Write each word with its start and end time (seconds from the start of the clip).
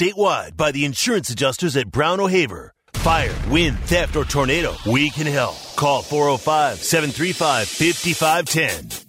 Statewide 0.00 0.56
by 0.56 0.70
the 0.70 0.84
insurance 0.84 1.28
adjusters 1.28 1.76
at 1.76 1.90
Brown 1.90 2.20
O'Haver. 2.20 2.72
Fire, 2.92 3.34
wind, 3.48 3.76
theft, 3.80 4.14
or 4.14 4.24
tornado, 4.24 4.76
we 4.86 5.10
can 5.10 5.26
help. 5.26 5.56
Call 5.74 6.02
405 6.02 6.78
735 6.78 7.66
5510. 7.66 9.08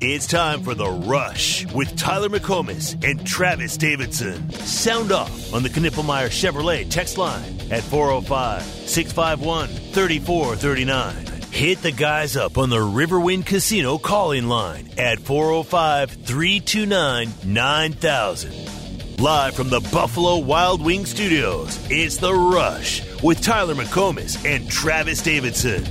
It's 0.00 0.28
time 0.28 0.62
for 0.62 0.74
The 0.74 0.88
Rush 0.88 1.66
with 1.74 1.96
Tyler 1.96 2.28
McComas 2.28 2.94
and 3.02 3.26
Travis 3.26 3.76
Davidson. 3.76 4.48
Sound 4.52 5.10
off 5.10 5.52
on 5.52 5.64
the 5.64 5.70
Knippelmier 5.70 6.28
Chevrolet 6.28 6.88
text 6.88 7.18
line 7.18 7.58
at 7.72 7.82
405 7.82 8.62
651 8.62 9.66
3439. 9.66 11.27
Hit 11.58 11.82
the 11.82 11.90
guys 11.90 12.36
up 12.36 12.56
on 12.56 12.70
the 12.70 12.76
Riverwind 12.76 13.44
Casino 13.44 13.98
calling 13.98 14.46
line 14.46 14.88
at 14.96 15.18
405 15.18 16.12
329 16.24 17.32
9000. 17.42 19.18
Live 19.18 19.56
from 19.56 19.68
the 19.68 19.80
Buffalo 19.92 20.38
Wild 20.38 20.80
Wing 20.80 21.04
Studios, 21.04 21.76
it's 21.90 22.18
The 22.18 22.32
Rush 22.32 23.02
with 23.24 23.40
Tyler 23.40 23.74
McComas 23.74 24.38
and 24.46 24.70
Travis 24.70 25.20
Davidson. 25.20 25.82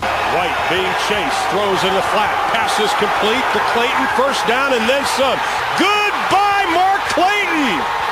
White 0.00 0.66
being 0.72 0.94
chased, 1.04 1.44
throws 1.52 1.84
in 1.84 1.92
the 1.92 2.00
flat, 2.08 2.32
pass 2.56 2.80
is 2.80 2.88
complete 2.96 3.44
to 3.52 3.60
Clayton, 3.76 4.06
first 4.16 4.40
down 4.48 4.72
and 4.72 4.88
then 4.88 5.04
some. 5.12 5.38
Goodbye, 5.76 6.64
Mark 6.72 7.02
Clayton! 7.12 8.03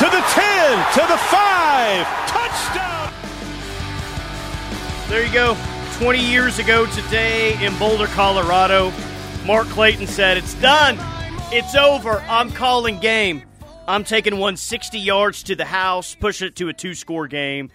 To 0.00 0.06
the 0.06 0.12
10, 0.12 0.92
to 0.94 1.06
the 1.12 1.18
5, 1.18 2.06
touchdown! 2.26 3.12
There 5.10 5.26
you 5.26 5.30
go. 5.30 5.54
20 5.98 6.18
years 6.18 6.58
ago 6.58 6.86
today 6.86 7.62
in 7.62 7.76
Boulder, 7.78 8.06
Colorado, 8.06 8.94
Mark 9.44 9.66
Clayton 9.66 10.06
said, 10.06 10.38
It's 10.38 10.54
done. 10.54 10.96
It's 11.52 11.74
over. 11.74 12.20
I'm 12.28 12.50
calling 12.50 12.98
game. 12.98 13.42
I'm 13.86 14.04
taking 14.04 14.38
one 14.38 14.56
60 14.56 14.98
yards 14.98 15.42
to 15.42 15.54
the 15.54 15.66
house, 15.66 16.14
pushing 16.14 16.48
it 16.48 16.56
to 16.56 16.70
a 16.70 16.72
two 16.72 16.94
score 16.94 17.28
game. 17.28 17.68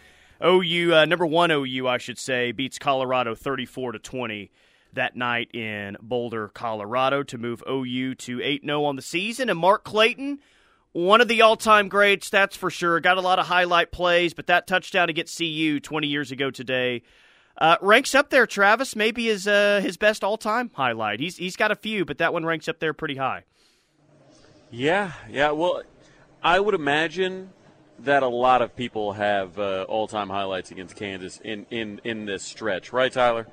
OU, 0.44 0.96
uh, 0.96 1.06
number 1.06 1.28
one 1.28 1.52
OU, 1.52 1.88
I 1.88 2.00
should 2.00 2.18
say, 2.18 2.52
beats 2.52 2.80
Colorado 2.80 3.36
34 3.36 3.92
to 3.92 4.00
20 4.00 4.50
that 4.94 5.16
night 5.16 5.54
in 5.54 5.96
Boulder, 6.02 6.48
Colorado 6.48 7.22
to 7.22 7.38
move 7.38 7.62
OU 7.70 8.16
to 8.16 8.42
8 8.42 8.64
0 8.66 8.84
on 8.84 8.96
the 8.96 9.04
season. 9.04 9.52
And 9.52 9.60
Mark 9.60 9.84
Clayton, 9.84 10.40
one 10.96 11.20
of 11.20 11.28
the 11.28 11.42
all 11.42 11.58
time 11.58 11.90
greats, 11.90 12.30
that's 12.30 12.56
for 12.56 12.72
sure. 12.72 13.02
Got 13.02 13.18
a 13.18 13.22
lot 13.22 13.38
of 13.38 13.48
highlight 13.48 13.92
plays, 13.92 14.34
but 14.34 14.48
that 14.48 14.66
touchdown 14.66 15.10
against 15.10 15.38
CU 15.38 15.82
20 15.82 16.08
years 16.08 16.32
ago 16.32 16.50
today 16.50 17.04
uh, 17.58 17.76
ranks 17.82 18.16
up 18.16 18.30
there, 18.30 18.48
Travis. 18.48 18.96
Maybe 18.96 19.26
his 19.26 19.46
uh, 19.46 19.82
his 19.84 19.98
best 19.98 20.24
all 20.24 20.38
time 20.38 20.72
highlight. 20.74 21.20
He's 21.20 21.36
he's 21.36 21.58
got 21.58 21.70
a 21.70 21.76
few, 21.76 22.06
but 22.06 22.20
that 22.20 22.32
one 22.32 22.46
ranks 22.46 22.70
up 22.70 22.80
there 22.80 22.94
pretty 22.94 23.18
high. 23.18 23.44
Yeah, 24.72 25.12
yeah. 25.30 25.52
Well, 25.52 25.84
I 26.42 26.62
would 26.62 26.74
imagine 26.74 27.50
that 28.00 28.24
a 28.24 28.30
lot 28.30 28.62
of 28.62 28.74
people 28.74 29.12
have 29.12 29.60
uh, 29.60 29.86
all 29.90 30.08
time 30.08 30.30
highlights 30.30 30.72
against 30.72 30.96
Kansas 30.96 31.42
in, 31.44 31.66
in, 31.72 32.00
in 32.06 32.26
this 32.26 32.44
stretch, 32.44 32.94
right, 32.94 33.12
Tyler? 33.12 33.48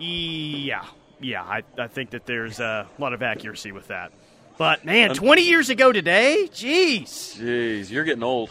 Yeah, 0.00 0.84
yeah. 1.20 1.42
I, 1.42 1.62
I 1.78 1.86
think 1.86 2.10
that 2.10 2.26
there's 2.26 2.58
a 2.58 2.88
lot 2.98 3.12
of 3.12 3.22
accuracy 3.22 3.70
with 3.70 3.88
that. 3.88 4.12
But 4.58 4.84
man, 4.84 5.14
20 5.14 5.42
years 5.42 5.70
ago 5.70 5.92
today, 5.92 6.48
jeez, 6.52 7.04
jeez, 7.38 7.90
you're 7.90 8.04
getting 8.04 8.22
old. 8.22 8.50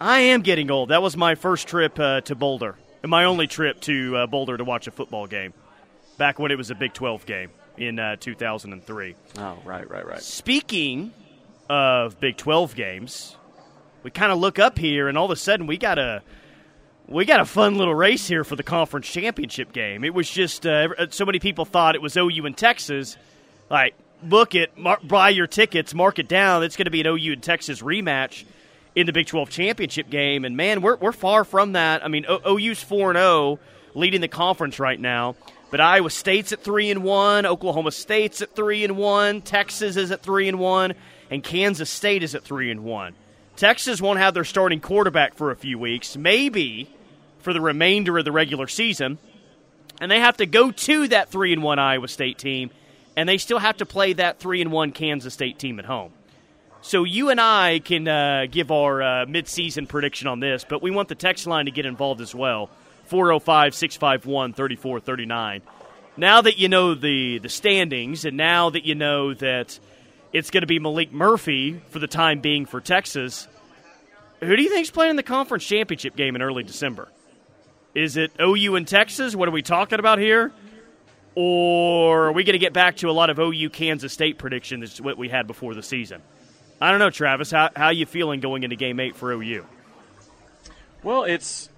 I 0.00 0.20
am 0.20 0.40
getting 0.42 0.70
old. 0.70 0.88
That 0.88 1.02
was 1.02 1.16
my 1.16 1.34
first 1.34 1.68
trip 1.68 1.98
uh, 1.98 2.22
to 2.22 2.34
Boulder, 2.34 2.76
and 3.02 3.10
my 3.10 3.24
only 3.24 3.46
trip 3.46 3.80
to 3.82 4.16
uh, 4.16 4.26
Boulder 4.26 4.56
to 4.56 4.64
watch 4.64 4.86
a 4.86 4.90
football 4.90 5.26
game. 5.26 5.52
Back 6.18 6.38
when 6.38 6.50
it 6.50 6.56
was 6.58 6.70
a 6.70 6.74
Big 6.74 6.92
12 6.92 7.26
game 7.26 7.50
in 7.76 7.98
uh, 7.98 8.16
2003. 8.16 9.14
Oh, 9.38 9.58
right, 9.64 9.88
right, 9.88 10.06
right. 10.06 10.20
Speaking 10.22 11.12
of 11.70 12.18
Big 12.18 12.36
12 12.36 12.74
games, 12.74 13.36
we 14.02 14.10
kind 14.10 14.32
of 14.32 14.38
look 14.38 14.58
up 14.58 14.78
here, 14.78 15.08
and 15.08 15.16
all 15.16 15.26
of 15.26 15.30
a 15.30 15.36
sudden 15.36 15.66
we 15.66 15.78
got 15.78 15.98
a 15.98 16.22
we 17.08 17.24
got 17.24 17.40
a 17.40 17.44
fun 17.44 17.76
little 17.76 17.94
race 17.94 18.26
here 18.26 18.44
for 18.44 18.56
the 18.56 18.62
conference 18.62 19.06
championship 19.06 19.72
game. 19.72 20.04
It 20.04 20.14
was 20.14 20.28
just 20.30 20.66
uh, 20.66 21.10
so 21.10 21.24
many 21.24 21.38
people 21.38 21.64
thought 21.64 21.94
it 21.94 22.02
was 22.02 22.16
OU 22.16 22.46
and 22.46 22.56
Texas. 22.56 23.16
Like, 23.70 23.94
book 24.22 24.54
it, 24.54 24.72
buy 25.04 25.30
your 25.30 25.46
tickets, 25.46 25.94
mark 25.94 26.18
it 26.18 26.28
down. 26.28 26.62
It's 26.62 26.76
going 26.76 26.86
to 26.86 26.90
be 26.90 27.00
an 27.00 27.06
OU 27.06 27.32
and 27.32 27.42
Texas 27.42 27.82
rematch 27.82 28.44
in 28.94 29.06
the 29.06 29.12
Big 29.12 29.26
12 29.26 29.50
championship 29.50 30.10
game. 30.10 30.44
And 30.44 30.56
man, 30.56 30.82
we're 30.82 30.96
we're 30.96 31.12
far 31.12 31.44
from 31.44 31.72
that. 31.72 32.04
I 32.04 32.08
mean, 32.08 32.26
o- 32.28 32.56
OU's 32.56 32.82
four 32.82 33.10
and 33.10 33.16
zero, 33.16 33.26
oh, 33.26 33.58
leading 33.94 34.20
the 34.20 34.28
conference 34.28 34.78
right 34.78 34.98
now. 34.98 35.36
But 35.70 35.80
Iowa 35.80 36.10
State's 36.10 36.52
at 36.52 36.62
three 36.62 36.90
and 36.90 37.02
one, 37.02 37.46
Oklahoma 37.46 37.92
State's 37.92 38.42
at 38.42 38.54
three 38.54 38.84
and 38.84 38.96
one, 38.96 39.40
Texas 39.40 39.96
is 39.96 40.10
at 40.10 40.22
three 40.22 40.48
and 40.48 40.58
one, 40.58 40.92
and 41.30 41.42
Kansas 41.42 41.88
State 41.88 42.22
is 42.22 42.34
at 42.34 42.44
three 42.44 42.70
and 42.70 42.84
one. 42.84 43.14
Texas 43.56 44.00
won't 44.00 44.18
have 44.18 44.34
their 44.34 44.44
starting 44.44 44.80
quarterback 44.80 45.34
for 45.34 45.50
a 45.50 45.56
few 45.56 45.78
weeks, 45.78 46.16
maybe 46.16 46.90
for 47.40 47.52
the 47.52 47.60
remainder 47.60 48.18
of 48.18 48.24
the 48.24 48.32
regular 48.32 48.66
season. 48.66 49.18
And 50.00 50.10
they 50.10 50.20
have 50.20 50.38
to 50.38 50.46
go 50.46 50.70
to 50.70 51.08
that 51.08 51.28
3 51.30 51.52
and 51.52 51.62
1 51.62 51.78
Iowa 51.78 52.08
State 52.08 52.38
team 52.38 52.70
and 53.16 53.28
they 53.28 53.38
still 53.38 53.58
have 53.58 53.78
to 53.78 53.86
play 53.86 54.12
that 54.14 54.38
3 54.38 54.62
and 54.62 54.72
1 54.72 54.92
Kansas 54.92 55.34
State 55.34 55.58
team 55.58 55.78
at 55.78 55.84
home. 55.84 56.12
So 56.80 57.04
you 57.04 57.30
and 57.30 57.40
I 57.40 57.78
can 57.78 58.08
uh, 58.08 58.46
give 58.50 58.72
our 58.72 59.02
uh, 59.02 59.06
midseason 59.26 59.88
prediction 59.88 60.26
on 60.26 60.40
this, 60.40 60.64
but 60.68 60.82
we 60.82 60.90
want 60.90 61.08
the 61.08 61.14
text 61.14 61.46
line 61.46 61.66
to 61.66 61.70
get 61.70 61.86
involved 61.86 62.20
as 62.20 62.34
well. 62.34 62.70
405 63.06 63.74
651 63.74 64.52
3439. 64.52 65.62
Now 66.16 66.42
that 66.42 66.58
you 66.58 66.68
know 66.68 66.94
the, 66.94 67.38
the 67.38 67.48
standings, 67.48 68.24
and 68.24 68.36
now 68.36 68.70
that 68.70 68.84
you 68.84 68.94
know 68.94 69.32
that 69.34 69.78
it's 70.32 70.50
going 70.50 70.62
to 70.62 70.66
be 70.66 70.80
Maalik 70.80 71.12
Murphy 71.12 71.80
for 71.90 71.98
the 71.98 72.06
time 72.06 72.40
being 72.40 72.66
for 72.66 72.80
Texas. 72.80 73.46
Who 74.40 74.56
do 74.56 74.62
you 74.62 74.70
think's 74.70 74.90
playing 74.90 75.10
in 75.10 75.16
the 75.16 75.22
conference 75.22 75.64
championship 75.64 76.16
game 76.16 76.34
in 76.34 76.42
early 76.42 76.64
December? 76.64 77.08
Is 77.94 78.16
it 78.16 78.32
OU 78.40 78.76
and 78.76 78.88
Texas? 78.88 79.36
What 79.36 79.48
are 79.48 79.52
we 79.52 79.62
talking 79.62 79.98
about 79.98 80.18
here? 80.18 80.52
Or 81.34 82.26
are 82.26 82.32
we 82.32 82.44
going 82.44 82.54
to 82.54 82.58
get 82.58 82.72
back 82.72 82.96
to 82.98 83.08
a 83.08 83.12
lot 83.12 83.30
of 83.30 83.38
OU 83.38 83.70
Kansas 83.70 84.12
State 84.12 84.38
predictions, 84.38 85.00
what 85.00 85.16
we 85.16 85.28
had 85.28 85.46
before 85.46 85.74
the 85.74 85.82
season? 85.82 86.20
I 86.80 86.90
don't 86.90 86.98
know, 86.98 87.10
Travis. 87.10 87.50
How 87.50 87.70
how 87.74 87.90
you 87.90 88.06
feeling 88.06 88.40
going 88.40 88.64
into 88.64 88.76
Game 88.76 89.00
Eight 89.00 89.16
for 89.16 89.32
OU? 89.32 89.64
Well, 91.02 91.24
it's. 91.24 91.70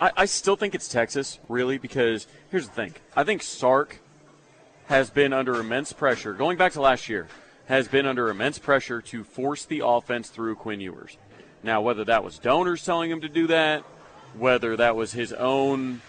I, 0.00 0.12
I 0.16 0.24
still 0.24 0.56
think 0.56 0.74
it's 0.74 0.88
Texas, 0.88 1.38
really, 1.48 1.76
because 1.76 2.26
here's 2.50 2.68
the 2.68 2.74
thing. 2.74 2.94
I 3.14 3.24
think 3.24 3.42
Sark 3.42 3.98
has 4.86 5.10
been 5.10 5.32
under 5.32 5.56
immense 5.60 5.92
pressure, 5.92 6.32
going 6.32 6.56
back 6.56 6.72
to 6.72 6.80
last 6.80 7.08
year, 7.08 7.28
has 7.66 7.88
been 7.88 8.06
under 8.06 8.28
immense 8.28 8.58
pressure 8.58 9.02
to 9.02 9.22
force 9.22 9.64
the 9.64 9.82
offense 9.84 10.30
through 10.30 10.56
Quinn 10.56 10.80
Ewers. 10.80 11.16
Now, 11.62 11.80
whether 11.80 12.04
that 12.04 12.24
was 12.24 12.38
donors 12.38 12.84
telling 12.84 13.10
him 13.10 13.20
to 13.20 13.28
do 13.28 13.46
that, 13.48 13.84
whether 14.36 14.76
that 14.76 14.96
was 14.96 15.12
his 15.12 15.32
own 15.32 16.00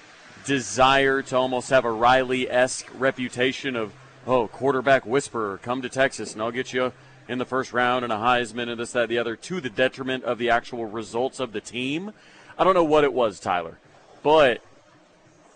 desire 0.45 1.21
to 1.21 1.37
almost 1.37 1.69
have 1.69 1.85
a 1.85 1.91
Riley 1.91 2.49
esque 2.49 2.87
reputation 2.97 3.75
of, 3.75 3.93
oh, 4.25 4.47
quarterback 4.47 5.05
whisperer, 5.05 5.59
come 5.61 5.81
to 5.81 5.89
Texas 5.89 6.33
and 6.33 6.41
I'll 6.41 6.51
get 6.51 6.73
you 6.73 6.91
in 7.27 7.37
the 7.37 7.45
first 7.45 7.73
round 7.73 8.03
and 8.03 8.11
a 8.11 8.17
Heisman 8.17 8.69
and 8.69 8.79
this, 8.79 8.91
that, 8.91 9.09
the 9.09 9.17
other, 9.17 9.35
to 9.35 9.61
the 9.61 9.69
detriment 9.69 10.23
of 10.23 10.37
the 10.37 10.49
actual 10.49 10.85
results 10.85 11.39
of 11.39 11.53
the 11.53 11.61
team. 11.61 12.11
I 12.57 12.63
don't 12.63 12.73
know 12.73 12.83
what 12.83 13.03
it 13.03 13.13
was, 13.13 13.39
Tyler, 13.39 13.77
but 14.23 14.61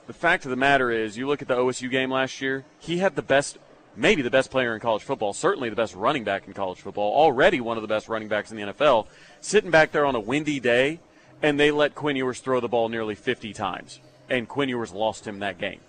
the 0.08 0.14
fact 0.14 0.46
of 0.46 0.52
the 0.52 0.56
matter 0.56 0.92
is, 0.92 1.18
you 1.18 1.28
look 1.28 1.42
at 1.42 1.48
the 1.48 1.56
OSU 1.56 1.90
game 1.90 2.12
last 2.12 2.40
year, 2.42 2.64
he 2.80 3.00
had 3.00 3.16
the 3.16 3.22
best, 3.22 3.58
maybe 3.96 4.22
the 4.22 4.30
best 4.30 4.52
player 4.52 4.74
in 4.74 4.80
college 4.80 5.04
football, 5.04 5.34
certainly 5.34 5.70
the 5.70 5.76
best 5.76 5.96
running 5.96 6.24
back 6.24 6.48
in 6.48 6.54
college 6.54 6.80
football, 6.80 7.14
already 7.14 7.60
one 7.60 7.78
of 7.78 7.82
the 7.82 7.88
best 7.88 8.08
running 8.08 8.28
backs 8.28 8.52
in 8.52 8.58
the 8.58 8.64
NFL, 8.74 9.08
sitting 9.42 9.72
back 9.72 9.92
there 9.92 10.06
on 10.06 10.16
a 10.16 10.20
windy 10.20 10.60
day, 10.60 11.00
and 11.42 11.60
they 11.60 11.72
let 11.72 11.96
Quinn 11.96 12.16
Ewers 12.16 12.40
throw 12.40 12.60
the 12.60 12.68
ball 12.68 12.88
nearly 12.88 13.16
50 13.16 13.52
times, 13.54 14.00
and 14.30 14.48
Quinn 14.48 14.70
Ewers 14.70 14.94
lost 14.94 15.26
him 15.28 15.40
that 15.40 15.58
game. 15.58 15.80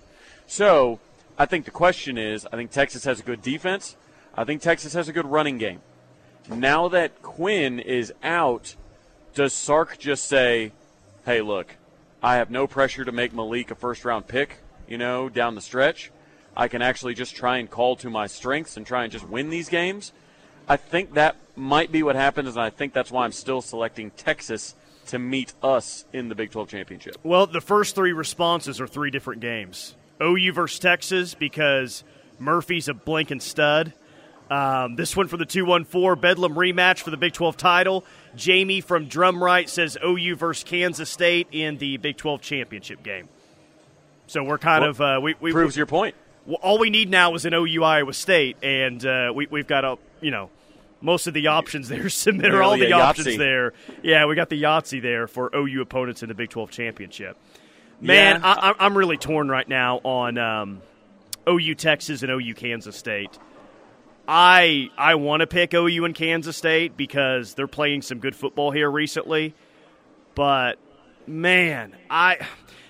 So, 0.47 1.01
I 1.39 1.47
think 1.47 1.65
the 1.65 1.71
question 1.71 2.17
is, 2.17 2.47
I 2.47 2.57
think 2.57 2.71
Texas 2.71 3.05
has 3.05 3.21
a 3.21 3.23
good 3.23 3.43
defense. 3.43 3.97
I 4.35 4.45
think 4.45 4.63
Texas 4.63 4.95
has 4.95 5.09
a 5.09 5.13
good 5.13 5.27
running 5.27 5.59
game. 5.59 5.81
Now 6.49 6.89
that 6.89 7.23
Quinn 7.23 7.81
is 7.81 8.13
out, 8.23 8.77
does 9.35 9.53
Sark 9.53 9.99
just 9.99 10.27
say, 10.27 10.73
hey, 11.25 11.43
look, 11.43 11.77
I 12.23 12.37
have 12.37 12.51
no 12.51 12.67
pressure 12.67 13.05
to 13.05 13.13
make 13.13 13.33
Maalik 13.33 13.71
a 13.71 13.75
first 13.75 14.05
round 14.05 14.27
pick, 14.27 14.59
you 14.89 14.97
know, 14.97 15.29
down 15.29 15.55
the 15.55 15.61
stretch. 15.61 16.11
I 16.57 16.69
can 16.69 16.81
actually 16.81 17.15
just 17.15 17.37
try 17.37 17.59
and 17.59 17.71
call 17.71 17.97
to 17.97 18.09
my 18.09 18.27
strengths 18.27 18.77
and 18.77 18.87
try 18.87 19.03
and 19.03 19.13
just 19.13 19.29
win 19.29 19.51
these 19.51 19.69
games. 19.69 20.13
I 20.69 20.77
think 20.77 21.15
that 21.15 21.37
might 21.55 21.93
be 21.93 22.03
what 22.03 22.17
happens, 22.17 22.49
and 22.49 22.65
I 22.65 22.71
think 22.71 22.93
that's 22.93 23.11
why 23.11 23.25
I'm 23.25 23.33
still 23.33 23.61
selecting 23.61 24.11
Texas 24.13 24.75
to 25.07 25.19
meet 25.19 25.53
us 25.63 26.05
in 26.13 26.29
the 26.29 26.35
Big 26.35 26.51
12 26.51 26.69
championship. 26.69 27.17
Well, 27.23 27.47
the 27.47 27.61
first 27.61 27.95
three 27.95 28.13
responses 28.13 28.81
are 28.81 28.87
three 28.87 29.11
different 29.11 29.41
games 29.41 29.95
OU 30.23 30.53
versus 30.53 30.79
Texas 30.79 31.35
because 31.35 32.05
Murphy's 32.39 32.89
a 32.89 32.95
blinking 32.95 33.41
stud. 33.41 33.93
Um, 34.51 34.95
this 34.95 35.17
one 35.17 35.27
for 35.27 35.37
the 35.37 35.45
214 35.45 36.21
Bedlam 36.21 36.55
rematch 36.55 37.01
for 37.01 37.11
the 37.11 37.17
Big 37.17 37.33
12 37.33 37.57
title. 37.57 38.05
Jamie 38.37 38.81
from 38.81 39.09
Drumright 39.09 39.69
says 39.69 39.97
OU 40.05 40.37
versus 40.37 40.63
Kansas 40.65 41.11
State 41.11 41.49
in 41.51 41.79
the 41.79 41.97
Big 41.97 42.17
12 42.17 42.41
championship 42.43 43.03
game. 43.03 43.29
So 44.29 44.45
we're 44.45 44.59
kind 44.59 44.83
Well, 44.83 44.91
of 44.91 45.01
uh, 45.01 45.21
we, 45.23 45.35
we 45.41 45.53
Proves 45.53 45.77
your 45.77 45.87
point. 45.87 46.15
well, 46.47 46.59
all 46.63 46.79
we 46.79 46.91
need 46.91 47.11
now 47.11 47.35
is 47.35 47.45
an 47.45 47.55
OU 47.55 47.83
Iowa 47.83 48.13
State, 48.13 48.57
and 48.63 49.05
uh, 49.05 49.33
we, 49.35 49.47
we've 49.49 49.67
got 49.67 49.85
a 49.85 49.99
you 50.21 50.31
know 50.31 50.51
most 51.01 51.27
of 51.27 51.35
the 51.35 51.47
options 51.49 51.89
there. 51.89 52.09
Submit 52.11 52.55
are 52.55 52.63
all 52.63 52.77
the 52.79 52.93
options 52.93 53.29
Yahtzee. 53.29 53.39
there. 53.39 53.73
Yeah, 54.03 54.27
we 54.27 54.35
got 54.35 54.49
the 54.49 54.63
Yahtzee 54.63 55.03
there 55.03 55.27
for 55.27 55.51
OU 55.55 55.83
opponents 55.83 56.23
in 56.23 56.29
the 56.29 56.35
Big 56.35 56.51
Twelve 56.51 56.71
championship. 56.71 57.37
Man, 58.01 58.41
Yeah. 58.41 58.55
I, 58.59 58.75
I'm 58.79 58.97
really 58.97 59.17
torn 59.17 59.49
right 59.49 59.69
now 59.69 59.99
on 60.05 60.37
um, 60.39 60.83
OU 61.49 61.75
Texas 61.77 62.23
and 62.23 62.31
OU 62.31 62.55
Kansas 62.55 62.97
State. 62.97 63.39
I 64.29 64.91
I 64.99 65.15
want 65.15 65.41
to 65.43 65.47
pick 65.47 65.73
OU 65.73 66.05
and 66.05 66.15
Kansas 66.15 66.57
State 66.57 66.97
because 66.97 67.55
they're 67.55 67.69
playing 67.69 68.03
some 68.03 68.19
good 68.19 68.35
football 68.35 68.71
here 68.73 68.91
recently, 68.91 69.55
but 70.35 70.79
man, 71.29 71.95
I 72.11 72.39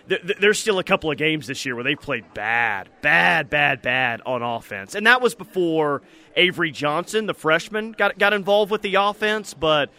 th- 0.09 0.23
th- 0.23 0.39
there's 0.41 0.59
still 0.59 0.79
a 0.79 0.85
couple 0.85 1.11
of 1.11 1.19
games 1.19 1.47
this 1.47 1.67
year 1.67 1.75
where 1.75 1.85
they 1.85 1.95
played 1.95 2.25
bad, 2.33 2.89
bad, 3.03 3.51
bad, 3.51 3.83
bad 3.83 4.23
on 4.25 4.43
offense, 4.43 4.95
and 4.95 5.07
that 5.07 5.21
was 5.21 5.35
before 5.35 6.01
Avery 6.37 6.71
Johnson, 6.71 7.27
the 7.27 7.35
freshman, 7.35 7.93
got 7.93 8.19
got 8.19 8.33
involved 8.33 8.71
with 8.71 8.83
the 8.83 8.97
offense. 8.97 9.55
But 9.55 9.91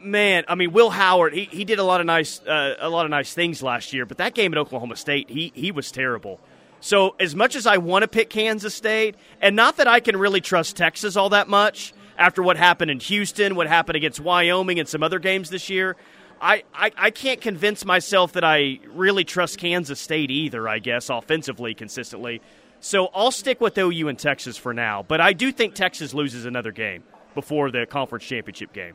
man, 0.00 0.44
I 0.48 0.54
mean, 0.54 0.72
Will 0.72 0.90
Howard, 0.90 1.34
he, 1.34 1.44
he 1.44 1.64
did 1.64 1.78
a 1.78 1.84
lot 1.84 2.00
of 2.00 2.06
nice 2.06 2.40
uh, 2.40 2.76
a 2.78 2.88
lot 2.88 3.04
of 3.04 3.10
nice 3.10 3.34
things 3.34 3.62
last 3.62 3.92
year, 3.92 4.06
but 4.06 4.18
that 4.18 4.34
game 4.34 4.52
at 4.52 4.58
Oklahoma 4.58 4.96
State, 4.96 5.28
he 5.30 5.52
he 5.54 5.72
was 5.72 5.90
terrible. 5.90 6.40
So 6.80 7.14
as 7.20 7.34
much 7.34 7.56
as 7.56 7.66
I 7.66 7.76
want 7.76 8.02
to 8.02 8.08
pick 8.08 8.30
Kansas 8.30 8.74
State, 8.74 9.16
and 9.42 9.54
not 9.54 9.76
that 9.76 9.86
I 9.86 10.00
can 10.00 10.16
really 10.16 10.40
trust 10.40 10.76
Texas 10.76 11.14
all 11.16 11.28
that 11.30 11.48
much 11.48 11.92
after 12.16 12.42
what 12.42 12.56
happened 12.56 12.90
in 12.90 13.00
Houston, 13.00 13.54
what 13.54 13.66
happened 13.66 13.96
against 13.96 14.20
Wyoming, 14.20 14.78
and 14.78 14.88
some 14.88 15.02
other 15.02 15.18
games 15.18 15.50
this 15.50 15.68
year. 15.68 15.96
I, 16.40 16.62
I, 16.74 16.90
I 16.96 17.10
can't 17.10 17.40
convince 17.40 17.84
myself 17.84 18.32
that 18.32 18.44
I 18.44 18.80
really 18.94 19.24
trust 19.24 19.58
Kansas 19.58 20.00
State 20.00 20.30
either, 20.30 20.66
I 20.66 20.78
guess, 20.78 21.10
offensively 21.10 21.74
consistently. 21.74 22.40
So 22.80 23.10
I'll 23.14 23.30
stick 23.30 23.60
with 23.60 23.76
OU 23.76 24.08
and 24.08 24.18
Texas 24.18 24.56
for 24.56 24.72
now. 24.72 25.04
But 25.06 25.20
I 25.20 25.32
do 25.32 25.52
think 25.52 25.74
Texas 25.74 26.14
loses 26.14 26.46
another 26.46 26.72
game 26.72 27.04
before 27.34 27.70
the 27.70 27.86
conference 27.86 28.24
championship 28.24 28.72
game. 28.72 28.94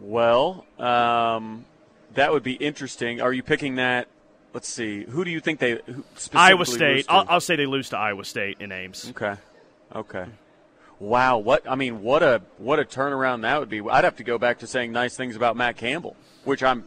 Well, 0.00 0.66
um, 0.78 1.64
that 2.14 2.32
would 2.32 2.42
be 2.42 2.54
interesting. 2.54 3.20
Are 3.20 3.32
you 3.32 3.42
picking 3.42 3.76
that? 3.76 4.08
Let's 4.52 4.68
see. 4.68 5.04
Who 5.04 5.24
do 5.24 5.30
you 5.30 5.40
think 5.40 5.60
they 5.60 5.72
who 5.72 6.04
specifically 6.14 6.38
Iowa 6.40 6.66
State. 6.66 7.06
I'll, 7.08 7.26
I'll 7.28 7.40
say 7.40 7.56
they 7.56 7.66
lose 7.66 7.90
to 7.90 7.98
Iowa 7.98 8.24
State 8.24 8.60
in 8.60 8.72
Ames. 8.72 9.10
Okay. 9.10 9.34
Okay. 9.94 10.24
Wow, 10.98 11.38
what 11.38 11.70
I 11.70 11.74
mean, 11.74 12.02
what 12.02 12.22
a 12.22 12.40
what 12.56 12.78
a 12.78 12.84
turnaround 12.84 13.42
that 13.42 13.60
would 13.60 13.68
be. 13.68 13.82
I'd 13.82 14.04
have 14.04 14.16
to 14.16 14.24
go 14.24 14.38
back 14.38 14.60
to 14.60 14.66
saying 14.66 14.92
nice 14.92 15.14
things 15.14 15.36
about 15.36 15.54
Matt 15.54 15.76
Campbell, 15.76 16.16
which 16.44 16.62
I'm 16.62 16.84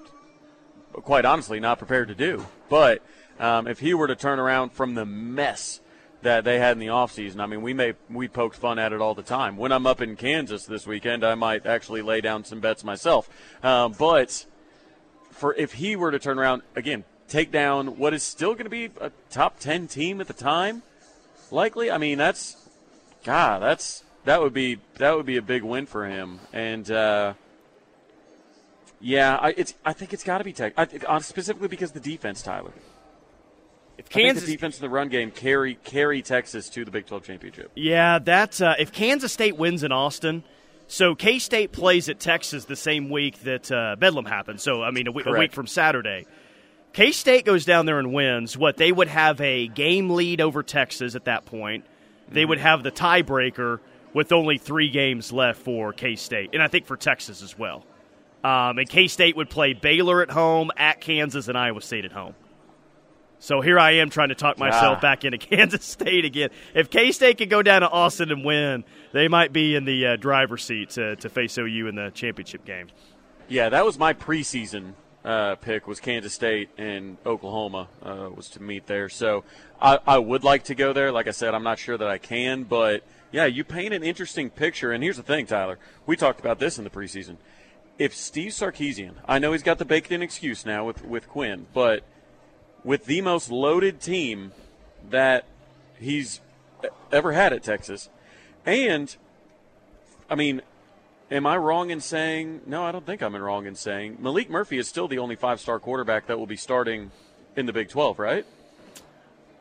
quite 0.93 1.25
honestly 1.25 1.59
not 1.59 1.77
prepared 1.77 2.07
to 2.07 2.15
do. 2.15 2.43
But 2.69 3.03
um, 3.39 3.67
if 3.67 3.79
he 3.79 3.93
were 3.93 4.07
to 4.07 4.15
turn 4.15 4.39
around 4.39 4.71
from 4.71 4.95
the 4.95 5.05
mess 5.05 5.79
that 6.21 6.43
they 6.43 6.59
had 6.59 6.73
in 6.73 6.79
the 6.79 6.87
offseason, 6.87 7.39
I 7.39 7.45
mean, 7.45 7.61
we 7.61 7.73
may 7.73 7.93
we 8.09 8.27
poked 8.27 8.57
fun 8.57 8.77
at 8.77 8.91
it 8.91 9.01
all 9.01 9.15
the 9.15 9.23
time. 9.23 9.55
When 9.55 9.71
I'm 9.71 9.87
up 9.87 10.01
in 10.01 10.15
Kansas 10.15 10.65
this 10.65 10.85
weekend, 10.85 11.23
I 11.23 11.35
might 11.35 11.65
actually 11.65 12.01
lay 12.01 12.21
down 12.21 12.43
some 12.43 12.59
bets 12.59 12.83
myself. 12.83 13.29
Um, 13.63 13.95
but 13.97 14.45
for 15.31 15.55
if 15.55 15.73
he 15.73 15.95
were 15.95 16.11
to 16.11 16.19
turn 16.19 16.37
around 16.37 16.63
again, 16.75 17.05
take 17.29 17.51
down 17.51 17.97
what 17.97 18.13
is 18.13 18.23
still 18.23 18.53
going 18.53 18.65
to 18.65 18.69
be 18.69 18.89
a 18.99 19.11
top 19.29 19.59
ten 19.59 19.87
team 19.87 20.19
at 20.19 20.27
the 20.27 20.33
time, 20.33 20.81
likely. 21.51 21.89
I 21.89 21.97
mean, 21.97 22.17
that's 22.17 22.57
God, 23.23 23.61
that's 23.61 24.03
that 24.25 24.41
would 24.41 24.53
be 24.53 24.79
that 24.97 25.15
would 25.15 25.25
be 25.25 25.37
a 25.37 25.41
big 25.41 25.63
win 25.63 25.85
for 25.85 26.05
him. 26.05 26.39
And 26.51 26.91
uh, 26.91 27.33
yeah, 28.99 29.37
I, 29.37 29.53
it's 29.55 29.73
I 29.85 29.93
think 29.93 30.13
it's 30.13 30.23
got 30.23 30.39
to 30.39 30.43
be 30.43 30.53
Tech, 30.53 30.73
I, 30.77 30.87
uh, 31.07 31.19
specifically 31.19 31.69
because 31.69 31.93
the 31.93 31.99
defense, 32.01 32.41
Tyler. 32.41 32.73
If 33.99 34.07
Kansas, 34.07 34.45
the 34.45 34.53
defense 34.53 34.77
in 34.77 34.81
the 34.81 34.89
run 34.89 35.09
game 35.09 35.29
carry 35.29 35.75
carry 35.75 36.21
Texas 36.21 36.69
to 36.69 36.85
the 36.85 36.91
Big 36.91 37.05
12 37.05 37.23
championship. 37.23 37.71
yeah, 37.75 38.19
that's 38.19 38.61
uh, 38.61 38.75
if 38.79 38.93
Kansas 38.93 39.33
State 39.33 39.57
wins 39.57 39.83
in 39.83 39.91
Austin. 39.91 40.43
So 40.87 41.13
K 41.13 41.37
State 41.37 41.71
plays 41.73 42.09
at 42.09 42.19
Texas 42.19 42.65
the 42.65 42.77
same 42.77 43.09
week 43.09 43.43
that 43.43 43.71
uh, 43.71 43.97
Bedlam 43.99 44.25
happened. 44.25 44.61
So 44.61 44.81
I 44.81 44.91
mean, 44.91 45.07
a, 45.07 45.11
week 45.11 45.51
from 45.51 45.67
Saturday. 45.67 46.25
K 46.93 47.11
State 47.11 47.45
goes 47.45 47.65
down 47.65 47.85
there 47.85 47.99
and 47.99 48.13
wins. 48.13 48.57
What 48.57 48.77
they 48.77 48.91
would 48.91 49.09
have 49.09 49.39
a 49.41 49.67
game 49.67 50.09
lead 50.09 50.41
over 50.41 50.63
Texas 50.63 51.13
at 51.15 51.25
that 51.25 51.45
point. 51.45 51.85
They 52.29 52.45
would 52.45 52.57
have 52.57 52.83
the 52.83 52.91
tiebreaker 52.91 53.79
with 54.13 54.31
only 54.31 54.57
three 54.57 54.89
games 54.89 55.31
left 55.31 55.61
for 55.61 55.91
K 55.93 56.15
State, 56.15 56.51
and 56.53 56.63
I 56.63 56.69
think 56.69 56.85
for 56.85 56.95
Texas 56.97 57.43
as 57.43 57.57
well. 57.57 57.85
Um, 58.43 58.79
and 58.79 58.89
K 58.89 59.07
State 59.07 59.35
would 59.35 59.49
play 59.49 59.73
Baylor 59.73 60.21
at 60.21 60.31
home, 60.31 60.71
at 60.77 61.01
Kansas, 61.01 61.49
and 61.49 61.57
Iowa 61.57 61.81
State 61.81 62.05
at 62.05 62.13
home. 62.13 62.33
So 63.39 63.61
here 63.61 63.79
I 63.79 63.91
am 63.91 64.09
trying 64.09 64.29
to 64.29 64.35
talk 64.35 64.57
myself 64.57 64.97
Ah. 64.97 65.01
back 65.01 65.23
into 65.25 65.37
Kansas 65.39 65.85
State 65.85 66.25
again. 66.25 66.49
If 66.73 66.89
K 66.89 67.11
State 67.11 67.37
could 67.37 67.49
go 67.49 67.61
down 67.61 67.81
to 67.81 67.89
Austin 67.89 68.31
and 68.31 68.43
win, 68.43 68.83
they 69.13 69.27
might 69.27 69.53
be 69.53 69.75
in 69.75 69.85
the 69.85 70.05
uh, 70.07 70.15
driver's 70.17 70.63
seat 70.63 70.91
to, 70.91 71.15
to 71.17 71.29
face 71.29 71.57
OU 71.57 71.87
in 71.87 71.95
the 71.95 72.11
championship 72.13 72.65
game. 72.65 72.87
Yeah, 73.47 73.69
that 73.69 73.85
was 73.85 73.97
my 73.97 74.13
preseason 74.13 74.93
uh, 75.25 75.55
pick 75.55 75.87
was 75.87 75.99
Kansas 75.99 76.33
State 76.33 76.69
and 76.77 77.17
Oklahoma 77.25 77.87
uh, 78.03 78.29
was 78.33 78.49
to 78.49 78.61
meet 78.61 78.87
there. 78.87 79.09
So 79.09 79.43
I, 79.81 79.99
I 80.05 80.17
would 80.17 80.43
like 80.43 80.63
to 80.65 80.75
go 80.75 80.93
there. 80.93 81.11
Like 81.11 81.27
I 81.27 81.31
said, 81.31 81.53
I'm 81.53 81.63
not 81.63 81.79
sure 81.79 81.97
that 81.97 82.07
I 82.07 82.17
can, 82.17 82.63
but 82.63 83.03
yeah, 83.31 83.45
you 83.45 83.63
paint 83.63 83.93
an 83.93 84.03
interesting 84.03 84.49
picture. 84.49 84.91
And 84.91 85.03
here's 85.03 85.17
the 85.17 85.23
thing, 85.23 85.45
Tyler. 85.45 85.77
We 86.05 86.15
talked 86.15 86.39
about 86.39 86.59
this 86.59 86.77
in 86.77 86.83
the 86.83 86.89
preseason. 86.89 87.37
If 87.97 88.15
Steve 88.15 88.51
Sarkisian, 88.53 89.13
I 89.25 89.39
know 89.39 89.51
he's 89.51 89.63
got 89.63 89.77
the 89.77 89.85
baked-in 89.85 90.21
excuse 90.21 90.65
now 90.65 90.85
with 90.85 91.03
with 91.03 91.27
Quinn, 91.27 91.65
but 91.73 92.03
with 92.83 93.05
the 93.05 93.21
most 93.21 93.51
loaded 93.51 94.01
team 94.01 94.51
that 95.09 95.45
he's 95.99 96.41
ever 97.11 97.31
had 97.31 97.53
at 97.53 97.63
Texas, 97.63 98.09
and 98.65 99.15
I 100.29 100.35
mean, 100.35 100.61
Am 101.31 101.45
I 101.45 101.57
wrong 101.57 101.91
in 101.91 102.01
saying? 102.01 102.61
No, 102.65 102.83
I 102.83 102.91
don't 102.91 103.05
think 103.05 103.21
I'm 103.21 103.35
wrong 103.35 103.67
in 103.67 103.75
saying 103.75 104.17
Maalik 104.17 104.49
Murphy 104.49 104.79
is 104.79 104.87
still 104.87 105.07
the 105.07 105.19
only 105.19 105.35
five-star 105.35 105.79
quarterback 105.79 106.25
that 106.27 106.39
will 106.39 106.47
be 106.47 106.55
starting 106.55 107.11
in 107.55 107.67
the 107.67 107.73
Big 107.73 107.89
12, 107.89 108.17
right? 108.17 108.45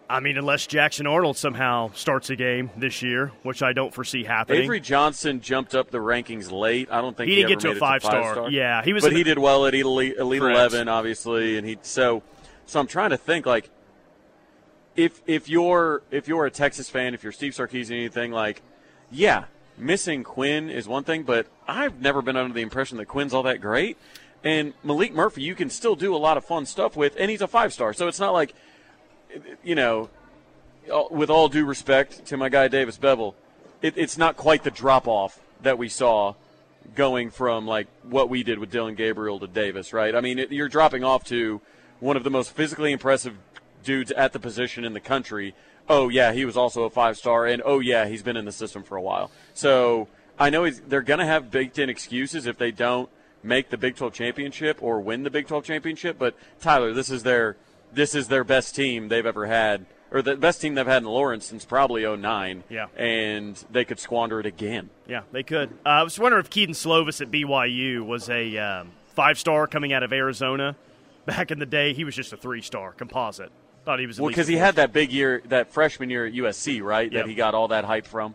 I 0.09 0.20
mean, 0.20 0.38
unless 0.38 0.67
Jackson 0.67 1.06
Arnold 1.06 1.37
somehow 1.37 1.91
starts 1.93 2.31
a 2.31 2.37
game 2.37 2.70
this 2.79 3.03
year, 3.03 3.32
which 3.43 3.62
I 3.62 3.75
don't 3.75 3.93
foresee 3.93 4.25
happening. 4.25 4.62
Avery 4.62 4.81
Johnson 4.81 5.43
jumped 5.43 5.75
up 5.75 5.91
the 5.91 5.99
rankings 5.99 6.50
late. 6.50 6.88
I 6.91 7.03
don't 7.03 7.15
think 7.15 7.29
He 7.29 7.35
he, 7.35 7.43
didn't 7.43 7.50
get 7.50 7.61
to 7.61 7.67
a 7.67 7.70
made 7.73 7.76
it 7.76 7.81
five-star. 7.81 8.23
five-star. 8.23 8.50
Yeah, 8.50 8.82
he 8.82 8.94
was 8.94 9.03
but 9.05 9.12
he 9.12 9.19
the- 9.19 9.25
did 9.25 9.38
well 9.38 9.67
at 9.67 9.75
Elite, 9.75 10.17
Elite 10.17 10.41
Eleven, 10.41 10.88
obviously, 10.88 11.59
and 11.59 11.67
he 11.67 11.79
so. 11.82 12.23
So 12.69 12.79
I'm 12.79 12.87
trying 12.87 13.11
to 13.11 13.17
think 13.17 13.47
like, 13.47 13.70
if 14.94 15.23
if 15.26 15.49
you're 15.49 16.03
if 16.10 16.29
you're 16.29 16.44
a 16.44 16.51
Texas 16.51 16.91
fan, 16.91 17.15
if 17.15 17.22
you're 17.22 17.32
Steve 17.32 17.53
Sarkisian, 17.53 17.93
anything 17.93 18.31
like, 18.31 18.63
yeah, 19.10 19.44
missing 19.79 20.22
Quinn 20.22 20.69
is 20.69 20.87
one 20.87 21.03
thing, 21.03 21.22
but 21.22 21.46
I've 21.67 22.01
never 22.01 22.20
been 22.20 22.37
under 22.37 22.53
the 22.53 22.60
impression 22.60 22.98
that 22.98 23.06
Quinn's 23.06 23.32
all 23.32 23.43
that 23.44 23.60
great. 23.60 23.96
And 24.44 24.75
Maalik 24.84 25.13
Murphy, 25.13 25.43
you 25.43 25.55
can 25.55 25.70
still 25.70 25.96
do 25.96 26.15
a 26.15 26.19
lot 26.19 26.37
of 26.37 26.44
fun 26.44 26.67
stuff 26.67 26.96
with, 26.96 27.17
and 27.19 27.31
he's 27.31 27.41
a 27.41 27.48
five 27.48 27.72
star. 27.72 27.93
So 27.93 28.06
it's 28.06 28.20
not 28.20 28.32
like, 28.32 28.55
you 29.65 29.75
know, 29.75 30.10
with 31.10 31.31
all 31.31 31.48
due 31.48 31.65
respect 31.65 32.27
to 32.27 32.37
my 32.37 32.48
guy 32.48 32.69
Davis 32.69 32.98
Beville, 32.98 33.34
it, 33.81 33.94
it's 33.96 34.19
not 34.19 34.37
quite 34.37 34.63
the 34.63 34.70
drop 34.70 35.08
off 35.08 35.41
that 35.63 35.79
we 35.79 35.89
saw 35.89 36.34
going 36.94 37.31
from 37.31 37.67
like 37.67 37.87
what 38.03 38.29
we 38.29 38.43
did 38.43 38.58
with 38.58 38.70
Dillon 38.70 38.94
Gabriel 38.94 39.39
to 39.41 39.46
Davis, 39.46 39.93
right? 39.93 40.15
I 40.15 40.20
mean, 40.20 40.39
it, 40.39 40.53
you're 40.53 40.69
dropping 40.69 41.03
off 41.03 41.25
to 41.25 41.60
one 42.00 42.17
of 42.17 42.24
the 42.24 42.31
most 42.31 42.52
physically 42.52 42.93
impressive 42.93 43.36
dudes 43.84 44.10
at 44.12 44.32
the 44.32 44.38
position 44.38 44.84
in 44.84 44.93
the 44.93 45.00
country. 45.00 45.55
Oh 45.88 46.08
yeah, 46.08 46.32
he 46.32 46.44
was 46.44 46.56
also 46.56 46.84
a 46.84 46.90
five 46.90 47.17
star, 47.17 47.46
and 47.46 47.62
oh 47.64 47.81
yeah, 47.81 48.06
he's 48.06 48.22
been 48.22 48.36
in 48.36 48.44
the 48.44 48.52
system 48.52 48.82
for 48.82 48.96
a 48.96 49.02
while. 49.02 49.31
So 49.55 50.08
I 50.38 50.50
know 50.50 50.64
he's, 50.64 50.81
they're 50.81 51.02
going 51.02 51.20
to 51.20 51.26
have 51.26 51.50
baked 51.50 51.78
in 51.78 51.88
excuses 51.88 52.46
if 52.46 52.58
they 52.58 52.70
don't 52.70 53.08
make 53.43 53.70
the 53.70 53.76
Big 53.78 53.96
12 53.96 54.12
championship 54.12 54.82
or 54.82 55.00
win 55.00 55.22
the 55.22 55.31
Big 55.31 55.46
12 55.46 55.64
championship. 55.64 56.19
But 56.19 56.36
Tyler, 56.60 56.93
this 56.93 57.10
is 57.10 57.22
their 57.22 57.56
this 57.93 58.14
is 58.14 58.28
their 58.28 58.44
best 58.44 58.74
team 58.74 59.08
they've 59.08 59.24
ever 59.24 59.46
had, 59.46 59.86
or 60.10 60.20
the 60.20 60.36
best 60.36 60.60
team 60.60 60.74
they've 60.74 60.86
had 60.86 61.02
in 61.02 61.08
Lawrence 61.08 61.46
since 61.46 61.64
probably 61.64 62.05
09. 62.05 62.64
Yeah. 62.69 62.86
and 62.96 63.56
they 63.70 63.86
could 63.86 63.98
squander 63.98 64.40
it 64.40 64.46
again. 64.46 64.90
Yeah, 65.06 65.22
they 65.32 65.43
could. 65.43 65.70
Uh, 65.86 65.88
I 65.88 66.02
was 66.02 66.19
wondering 66.19 66.44
if 66.44 66.50
Kedon 66.50 66.74
Slovis 66.74 67.22
at 67.22 67.31
BYU 67.31 68.05
was 68.05 68.28
a 68.28 68.58
um, 68.58 68.90
five 69.14 69.38
star 69.38 69.67
coming 69.67 69.93
out 69.94 70.02
of 70.02 70.12
Arizona. 70.12 70.76
Back 71.29 71.51
in 71.51 71.58
the 71.58 71.67
day, 71.67 71.93
he 71.93 72.05
was 72.05 72.17
just 72.17 72.32
a 72.32 72.39
three 72.39 72.63
star 72.63 72.93
composite. 72.93 73.53
Thought 73.85 74.01
he 74.01 74.06
was 74.06 74.19
Well, 74.19 74.31
because 74.31 74.47
he 74.47 74.56
had 74.56 74.77
that 74.77 74.94
big 74.94 75.13
year, 75.13 75.43
that 75.49 75.70
freshman 75.70 76.08
year 76.08 76.25
at 76.25 76.32
USC, 76.32 76.82
right? 76.82 77.13
Yep. 77.13 77.25
That 77.25 77.29
he 77.29 77.35
got 77.35 77.55
all 77.55 77.69
that 77.69 77.85
hype 77.85 78.06
from. 78.06 78.35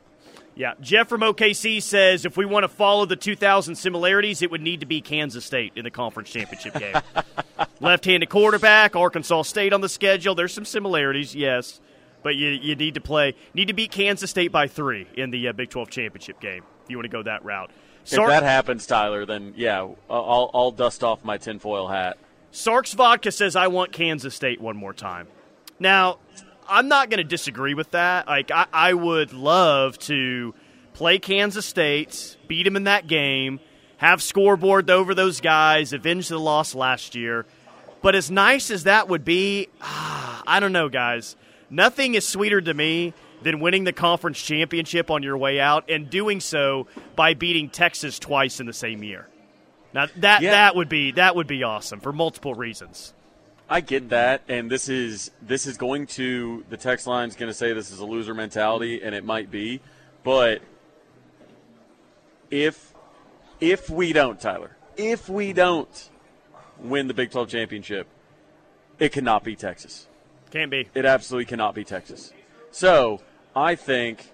Yeah, 0.56 0.74
Jeff 0.80 1.10
from 1.10 1.22
OKC 1.22 1.82
says 1.82 2.24
if 2.24 2.38
we 2.38 2.46
want 2.46 2.66
to 2.66 2.68
follow 2.68 3.08
the 3.08 3.16
2000 3.16 3.74
similarities, 3.74 4.44
it 4.44 4.52
would 4.52 4.62
need 4.62 4.82
to 4.82 4.86
be 4.86 5.02
Kansas 5.02 5.44
State 5.44 5.74
in 5.76 5.84
the 5.84 5.90
conference 5.90 6.30
championship 6.30 6.76
game. 6.76 6.96
Left-handed 7.80 8.30
quarterback, 8.30 8.96
Arkansas 8.96 9.42
State 9.42 9.74
on 9.74 9.82
the 9.82 9.90
schedule. 9.90 10.36
There's 10.36 10.54
some 10.54 10.66
similarities, 10.66 11.34
yes, 11.34 11.82
but 12.22 12.36
you 12.36 12.50
you 12.50 12.76
need 12.76 12.94
to 12.94 13.02
play 13.02 13.34
need 13.56 13.70
to 13.70 13.74
beat 13.74 13.90
Kansas 13.90 14.30
State 14.30 14.52
by 14.52 14.68
three 14.68 15.08
in 15.16 15.32
the 15.32 15.48
uh, 15.48 15.54
Big 15.54 15.72
12 15.72 15.90
championship 15.90 16.40
game 16.40 16.64
if 16.84 16.92
you 16.92 16.98
want 16.98 17.06
to 17.06 17.10
go 17.10 17.24
that 17.24 17.44
route. 17.44 17.72
If 18.06 18.12
that 18.12 18.44
happens, 18.44 18.86
Tyler, 18.86 19.26
then 19.26 19.54
yeah, 19.58 19.88
I'll, 20.10 20.52
I'll 20.54 20.72
dust 20.72 21.04
off 21.04 21.26
my 21.26 21.38
tinfoil 21.38 21.88
hat. 21.88 22.18
Sark's 22.56 22.94
Vodka 22.94 23.32
says, 23.32 23.56
I 23.56 23.66
want 23.66 23.92
Kansas 23.92 24.36
State 24.36 24.62
one 24.62 24.78
more 24.78 24.94
time. 24.94 25.28
Now, 25.80 26.20
I'm 26.70 26.88
not 26.88 27.10
going 27.10 27.18
to 27.18 27.24
disagree 27.24 27.74
with 27.74 27.90
that. 27.92 28.28
Like, 28.28 28.52
I, 28.52 28.68
I 28.72 28.94
would 28.94 29.34
love 29.34 29.98
to 30.00 30.54
play 30.94 31.18
Kansas 31.18 31.66
State, 31.66 32.38
beat 32.48 32.64
them 32.64 32.76
in 32.76 32.84
that 32.84 33.08
game, 33.08 33.60
have 33.98 34.22
scoreboard 34.22 34.92
over 34.92 35.16
those 35.16 35.42
guys, 35.42 35.94
avenge 35.94 36.28
the 36.28 36.40
loss 36.40 36.76
last 36.76 37.16
year. 37.16 37.48
But 38.04 38.14
as 38.14 38.30
nice 38.30 38.70
as 38.70 38.84
that 38.84 39.10
would 39.10 39.26
be, 39.26 39.70
ah, 39.82 40.44
I 40.46 40.60
don't 40.60 40.74
know, 40.74 40.90
guys. 40.90 41.36
Nothing 41.72 42.14
is 42.14 42.28
sweeter 42.28 42.62
to 42.62 42.74
me 42.76 43.16
than 43.42 43.62
winning 43.62 43.84
the 43.84 43.94
conference 43.94 44.40
championship 44.40 45.10
on 45.10 45.24
your 45.24 45.40
way 45.40 45.60
out 45.60 45.90
and 45.90 46.08
doing 46.08 46.40
so 46.40 46.86
by 47.16 47.34
beating 47.34 47.72
Texas 47.72 48.20
twice 48.20 48.60
in 48.60 48.68
the 48.68 48.74
same 48.74 49.02
year. 49.02 49.28
Now 49.94 50.08
that 50.18 50.42
Yeah. 50.42 50.52
that 50.52 50.76
would 50.76 50.90
be 50.90 51.12
that 51.12 51.36
would 51.36 51.48
be 51.48 51.64
awesome 51.64 52.00
for 52.00 52.12
multiple 52.12 52.54
reasons. 52.56 53.14
I 53.70 53.82
get 53.82 54.10
that, 54.10 54.42
and 54.48 54.70
this 54.70 54.90
is 54.90 55.32
this 55.42 55.66
is 55.66 55.78
going 55.78 56.08
to 56.08 56.66
the 56.70 56.78
text 56.78 57.08
line's 57.08 57.36
going 57.36 57.50
to 57.50 57.54
say 57.54 57.74
this 57.74 57.92
is 57.92 58.00
a 58.00 58.06
loser 58.06 58.34
mentality, 58.34 59.02
and 59.02 59.16
it 59.16 59.24
might 59.24 59.50
be, 59.50 59.80
but 60.24 60.62
if 62.52 62.94
if 63.60 63.90
we 63.90 64.14
don't, 64.14 64.40
Tyler, 64.40 64.76
if 64.98 65.30
we 65.30 65.54
don't 65.54 66.10
win 66.80 67.08
the 67.08 67.14
Big 67.14 67.32
12 67.32 67.50
championship, 67.50 68.08
it 69.00 69.12
cannot 69.12 69.44
be 69.44 69.56
Texas. 69.56 70.08
Can't 70.52 70.70
be. 70.70 70.90
It 70.94 71.06
absolutely 71.06 71.46
cannot 71.46 71.74
be 71.74 71.84
Texas. 71.84 72.34
So 72.72 73.22
I 73.56 73.76
think 73.76 74.28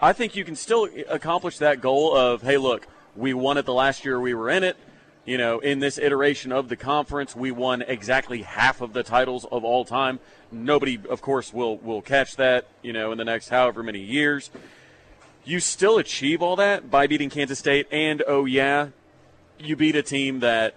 I 0.00 0.12
think 0.12 0.36
you 0.36 0.44
can 0.44 0.56
still 0.56 0.88
accomplish 1.08 1.58
that 1.58 1.80
goal 1.80 2.14
of 2.16 2.42
hey, 2.42 2.56
look, 2.58 2.86
we 3.16 3.32
won 3.34 3.56
it 3.56 3.64
the 3.64 3.74
last 3.74 4.04
year 4.04 4.20
we 4.20 4.34
were 4.34 4.50
in 4.50 4.62
it. 4.62 4.76
You 5.26 5.38
know, 5.38 5.58
in 5.58 5.80
this 5.80 5.98
iteration 5.98 6.52
of 6.52 6.68
the 6.68 6.76
conference, 6.76 7.34
we 7.34 7.50
won 7.50 7.82
exactly 7.82 8.42
half 8.42 8.80
of 8.80 8.92
the 8.92 9.02
titles 9.02 9.44
of 9.50 9.64
all 9.64 9.84
time. 9.84 10.20
Nobody, 10.52 11.00
of 11.10 11.20
course, 11.20 11.52
will 11.52 11.78
will 11.78 12.00
catch 12.00 12.36
that. 12.36 12.68
You 12.80 12.92
know, 12.92 13.10
in 13.10 13.18
the 13.18 13.24
next 13.24 13.48
however 13.48 13.82
many 13.82 13.98
years, 13.98 14.52
you 15.44 15.58
still 15.58 15.98
achieve 15.98 16.42
all 16.42 16.54
that 16.56 16.92
by 16.92 17.08
beating 17.08 17.28
Kansas 17.28 17.58
State, 17.58 17.88
and 17.90 18.22
oh 18.28 18.44
yeah, 18.44 18.90
you 19.58 19.74
beat 19.74 19.96
a 19.96 20.02
team 20.02 20.38
that 20.40 20.76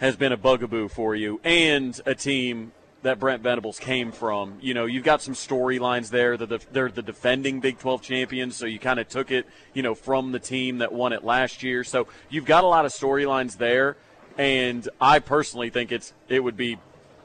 has 0.00 0.16
been 0.16 0.32
a 0.32 0.36
bugaboo 0.36 0.88
for 0.88 1.14
you, 1.14 1.40
and 1.44 2.00
a 2.04 2.16
team 2.16 2.72
that 3.04 3.20
Brent 3.20 3.42
Venables 3.42 3.78
came 3.78 4.12
from. 4.12 4.58
You 4.60 4.74
know, 4.74 4.86
you've 4.86 5.04
got 5.04 5.22
some 5.22 5.34
storylines 5.34 6.08
there. 6.10 6.36
That 6.36 6.48
the, 6.48 6.60
they're 6.72 6.88
the 6.88 7.02
defending 7.02 7.60
Big 7.60 7.78
12 7.78 8.02
champions, 8.02 8.56
so 8.56 8.66
you 8.66 8.78
kind 8.78 8.98
of 8.98 9.08
took 9.08 9.30
it, 9.30 9.46
you 9.74 9.82
know, 9.82 9.94
from 9.94 10.32
the 10.32 10.38
team 10.38 10.78
that 10.78 10.92
won 10.92 11.12
it 11.12 11.22
last 11.22 11.62
year. 11.62 11.84
So 11.84 12.08
you've 12.30 12.46
got 12.46 12.64
a 12.64 12.66
lot 12.66 12.86
of 12.86 12.92
storylines 12.92 13.58
there, 13.58 13.96
and 14.36 14.88
I 15.00 15.18
personally 15.18 15.70
think 15.70 15.92
it's 15.92 16.12
it 16.28 16.40
would 16.40 16.56
be 16.56 16.78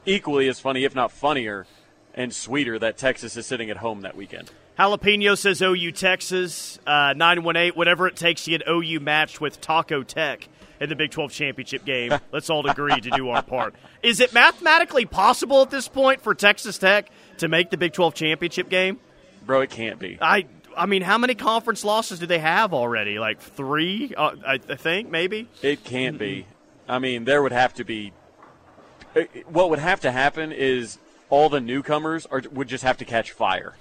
equally 0.04 0.48
as 0.48 0.60
funny, 0.60 0.84
if 0.84 0.94
not 0.94 1.12
funnier, 1.12 1.66
and 2.14 2.32
sweeter 2.32 2.78
that 2.78 2.98
Texas 2.98 3.36
is 3.36 3.46
sitting 3.46 3.70
at 3.70 3.78
home 3.78 4.02
that 4.02 4.16
weekend. 4.16 4.50
Jalapeno 4.78 5.36
says 5.36 5.60
OU 5.62 5.92
Texas 5.92 6.78
uh, 6.86 7.14
nine 7.16 7.42
one 7.42 7.56
eight. 7.56 7.74
Whatever 7.74 8.06
it 8.06 8.16
takes 8.16 8.44
to 8.44 8.50
get 8.50 8.62
OU 8.68 9.00
matched 9.00 9.40
with 9.40 9.62
Taco 9.62 10.02
Tech 10.02 10.48
in 10.80 10.88
the 10.88 10.96
Big 10.96 11.10
Twelve 11.10 11.30
championship 11.32 11.84
game. 11.84 12.12
Let's 12.32 12.48
all 12.50 12.66
agree 12.66 13.00
to 13.00 13.10
do 13.10 13.28
our 13.28 13.42
part. 13.42 13.74
Is 14.02 14.20
it 14.20 14.32
mathematically 14.32 15.04
possible 15.04 15.62
at 15.62 15.70
this 15.70 15.88
point 15.88 16.20
for 16.22 16.34
Texas 16.34 16.78
Tech 16.78 17.10
to 17.38 17.48
make 17.48 17.70
the 17.70 17.76
Big 17.76 17.92
Twelve 17.92 18.14
championship 18.14 18.68
game? 18.68 18.98
Bro, 19.46 19.60
it 19.62 19.70
can't 19.70 19.98
be. 19.98 20.18
I 20.20 20.46
I 20.76 20.86
mean, 20.86 21.02
how 21.02 21.18
many 21.18 21.34
conference 21.34 21.84
losses 21.84 22.18
do 22.20 22.26
they 22.26 22.38
have 22.38 22.72
already? 22.72 23.18
Like 23.18 23.40
three, 23.40 24.14
uh, 24.16 24.36
I, 24.46 24.54
I 24.68 24.76
think 24.76 25.10
maybe. 25.10 25.48
It 25.62 25.84
can't 25.84 26.18
be. 26.18 26.46
I 26.88 26.98
mean, 26.98 27.24
there 27.24 27.42
would 27.42 27.52
have 27.52 27.74
to 27.74 27.84
be. 27.84 28.12
uh, 29.16 29.22
What 29.46 29.70
would 29.70 29.78
have 29.80 30.00
to 30.00 30.10
happen 30.12 30.52
is 30.52 30.98
all 31.28 31.48
the 31.48 31.60
newcomers 31.60 32.26
are, 32.26 32.42
would 32.52 32.68
just 32.68 32.84
have 32.84 32.96
to 32.98 33.04
catch 33.04 33.32
fire, 33.32 33.74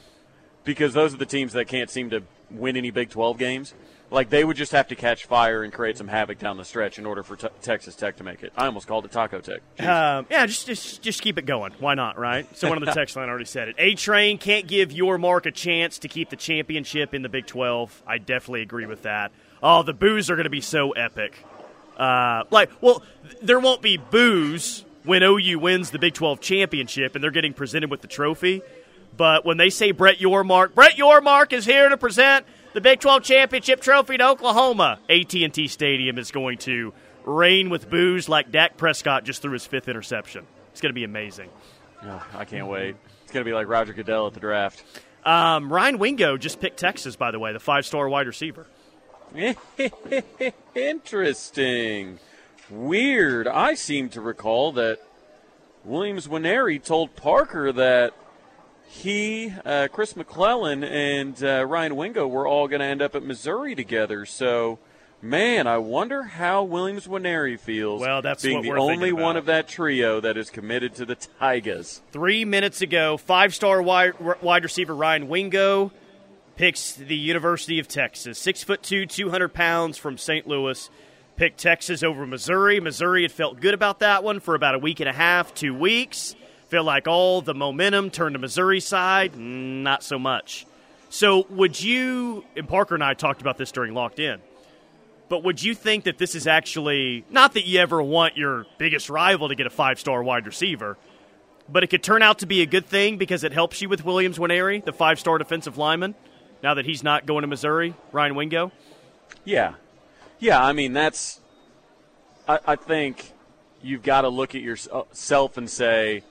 because 0.63 0.93
those 0.93 1.13
are 1.13 1.17
the 1.17 1.25
teams 1.25 1.53
that 1.53 1.67
can't 1.67 1.89
seem 1.89 2.09
to 2.09 2.23
win 2.51 2.75
any 2.75 2.91
Big 2.91 3.09
12 3.09 3.37
games. 3.37 3.73
Like 4.11 4.29
they 4.29 4.43
would 4.43 4.57
just 4.57 4.71
have 4.71 4.87
to 4.87 4.95
catch 4.95 5.25
fire 5.25 5.63
and 5.63 5.71
create 5.71 5.97
some 5.97 6.07
havoc 6.07 6.39
down 6.39 6.57
the 6.57 6.65
stretch 6.65 6.97
in 6.97 7.05
order 7.05 7.21
for 7.21 7.35
te- 7.35 7.49
Texas 7.61 7.95
Tech 7.95 8.17
to 8.17 8.23
make 8.23 8.41
it. 8.41 8.51
I 8.57 8.65
almost 8.65 8.87
called 8.87 9.05
it 9.05 9.11
Taco 9.11 9.39
Tech. 9.39 9.61
Um, 9.79 10.25
yeah, 10.29 10.45
just, 10.45 10.65
just 10.65 11.01
just 11.01 11.21
keep 11.21 11.37
it 11.37 11.45
going. 11.45 11.73
Why 11.79 11.93
not, 11.93 12.17
right? 12.17 12.47
Someone 12.57 12.79
on 12.79 12.85
the 12.85 12.91
text 12.99 13.15
line 13.15 13.29
already 13.29 13.45
said 13.45 13.67
it. 13.69 13.75
A 13.77 13.93
Train 13.93 14.37
can't 14.39 14.67
give 14.67 14.89
Yormark 14.89 15.45
a 15.45 15.51
chance 15.51 15.99
to 15.99 16.07
keep 16.07 16.29
the 16.29 16.35
championship 16.35 17.13
in 17.13 17.21
the 17.21 17.29
Big 17.29 17.45
12. 17.45 18.03
I 18.07 18.17
definitely 18.17 18.63
agree 18.63 18.87
with 18.87 19.03
that. 19.03 19.31
Oh, 19.61 19.83
the 19.83 19.93
boos 19.93 20.29
are 20.29 20.35
going 20.35 20.45
to 20.45 20.49
be 20.49 20.61
so 20.61 20.91
epic. 20.91 21.45
Uh, 21.97 22.45
like, 22.49 22.71
well, 22.81 23.03
there 23.41 23.59
won't 23.59 23.81
be 23.81 23.97
boos 23.97 24.85
when 25.03 25.21
OU 25.21 25.59
wins 25.59 25.91
the 25.91 25.99
Big 25.99 26.13
12 26.13 26.39
championship 26.39 27.13
and 27.15 27.23
they're 27.23 27.29
getting 27.31 27.53
presented 27.53 27.91
with 27.91 28.01
the 28.01 28.07
trophy. 28.07 28.61
But 29.17 29.43
when 29.45 29.57
they 29.57 29.69
say 29.69 29.91
Brett 29.91 30.19
Yormark, 30.19 30.73
Brett 30.73 30.95
Yormark 30.95 31.51
is 31.51 31.65
here 31.65 31.89
to 31.89 31.97
present 31.97 32.45
the 32.73 32.81
Big 32.81 32.99
12 32.99 33.23
championship 33.23 33.81
trophy 33.81 34.17
to 34.17 34.27
Oklahoma. 34.27 34.99
AT&T 35.09 35.67
Stadium 35.67 36.17
is 36.17 36.31
going 36.31 36.57
to 36.59 36.93
rain 37.25 37.69
with 37.69 37.89
booze 37.89 38.29
like 38.29 38.51
Dak 38.51 38.77
Prescott 38.77 39.23
just 39.23 39.41
threw 39.41 39.53
his 39.53 39.65
fifth 39.65 39.87
interception. 39.87 40.45
It's 40.71 40.81
going 40.81 40.91
to 40.91 40.95
be 40.95 41.03
amazing. 41.03 41.49
Oh, 42.03 42.25
I 42.33 42.45
can't 42.45 42.67
wait. 42.67 42.95
It's 43.23 43.31
going 43.31 43.43
to 43.43 43.49
be 43.49 43.53
like 43.53 43.67
Roger 43.67 43.93
Goodell 43.93 44.27
at 44.27 44.33
the 44.33 44.39
draft. 44.39 44.83
Um, 45.25 45.71
Ryan 45.71 45.97
Wingo 45.99 46.37
just 46.37 46.61
picked 46.61 46.79
Texas, 46.79 47.15
by 47.15 47.31
the 47.31 47.39
way, 47.39 47.51
the 47.53 47.59
five-star 47.59 48.07
wide 48.07 48.27
receiver. 48.27 48.67
Interesting. 50.75 52.19
Weird. 52.69 53.47
I 53.47 53.73
seem 53.73 54.09
to 54.09 54.21
recall 54.21 54.71
that 54.73 54.99
Williams 55.83 56.27
Nwaneri 56.27 56.83
told 56.83 57.15
Parker 57.15 57.71
that 57.71 58.13
he, 58.89 59.53
uh, 59.63 59.87
Chris 59.91 60.15
McClellan, 60.15 60.83
and 60.83 61.41
uh, 61.43 61.63
Ryan 61.63 61.95
Wingo 61.95 62.27
were 62.27 62.47
all 62.47 62.67
going 62.67 62.79
to 62.79 62.85
end 62.85 63.03
up 63.03 63.15
at 63.15 63.21
Missouri 63.23 63.75
together. 63.75 64.25
So, 64.25 64.79
man, 65.21 65.67
I 65.67 65.77
wonder 65.77 66.23
how 66.23 66.63
Williams 66.63 67.05
Nwaneri 67.05 67.59
feels. 67.59 68.01
Well, 68.01 68.23
that's 68.23 68.41
being 68.41 68.63
the 68.63 68.71
only 68.71 69.13
one 69.13 69.37
of 69.37 69.45
that 69.45 69.67
trio 69.67 70.19
that 70.21 70.37
is 70.37 70.49
committed 70.49 70.95
to 70.95 71.05
the 71.05 71.15
Tigers. 71.15 72.01
Three 72.11 72.45
minutes 72.45 72.81
ago, 72.81 73.17
five-star 73.17 73.79
wide, 73.81 74.13
wide 74.41 74.63
receiver 74.63 74.95
Ryan 74.95 75.27
Wingo 75.27 75.91
picks 76.55 76.93
the 76.93 77.15
University 77.15 77.77
of 77.77 77.87
Texas. 77.87 78.39
Six 78.39 78.63
foot 78.63 78.81
two, 78.81 79.05
two 79.05 79.29
hundred 79.29 79.53
pounds 79.53 79.99
from 79.99 80.17
St. 80.17 80.47
Louis. 80.47 80.89
Picked 81.35 81.59
Texas 81.59 82.01
over 82.03 82.25
Missouri. 82.25 82.81
Missouri 82.81 83.21
had 83.21 83.31
felt 83.31 83.61
good 83.61 83.73
about 83.73 83.99
that 83.99 84.25
one 84.25 84.39
for 84.41 84.55
about 84.55 84.75
a 84.75 84.79
week 84.79 84.99
and 84.99 85.07
a 85.07 85.13
half, 85.13 85.53
two 85.53 85.73
weeks. 85.73 86.35
Felt 86.69 86.85
like 86.85 87.07
all 87.07 87.41
the 87.41 87.55
momentum 87.55 88.11
turned 88.11 88.35
to 88.35 88.39
Missouri 88.39 88.79
side. 88.79 89.35
Not 89.35 90.03
so 90.03 90.19
much. 90.19 90.65
So, 91.09 91.47
would 91.49 91.81
you, 91.81 92.45
and 92.55 92.67
Parker 92.67 92.93
and 92.93 93.03
I 93.03 93.15
talked 93.15 93.41
about 93.41 93.57
this 93.57 93.71
during 93.71 93.95
Locked 93.95 94.19
In, 94.19 94.39
but 95.27 95.43
would 95.43 95.63
you 95.63 95.73
think 95.73 96.03
that 96.03 96.19
this 96.19 96.35
is 96.35 96.45
actually, 96.45 97.25
not 97.31 97.53
that 97.53 97.65
you 97.65 97.79
ever 97.79 98.01
want 98.01 98.37
your 98.37 98.67
biggest 98.77 99.09
rival 99.09 99.49
to 99.49 99.55
get 99.55 99.65
a 99.65 99.71
five 99.71 99.99
star 99.99 100.21
wide 100.21 100.45
receiver, 100.45 100.97
but 101.67 101.83
it 101.83 101.87
could 101.87 102.03
turn 102.03 102.21
out 102.21 102.39
to 102.39 102.45
be 102.45 102.61
a 102.61 102.67
good 102.67 102.85
thing 102.85 103.17
because 103.17 103.43
it 103.43 103.51
helps 103.51 103.81
you 103.81 103.89
with 103.89 104.05
Williams 104.05 104.37
Nwaneri, 104.37 104.85
the 104.85 104.93
five 104.93 105.19
star 105.19 105.39
defensive 105.39 105.79
lineman, 105.79 106.13
now 106.61 106.75
that 106.75 106.85
he's 106.85 107.03
not 107.03 107.25
going 107.25 107.41
to 107.41 107.47
Missouri, 107.47 107.95
Ryan 108.11 108.35
Wingo? 108.35 108.71
Yeah. 109.43 109.73
Yeah, 110.39 110.63
I 110.63 110.73
mean, 110.73 110.93
that's. 110.93 111.39
I, 112.47 112.59
I 112.67 112.75
think 112.75 113.33
you've 113.81 114.03
got 114.03 114.21
to 114.21 114.29
look 114.29 114.53
at 114.53 114.61
yourself 114.61 115.57
uh, 115.57 115.61
and 115.61 115.69
say, 115.69 116.23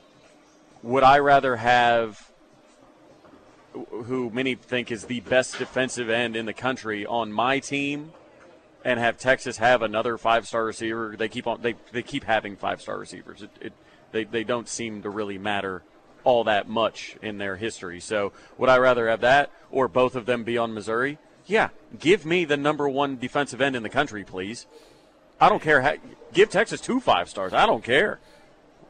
would 0.82 1.02
I 1.02 1.18
rather 1.18 1.56
have 1.56 2.30
who 4.04 4.30
many 4.30 4.54
think 4.54 4.90
is 4.90 5.04
the 5.04 5.20
best 5.20 5.58
defensive 5.58 6.08
end 6.08 6.36
in 6.36 6.46
the 6.46 6.52
country 6.52 7.06
on 7.06 7.32
my 7.32 7.58
team 7.58 8.12
and 8.84 8.98
have 8.98 9.18
Texas 9.18 9.58
have 9.58 9.82
another 9.82 10.18
five 10.18 10.46
star 10.46 10.64
receiver? 10.64 11.14
They 11.16 11.28
keep 11.28 11.46
on 11.46 11.62
they, 11.62 11.74
they 11.92 12.02
keep 12.02 12.24
having 12.24 12.56
five 12.56 12.80
star 12.80 12.98
receivers. 12.98 13.42
It, 13.42 13.50
it, 13.60 13.72
they, 14.10 14.24
they 14.24 14.44
don't 14.44 14.68
seem 14.68 15.02
to 15.02 15.10
really 15.10 15.38
matter 15.38 15.82
all 16.24 16.44
that 16.44 16.68
much 16.68 17.16
in 17.22 17.38
their 17.38 17.56
history. 17.56 18.00
So 18.00 18.32
would 18.56 18.68
I 18.68 18.78
rather 18.78 19.08
have 19.08 19.20
that 19.20 19.50
or 19.70 19.88
both 19.88 20.16
of 20.16 20.26
them 20.26 20.44
be 20.44 20.58
on 20.58 20.74
Missouri? 20.74 21.18
Yeah, 21.46 21.70
give 21.98 22.26
me 22.26 22.44
the 22.44 22.56
number 22.56 22.88
one 22.88 23.16
defensive 23.16 23.60
end 23.60 23.74
in 23.74 23.82
the 23.82 23.88
country, 23.88 24.24
please. 24.24 24.66
I 25.40 25.48
don't 25.48 25.62
care. 25.62 25.80
How, 25.82 25.94
give 26.32 26.50
Texas 26.50 26.80
two 26.80 27.00
five 27.00 27.28
stars. 27.28 27.52
I 27.52 27.66
don't 27.66 27.84
care. 27.84 28.18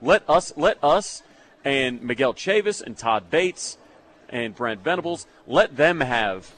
Let 0.01 0.29
us 0.29 0.53
let 0.57 0.83
us 0.83 1.23
and 1.65 2.03
Miguel 2.03 2.35
Chavis 2.35 2.83
and 2.83 2.97
Todd 2.97 3.31
Bates 3.31 3.79
and 4.29 4.55
Brent 4.55 4.83
Venables 4.83 5.27
let 5.47 5.77
them 5.77 6.01
have 6.01 6.51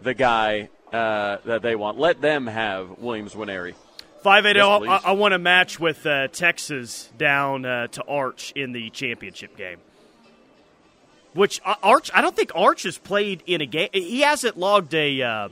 the 0.00 0.14
guy 0.14 0.68
uh, 0.92 1.38
that 1.44 1.62
they 1.62 1.74
want. 1.74 1.98
Let 1.98 2.20
them 2.20 2.46
have 2.46 2.98
Williams 2.98 3.34
Nwaneri. 3.34 3.74
580, 4.22 4.58
Yes, 4.88 5.02
I. 5.04 5.10
I 5.10 5.12
want 5.12 5.32
to 5.32 5.38
match 5.38 5.80
with 5.80 6.06
uh, 6.06 6.28
Texas 6.28 7.10
down 7.18 7.64
uh, 7.64 7.88
to 7.88 8.04
Arch 8.04 8.52
in 8.54 8.72
the 8.72 8.90
championship 8.90 9.56
game. 9.56 9.78
Which 11.34 11.60
uh, 11.64 11.74
Arch, 11.82 12.10
I 12.14 12.20
don't 12.20 12.36
think 12.36 12.52
Arch 12.54 12.84
has 12.84 12.98
played 12.98 13.42
in 13.46 13.60
a 13.60 13.66
game. 13.66 13.88
He 13.92 14.20
hasn't 14.20 14.58
logged 14.58 14.94
a, 14.94 15.22
uh, 15.22 15.48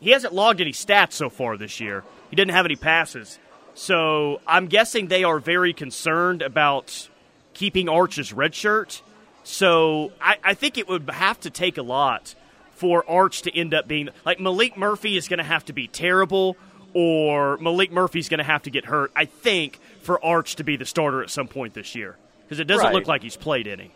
he 0.00 0.10
hasn't 0.10 0.34
logged 0.34 0.60
any 0.60 0.72
stats 0.72 1.12
so 1.12 1.30
far 1.30 1.56
this 1.56 1.78
year. 1.78 2.04
He 2.30 2.36
didn't 2.36 2.52
have 2.52 2.64
any 2.64 2.76
passes, 2.76 3.38
So 3.74 4.40
I'm 4.46 4.66
guessing 4.66 5.08
they 5.08 5.24
are 5.24 5.38
very 5.38 5.72
concerned 5.72 6.42
about 6.42 7.08
keeping 7.58 7.88
Arch's 7.88 8.32
red 8.32 8.54
shirt. 8.54 9.02
So 9.42 10.12
I, 10.20 10.36
I 10.44 10.54
think 10.54 10.78
it 10.78 10.88
would 10.88 11.10
have 11.10 11.40
to 11.40 11.50
take 11.50 11.76
a 11.76 11.82
lot 11.82 12.34
for 12.74 13.04
Arch 13.10 13.42
to 13.42 13.56
end 13.56 13.74
up 13.74 13.88
being 13.88 14.08
like 14.24 14.38
Maalik 14.38 14.76
Murphy 14.76 15.16
is 15.16 15.26
going 15.26 15.38
to 15.38 15.44
have 15.44 15.64
to 15.64 15.72
be 15.72 15.88
terrible, 15.88 16.56
or 16.94 17.58
Maalik 17.58 17.90
Murphy's 17.90 18.28
going 18.28 18.38
to 18.38 18.44
have 18.44 18.62
to 18.62 18.70
get 18.70 18.84
hurt. 18.84 19.10
I 19.16 19.24
think 19.24 19.80
for 20.02 20.24
Arch 20.24 20.54
to 20.56 20.64
be 20.64 20.76
the 20.76 20.86
starter 20.86 21.22
at 21.22 21.30
some 21.30 21.48
point 21.48 21.74
this 21.74 21.94
year 21.96 22.16
because 22.44 22.60
it 22.60 22.64
doesn't 22.64 22.84
Right. 22.86 22.94
look 22.94 23.08
like 23.08 23.22
he's 23.22 23.36
played 23.36 23.66
any. 23.66 23.90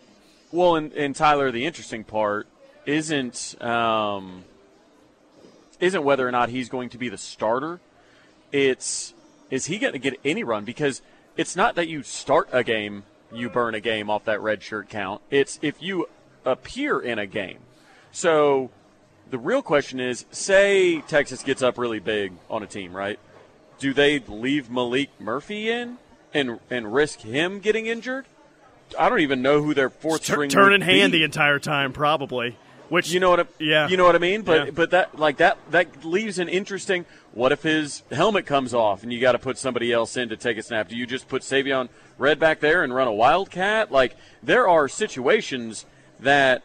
Well, 0.51 0.75
and, 0.77 0.93
and 0.95 1.15
Tyler, 1.15 1.51
the 1.53 1.65
interesting 1.65 2.03
part 2.03 2.47
isn't 2.85 3.55
um, 3.63 4.43
isn't 5.79 6.03
whether 6.03 6.27
or 6.27 6.33
not 6.33 6.49
he's 6.49 6.69
going 6.69 6.89
to 6.91 6.99
be 6.99 7.09
the 7.09 7.19
starter. 7.19 7.79
It's 8.51 9.15
is 9.51 9.67
he 9.67 9.79
going 9.79 9.93
to 9.93 9.99
get 9.99 10.15
any 10.25 10.43
run? 10.45 10.65
Because 10.65 11.03
it's 11.37 11.55
not 11.57 11.77
that 11.77 11.89
you 11.89 12.03
start 12.03 12.49
a 12.53 12.65
game, 12.65 13.05
you 13.33 13.49
burn 13.49 13.75
a 13.75 13.81
game 13.81 14.11
off 14.11 14.25
that 14.25 14.41
red 14.41 14.63
shirt 14.63 14.89
count. 14.89 15.23
It's 15.31 15.59
if 15.63 15.83
you 15.83 16.07
appear 16.45 17.01
in 17.01 17.19
a 17.19 17.27
game. 17.27 17.59
So 18.11 18.71
the 19.31 19.39
real 19.39 19.63
question 19.63 20.01
is, 20.01 20.27
say 20.31 21.01
Texas 21.03 21.43
gets 21.43 21.63
up 21.63 21.79
really 21.79 22.01
big 22.01 22.33
on 22.51 22.63
a 22.63 22.67
team, 22.67 22.95
right? 22.95 23.19
Do 23.79 23.95
they 23.95 24.19
leave 24.21 24.69
Maalik 24.69 25.09
Murphy 25.19 25.71
in 25.71 25.99
and 26.35 26.61
and 26.71 26.93
risk 26.93 27.21
him 27.21 27.61
getting 27.61 27.87
injured? 27.87 28.27
I 28.99 29.09
don't 29.09 29.21
even 29.21 29.41
know 29.41 29.63
who 29.63 29.73
their 29.75 29.89
fourth 29.89 30.25
Tur- 30.25 30.35
string 30.35 30.51
turn 30.51 30.73
in 30.75 30.83
hand 30.83 31.13
be. 31.13 31.19
the 31.19 31.25
entire 31.25 31.59
time, 31.59 31.93
probably. 31.93 32.57
Which 32.93 33.11
You 33.11 33.21
know 33.21 33.31
what? 33.31 33.41
I, 33.41 33.45
Yeah. 33.59 33.89
You 33.89 33.97
know 33.97 34.05
what 34.05 34.15
I 34.15 34.19
mean. 34.19 34.43
But 34.43 34.67
Yeah. 34.67 34.71
but 34.75 34.91
that 34.91 35.19
like 35.19 35.39
that 35.39 35.57
that 35.71 36.05
leaves 36.05 36.39
an 36.39 36.51
interesting. 36.51 37.07
What 37.33 37.51
if 37.51 37.63
his 37.63 38.03
helmet 38.13 38.45
comes 38.45 38.75
off 38.75 39.03
and 39.03 39.11
you 39.11 39.19
got 39.19 39.33
to 39.33 39.39
put 39.39 39.57
somebody 39.57 39.91
else 39.91 40.15
in 40.19 40.29
to 40.29 40.37
take 40.37 40.59
a 40.59 40.63
snap? 40.63 40.89
Do 40.89 40.97
you 40.97 41.07
just 41.07 41.27
put 41.27 41.41
Savion 41.41 41.89
Red 42.19 42.39
back 42.39 42.61
there 42.61 42.85
and 42.85 42.95
run 42.95 43.09
a 43.09 43.13
wildcat? 43.15 43.91
Like 43.91 44.15
there 44.43 44.69
are 44.69 44.89
situations 44.89 45.87
that 46.21 46.65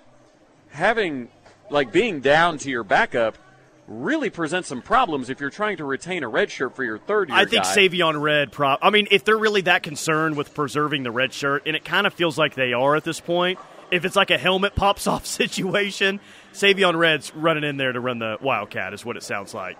having 0.71 1.29
like 1.69 1.93
being 1.93 2.19
down 2.19 2.57
to 2.57 2.69
your 2.69 2.83
backup 2.83 3.37
really 3.87 4.29
presents 4.29 4.67
some 4.67 4.81
problems 4.81 5.29
if 5.29 5.39
you're 5.39 5.49
trying 5.49 5.77
to 5.77 5.85
retain 5.85 6.23
a 6.23 6.27
red 6.27 6.51
shirt 6.51 6.75
for 6.75 6.83
your 6.83 6.97
third 6.97 7.29
year 7.29 7.37
I 7.37 7.45
think 7.45 7.63
guy. 7.63 7.73
Savion 7.73 8.21
Red. 8.21 8.51
Pro- 8.51 8.75
I 8.81 8.89
mean, 8.89 9.07
if 9.11 9.23
they're 9.23 9.37
really 9.37 9.61
that 9.61 9.81
concerned 9.81 10.35
with 10.35 10.53
preserving 10.53 11.03
the 11.03 11.11
red 11.11 11.31
shirt, 11.31 11.63
and 11.65 11.73
it 11.73 11.85
kind 11.85 12.05
of 12.05 12.13
feels 12.13 12.37
like 12.37 12.53
they 12.55 12.73
are 12.73 12.97
at 12.97 13.05
this 13.05 13.21
point. 13.21 13.59
If 13.89 14.05
it's 14.05 14.15
like 14.15 14.31
a 14.31 14.37
helmet 14.37 14.75
pops 14.75 15.07
off 15.07 15.25
situation, 15.25 16.19
Savion 16.53 16.97
Red's 16.97 17.33
running 17.33 17.63
in 17.63 17.77
there 17.77 17.91
to 17.91 17.99
run 17.99 18.19
the 18.19 18.37
Wildcat, 18.41 18.93
is 18.93 19.05
what 19.05 19.17
it 19.17 19.23
sounds 19.23 19.53
like. 19.53 19.77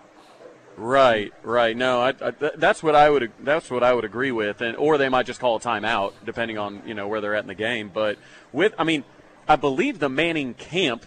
Right, 0.78 1.34
right. 1.42 1.76
No, 1.76 2.02
I, 2.02 2.10
I, 2.22 2.32
that's 2.56 2.84
what 2.84 2.94
I 2.94 3.10
would 3.10 3.32
that's 3.40 3.72
what 3.72 3.84
I 3.84 3.94
would 3.94 4.06
agree 4.06 4.32
with, 4.32 4.62
and 4.62 4.78
or 4.78 5.00
they 5.00 5.10
might 5.10 5.26
just 5.26 5.40
call 5.40 5.56
a 5.56 5.60
timeout 5.60 6.14
depending 6.24 6.60
on 6.60 6.84
you 6.86 6.94
know 6.94 7.08
where 7.08 7.20
they're 7.20 7.34
at 7.34 7.44
in 7.44 7.48
the 7.48 7.56
game. 7.56 7.90
But 7.92 8.20
with, 8.54 8.76
I 8.78 8.84
mean, 8.84 9.04
I 9.48 9.56
believe 9.56 9.98
the 9.98 10.08
Manning 10.08 10.54
camp, 10.54 11.04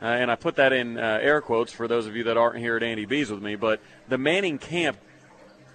uh, 0.00 0.06
and 0.06 0.30
I 0.30 0.34
put 0.36 0.56
that 0.56 0.72
in 0.72 0.96
uh, 0.96 1.18
air 1.20 1.42
quotes 1.42 1.72
for 1.72 1.86
those 1.86 2.06
of 2.06 2.16
you 2.16 2.24
that 2.24 2.38
aren't 2.38 2.56
here 2.56 2.74
at 2.74 2.82
Andy 2.82 3.04
B's 3.04 3.30
with 3.30 3.42
me. 3.42 3.54
But 3.54 3.80
the 4.08 4.16
Manning 4.16 4.58
camp, 4.58 4.96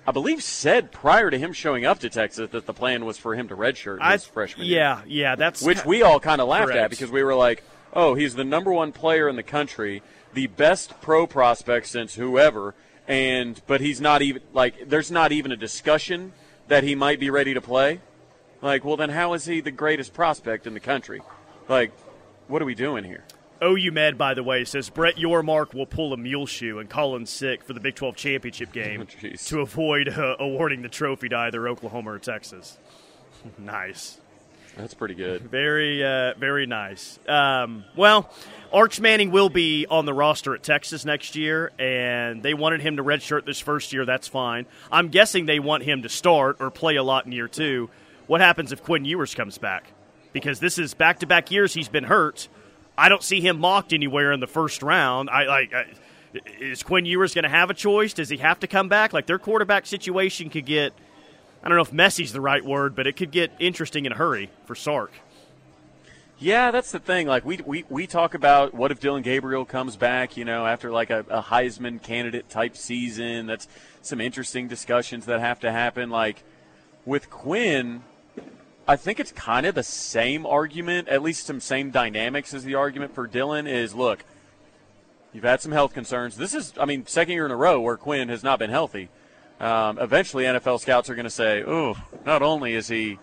I 0.08 0.12
believe, 0.12 0.42
said 0.42 0.94
prior 0.94 1.30
to 1.30 1.38
him 1.38 1.52
showing 1.52 1.86
up 1.86 2.00
to 2.00 2.10
Texas 2.10 2.50
that 2.52 2.66
the 2.66 2.74
plan 2.74 3.04
was 3.04 3.18
for 3.18 3.36
him 3.36 3.50
to 3.50 3.58
redshirt 3.58 4.02
his 4.12 4.26
I, 4.26 4.32
freshman 4.32 4.66
year 4.66 4.78
yeah, 4.78 5.02
yeah, 5.06 5.36
that's 5.36 5.62
which 5.62 5.84
we 5.84 6.02
all 6.02 6.22
kind 6.22 6.40
of 6.40 6.48
laughed 6.48 6.72
at 6.72 6.90
because 6.90 7.12
we 7.12 7.24
were 7.24 7.36
like, 7.36 7.62
"Oh, 7.92 8.16
he's 8.16 8.34
the 8.34 8.46
number 8.46 8.72
one 8.72 8.94
player 8.94 9.28
in 9.28 9.36
the 9.36 9.44
country, 9.44 10.02
the 10.34 10.48
best 10.48 11.02
pro 11.02 11.28
prospect 11.28 11.88
since 11.88 12.16
whoever," 12.16 12.74
and 13.06 13.62
but 13.68 13.82
he's 13.82 14.00
not 14.00 14.22
even 14.22 14.42
like 14.54 14.88
there's 14.88 15.12
not 15.12 15.34
even 15.34 15.52
a 15.52 15.58
discussion 15.58 16.32
that 16.70 16.86
he 16.86 16.96
might 16.96 17.20
be 17.20 17.30
ready 17.30 17.54
to 17.54 17.62
play. 17.62 18.00
Like, 18.62 18.86
well, 18.86 18.96
then 18.96 19.10
how 19.10 19.34
is 19.34 19.46
he 19.46 19.60
the 19.60 19.72
greatest 19.72 20.14
prospect 20.14 20.66
in 20.66 20.74
the 20.74 20.80
country? 20.80 21.22
Like, 21.68 21.92
what 22.48 22.62
are 22.62 22.66
we 22.66 22.76
doing 22.76 23.04
here? 23.04 23.26
OU 23.62 23.92
Med, 23.92 24.18
by 24.18 24.34
the 24.34 24.44
way, 24.44 24.66
says 24.66 24.90
Brett 24.90 25.16
Yormark 25.16 25.74
will 25.74 25.86
pull 25.86 26.14
a 26.14 26.18
mule 26.18 26.46
shoe 26.46 26.80
and 26.80 26.90
call 26.90 27.16
in 27.16 27.26
sick 27.26 27.64
for 27.64 27.74
the 27.74 27.80
Big 27.80 27.96
12 27.96 28.16
championship 28.16 28.72
game 28.72 29.08
Oh, 29.24 29.30
to 29.46 29.62
avoid 29.62 30.10
uh, 30.10 30.36
awarding 30.40 30.82
the 30.82 30.90
trophy 30.90 31.30
to 31.30 31.38
either 31.38 31.68
Oklahoma 31.68 32.12
or 32.12 32.20
Texas. 32.20 32.78
nice. 33.58 34.18
That's 34.78 34.94
pretty 34.94 35.16
good. 35.16 35.42
Very, 35.52 36.04
uh, 36.04 36.36
very 36.38 36.68
nice. 36.68 37.18
Um, 37.28 37.84
well, 37.96 38.32
Arch 38.72 39.00
Manning 39.00 39.32
will 39.32 39.50
be 39.50 39.88
on 39.90 40.06
the 40.06 40.14
roster 40.14 40.54
at 40.54 40.62
Texas 40.62 41.04
next 41.04 41.36
year, 41.36 41.72
and 41.80 42.44
they 42.44 42.54
wanted 42.54 42.82
him 42.82 42.98
to 42.98 43.04
redshirt 43.04 43.46
this 43.46 43.60
first 43.60 43.92
year. 43.92 44.06
That's 44.06 44.28
fine. 44.28 44.68
I'm 44.92 45.08
guessing 45.10 45.48
they 45.48 45.60
want 45.60 45.82
him 45.84 46.04
to 46.04 46.10
start 46.10 46.58
or 46.60 46.70
play 46.70 46.96
a 46.96 47.04
lot 47.04 47.26
in 47.26 47.32
year 47.32 47.48
two. 47.48 47.90
What 48.28 48.40
happens 48.40 48.72
if 48.72 48.84
Quinn 48.84 49.04
Ewers 49.04 49.34
comes 49.34 49.58
back? 49.58 49.86
Because 50.32 50.60
this 50.60 50.78
is 50.78 50.94
back 50.94 51.20
to 51.20 51.26
back 51.26 51.50
years 51.50 51.74
he's 51.74 51.90
been 51.90 52.04
hurt. 52.04 52.48
I 52.98 53.10
don't 53.10 53.24
see 53.24 53.42
him 53.42 53.60
mocked 53.60 53.94
anywhere 53.94 54.32
in 54.32 54.40
the 54.40 54.48
first 54.48 54.82
round. 54.82 55.30
I 55.30 55.46
like. 55.46 55.74
Is 56.60 56.84
Quinn 56.84 57.06
Ewers 57.06 57.34
going 57.34 57.44
to 57.44 57.50
have 57.50 57.70
a 57.70 57.74
choice? 57.74 58.14
Does 58.14 58.30
he 58.30 58.38
have 58.38 58.60
to 58.60 58.68
come 58.68 58.90
back? 58.90 59.14
Like 59.14 59.26
their 59.28 59.40
quarterback 59.40 59.86
situation 59.86 60.50
could 60.50 60.66
get. 60.66 60.94
I 61.64 61.70
don't 61.70 61.78
know 61.78 61.84
if 61.84 61.94
messy's 61.94 62.34
the 62.34 62.42
right 62.42 62.64
word, 62.64 62.96
but 62.96 63.08
it 63.08 63.14
could 63.14 63.32
get 63.32 63.52
interesting 63.60 64.06
in 64.06 64.12
a 64.12 64.16
hurry 64.16 64.50
for 64.66 64.76
Sark. 64.76 65.12
Yeah, 66.40 66.70
that's 66.70 66.92
the 66.92 67.00
thing. 67.00 67.28
Like 67.28 67.46
we 67.46 67.58
we, 67.66 67.86
we 67.90 68.06
talk 68.06 68.36
about 68.36 68.74
what 68.74 68.92
if 68.92 69.00
Dillon 69.00 69.24
Gabriel 69.24 69.66
comes 69.66 69.96
back, 69.96 70.38
you 70.38 70.46
know, 70.46 70.68
after 70.68 70.92
like 70.92 71.10
a, 71.10 71.20
a 71.30 71.42
Heisman 71.42 72.02
candidate 72.02 72.50
type 72.50 72.78
season. 72.78 73.48
That's 73.48 73.68
some 74.02 74.22
interesting 74.22 74.68
discussions 74.68 75.26
that 75.26 75.40
have 75.40 75.60
to 75.62 75.72
happen. 75.72 76.10
Like 76.10 76.44
with 77.06 77.30
Quinn, 77.30 78.04
I 78.88 78.96
think 78.96 79.20
it's 79.20 79.34
kind 79.34 79.66
of 79.66 79.76
the 79.76 79.84
same 79.84 80.46
argument, 80.46 81.10
at 81.10 81.22
least 81.22 81.46
some 81.46 81.60
same 81.60 81.92
dynamics 81.92 82.54
as 82.54 82.64
the 82.64 82.76
argument 82.76 83.14
for 83.14 83.28
Dillon 83.28 83.68
is 83.68 83.94
look, 83.94 84.24
you've 85.34 85.44
had 85.44 85.62
some 85.62 85.74
health 85.74 85.94
concerns. 85.94 86.38
This 86.38 86.54
is 86.54 86.74
I 86.80 86.86
mean, 86.86 87.06
second 87.06 87.34
year 87.34 87.46
in 87.46 87.52
a 87.52 87.56
row 87.56 87.82
where 87.82 87.98
Quinn 87.98 88.30
has 88.30 88.44
not 88.44 88.60
been 88.60 88.70
healthy. 88.70 89.10
Um, 89.60 89.98
eventually 90.00 90.46
NFL 90.46 90.80
scouts 90.80 91.10
are 91.10 91.16
going 91.16 91.26
to 91.26 91.30
say, 91.30 91.64
"Oh, 91.64 91.96
not 92.26 92.42
only 92.42 92.76
is 92.76 92.88
he 92.88 93.20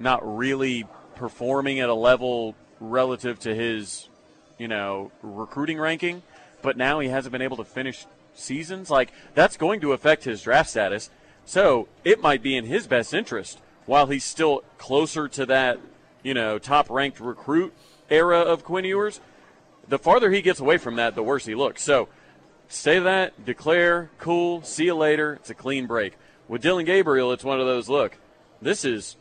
not 0.00 0.36
really 0.36 0.84
performing 1.14 1.80
at 1.80 1.88
a 1.88 1.94
level 1.94 2.54
relative 2.80 3.38
to 3.40 3.54
his, 3.54 4.08
you 4.58 4.68
know, 4.68 5.12
recruiting 5.22 5.78
ranking, 5.78 6.22
but 6.62 6.76
now 6.76 6.98
he 6.98 7.08
hasn't 7.08 7.32
been 7.32 7.42
able 7.42 7.56
to 7.58 7.64
finish 7.64 8.06
seasons. 8.34 8.90
Like 8.90 9.12
that's 9.34 9.56
going 9.56 9.80
to 9.80 9.92
affect 9.92 10.24
his 10.24 10.42
draft 10.42 10.70
status. 10.70 11.10
So 11.44 11.88
it 12.04 12.20
might 12.20 12.42
be 12.42 12.56
in 12.56 12.64
his 12.64 12.86
best 12.86 13.14
interest 13.14 13.60
while 13.86 14.06
he's 14.06 14.24
still 14.24 14.62
closer 14.78 15.28
to 15.28 15.46
that, 15.46 15.78
you 16.22 16.34
know, 16.34 16.58
top 16.58 16.90
ranked 16.90 17.20
recruit 17.20 17.72
era 18.10 18.40
of 18.40 18.64
Quinn 18.64 18.84
Ewers. 18.84 19.20
The 19.88 19.98
farther 19.98 20.30
he 20.30 20.42
gets 20.42 20.60
away 20.60 20.78
from 20.78 20.96
that, 20.96 21.14
the 21.14 21.22
worse 21.22 21.46
he 21.46 21.54
looks. 21.54 21.82
So 21.82 22.08
say 22.68 22.98
that, 22.98 23.44
declare, 23.44 24.10
cool, 24.18 24.62
see 24.62 24.86
you 24.86 24.94
later. 24.94 25.34
It's 25.34 25.50
a 25.50 25.54
clean 25.54 25.86
break. 25.86 26.16
With 26.48 26.62
Dillon 26.62 26.84
Gabriel, 26.84 27.32
it's 27.32 27.44
one 27.44 27.60
of 27.60 27.66
those. 27.66 27.88
Look, 27.88 28.18
this 28.60 28.84
is 28.84 29.16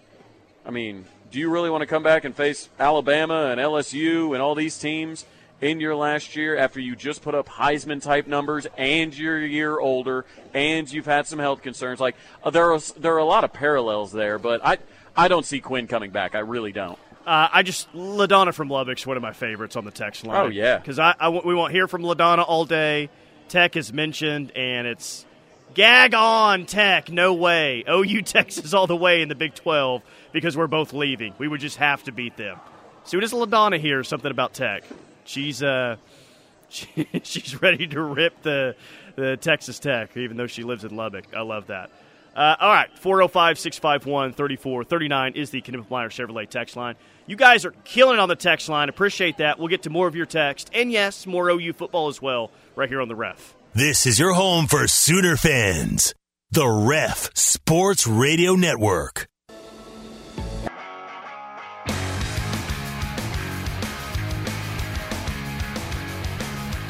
I 0.66 0.72
mean, 0.72 1.06
do 1.32 1.40
you 1.40 1.50
really 1.50 1.70
want 1.70 1.82
to 1.82 1.88
come 1.88 2.02
back 2.02 2.26
and 2.26 2.36
face 2.36 2.70
Alabama 2.80 3.50
and 3.52 3.62
LSU 3.62 4.34
and 4.34 4.42
all 4.42 4.56
these 4.56 4.80
teams 4.80 5.26
in 5.62 5.80
your 5.80 5.96
last 5.96 6.36
year 6.36 6.58
after 6.58 6.80
you 6.80 6.96
just 6.96 7.22
put 7.22 7.36
up 7.36 7.48
Heisman 7.48 8.02
type 8.02 8.28
numbers 8.28 8.68
and 8.78 9.18
you're 9.18 9.38
a 9.38 9.48
year 9.48 9.80
older 9.80 10.26
and 10.54 10.92
you've 10.92 11.06
had 11.06 11.28
some 11.28 11.40
health 11.40 11.62
concerns? 11.62 12.00
Like 12.00 12.16
uh, 12.44 12.50
there 12.50 12.74
are 12.74 12.80
there 12.98 13.14
are 13.14 13.20
a 13.20 13.26
lot 13.26 13.44
of 13.44 13.54
parallels 13.54 14.12
there, 14.12 14.38
but 14.38 14.66
I 14.66 14.78
I 15.16 15.28
don't 15.28 15.46
see 15.46 15.60
Quinn 15.60 15.88
coming 15.88 16.12
back. 16.12 16.36
I 16.36 16.40
really 16.40 16.72
don't. 16.72 17.00
Uh, 17.26 17.50
I 17.52 17.64
just 17.64 17.92
Ladonna 17.94 18.54
from 18.54 18.70
Lubbock's 18.70 19.06
one 19.08 19.18
of 19.18 19.24
my 19.24 19.34
favorites 19.34 19.76
on 19.76 19.84
the 19.84 19.92
text 19.92 20.26
line. 20.26 20.46
Oh, 20.46 20.50
yeah. 20.50 20.78
because 20.78 21.00
I, 21.00 21.16
I 21.20 21.30
we 21.30 21.56
won't 21.56 21.72
hear 21.72 21.88
from 21.88 22.04
Ladonna 22.04 22.46
all 22.48 22.66
day. 22.66 23.10
Tech 23.48 23.76
is 23.76 23.92
mentioned, 23.92 24.52
and 24.52 24.86
it's 24.86 25.26
gag 25.74 26.14
on 26.14 26.66
Tech. 26.66 27.12
No 27.12 27.34
way. 27.34 27.84
OU 27.90 28.22
Texas 28.24 28.74
all 28.74 28.86
the 28.86 28.96
way 28.96 29.22
in 29.22 29.30
the 29.30 29.36
Big 29.36 29.56
Twelve 29.56 30.04
because 30.34 30.56
we're 30.56 30.68
both 30.68 30.94
leaving. 30.94 31.34
We 31.40 31.48
would 31.48 31.62
just 31.62 31.78
have 31.78 32.04
to 32.04 32.12
beat 32.12 32.38
them. 32.38 32.60
Soon 33.06 33.24
as 33.24 33.34
Ladonna 33.34 33.80
hears 33.80 34.08
something 34.08 34.32
about 34.32 34.54
Tech, 34.54 34.84
she's 35.26 35.62
uh 35.62 35.98
she, 36.70 37.08
she's 37.24 37.62
ready 37.62 37.88
to 37.88 38.02
rip 38.02 38.42
the 38.42 38.76
the 39.16 39.38
Texas 39.38 39.80
Tech, 39.80 40.16
even 40.18 40.38
though 40.38 40.48
she 40.48 40.64
lives 40.64 40.84
in 40.84 40.96
Lubbock. 40.96 41.26
I 41.36 41.42
love 41.42 41.68
that. 41.68 41.90
Uh, 42.36 42.56
all 42.60 42.70
right, 42.70 42.90
405 43.00 43.58
651 43.58 44.34
3439 44.34 45.34
is 45.36 45.52
the 45.52 45.62
Knippelmier 45.62 46.10
Chevrolet 46.10 46.50
text 46.50 46.76
line. 46.76 46.96
You 47.28 47.38
guys 47.38 47.66
are 47.66 47.72
killing 47.86 48.20
on 48.20 48.28
the 48.28 48.36
text 48.36 48.68
line. 48.68 48.90
Appreciate 48.90 49.38
that. 49.38 49.58
We'll 49.58 49.70
get 49.70 49.84
to 49.84 49.90
more 49.90 50.06
of 50.08 50.16
your 50.16 50.26
text. 50.26 50.70
And 50.74 50.92
yes, 50.92 51.26
more 51.26 51.50
OU 51.50 51.74
football 51.74 52.10
as 52.10 52.22
well, 52.22 52.52
right 52.76 52.90
here 52.90 53.02
on 53.02 53.08
the 53.08 53.16
ref. 53.16 53.56
This 53.74 54.06
is 54.06 54.20
your 54.20 54.34
home 54.34 54.68
for 54.68 54.86
Sooner 54.88 55.38
fans. 55.38 56.14
The 56.52 56.68
Ref 56.68 57.30
Sports 57.36 58.06
Radio 58.06 58.56
Network. 58.56 59.28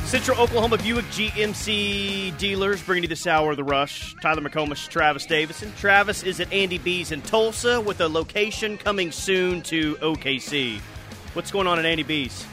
Central 0.06 0.40
Oklahoma 0.40 0.78
Buick 0.78 1.04
GMC 1.06 2.38
dealers 2.38 2.82
bringing 2.84 3.04
you 3.04 3.10
this 3.10 3.26
hour 3.26 3.52
of 3.52 3.58
the 3.58 3.64
rush. 3.64 4.16
Tyler 4.22 4.42
McComas, 4.42 4.88
Travis 4.88 5.26
Davison. 5.26 5.74
Travis 5.78 6.22
is 6.22 6.40
at 6.40 6.54
Andy 6.54 6.78
B's 6.78 7.12
in 7.12 7.24
Tulsa 7.24 7.82
with 7.82 8.00
a 8.02 8.08
location 8.08 8.78
coming 8.78 9.12
soon 9.12 9.64
to 9.64 9.96
OKC. 9.96 10.80
What's 11.34 11.52
going 11.52 11.66
on 11.66 11.80
at 11.80 11.86
Andy 11.86 12.04
B's? 12.04 12.46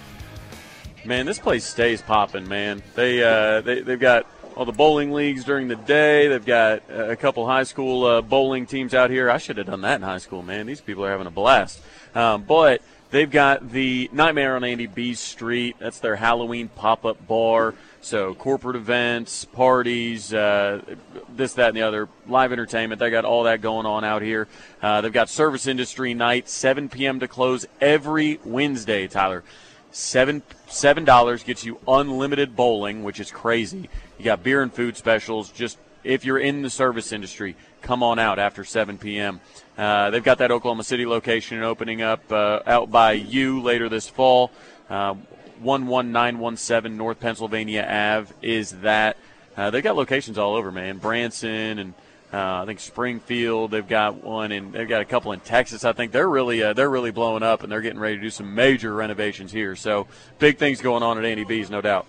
Man, 1.05 1.27
this 1.27 1.39
place 1.39 1.65
stays 1.65 2.01
popping, 2.01 2.49
man. 2.49 2.83
They, 2.95 3.23
uh, 3.23 3.61
they 3.61 3.83
they've 3.83 4.01
got 4.01 4.27
all 4.57 4.65
the 4.65 4.73
bowling 4.73 5.13
leagues 5.13 5.45
during 5.45 5.69
the 5.69 5.77
day. 5.77 6.29
They've 6.29 6.45
got 6.45 6.83
a 6.89 7.17
couple 7.17 7.47
high 7.47 7.65
school 7.65 8.05
uh, 8.05 8.23
bowling 8.23 8.65
teams 8.65 8.95
out 8.95 9.11
here. 9.11 9.31
I 9.31 9.37
should 9.37 9.59
have 9.59 9.67
done 9.67 9.83
that 9.83 9.97
in 9.97 10.03
high 10.03 10.19
school, 10.19 10.43
man. 10.43 10.67
These 10.67 10.81
people 10.81 11.05
are 11.05 11.11
having 11.11 11.27
a 11.27 11.31
blast. 11.31 11.81
Um, 12.15 12.45
but 12.45 12.81
They've 13.13 13.31
got 13.31 13.71
the 13.71 14.09
Nightmare 14.11 14.57
on 14.57 14.65
Andy 14.65 14.87
B 14.87 15.13
Street. 15.13 15.77
That's 15.79 16.01
their 16.01 16.17
Halloween 16.17 16.69
pop 16.69 17.05
up 17.05 17.29
bar. 17.29 17.75
So 18.01 18.35
corporate 18.35 18.75
events, 18.75 19.45
parties, 19.45 20.33
uh, 20.33 20.81
this, 21.29 21.53
that, 21.53 21.69
and 21.69 21.77
the 21.77 21.83
other, 21.83 22.09
live 22.27 22.53
entertainment. 22.53 23.01
They 23.01 23.11
got 23.11 23.27
all 23.27 23.43
that 23.43 23.61
going 23.61 23.85
on 23.85 24.03
out 24.03 24.23
here. 24.23 24.49
Uh, 24.81 25.03
they've 25.03 25.13
got 25.13 25.29
service 25.29 25.67
industry 25.67 26.15
night, 26.15 26.49
7 26.49 26.89
p.m. 26.89 27.21
to 27.21 27.29
close 27.29 27.67
every 27.83 28.41
Wednesday. 28.47 29.07
Tyler, 29.09 29.45
seven 29.91 30.43
seven 30.67 31.05
dollars 31.05 31.43
gets 31.43 31.67
you 31.67 31.79
unlimited 31.87 32.57
bowling, 32.57 33.05
which 33.05 33.21
is 33.21 33.31
crazy. 33.31 33.91
You 34.17 34.25
got 34.25 34.43
beer 34.43 34.63
and 34.63 34.73
food 34.73 34.97
specials. 34.97 35.51
Just 35.51 35.77
if 36.05 36.25
you're 36.25 36.39
in 36.39 36.63
the 36.63 36.71
service 36.71 37.13
industry, 37.13 37.57
come 37.81 38.03
on 38.03 38.19
out 38.19 38.39
after 38.39 38.65
7 38.65 38.99
p.m. 38.99 39.41
Uh, 39.77 40.11
they've 40.11 40.25
got 40.25 40.39
that 40.39 40.51
Oklahoma 40.51 40.85
City 40.85 41.07
location 41.07 41.63
opening 41.63 42.03
up 42.03 42.31
uh, 42.31 42.61
out 42.67 42.91
by 42.91 43.13
you 43.13 43.61
later 43.63 43.89
this 43.89 44.09
fall. 44.09 44.51
Uh, 44.91 45.15
11917 45.61 46.97
North 46.97 47.21
Pennsylvania 47.21 47.83
Ave 47.83 48.33
is 48.43 48.73
that. 48.81 49.17
Uh, 49.57 49.71
they've 49.71 49.83
got 49.85 49.97
locations 49.97 50.39
all 50.39 50.55
over, 50.55 50.73
man. 50.73 50.99
Branson 50.99 51.79
and 51.79 51.95
uh, 52.33 52.63
I 52.63 52.67
think 52.67 52.81
Springfield. 52.81 53.71
They've 53.71 53.87
got 53.87 54.25
one, 54.25 54.53
and 54.53 54.73
they've 54.73 54.89
got 54.89 55.03
a 55.03 55.05
couple 55.05 55.33
in 55.33 55.41
Texas. 55.41 55.85
I 55.85 55.93
think 55.93 56.13
they're 56.13 56.29
really 56.29 56.63
uh, 56.63 56.73
they're 56.73 56.89
really 56.89 57.11
blowing 57.11 57.43
up, 57.43 57.63
and 57.63 57.71
they're 57.71 57.83
getting 57.83 57.99
ready 57.99 58.17
to 58.17 58.23
do 58.23 58.31
some 58.31 58.55
major 58.55 58.95
renovations 58.95 59.53
here. 59.53 59.77
So 59.77 60.07
big 60.39 60.57
things 60.57 60.81
going 60.81 61.03
on 61.03 61.19
at 61.19 61.25
Andy 61.27 61.45
B's, 61.45 61.69
no 61.69 61.83
doubt. 61.83 62.07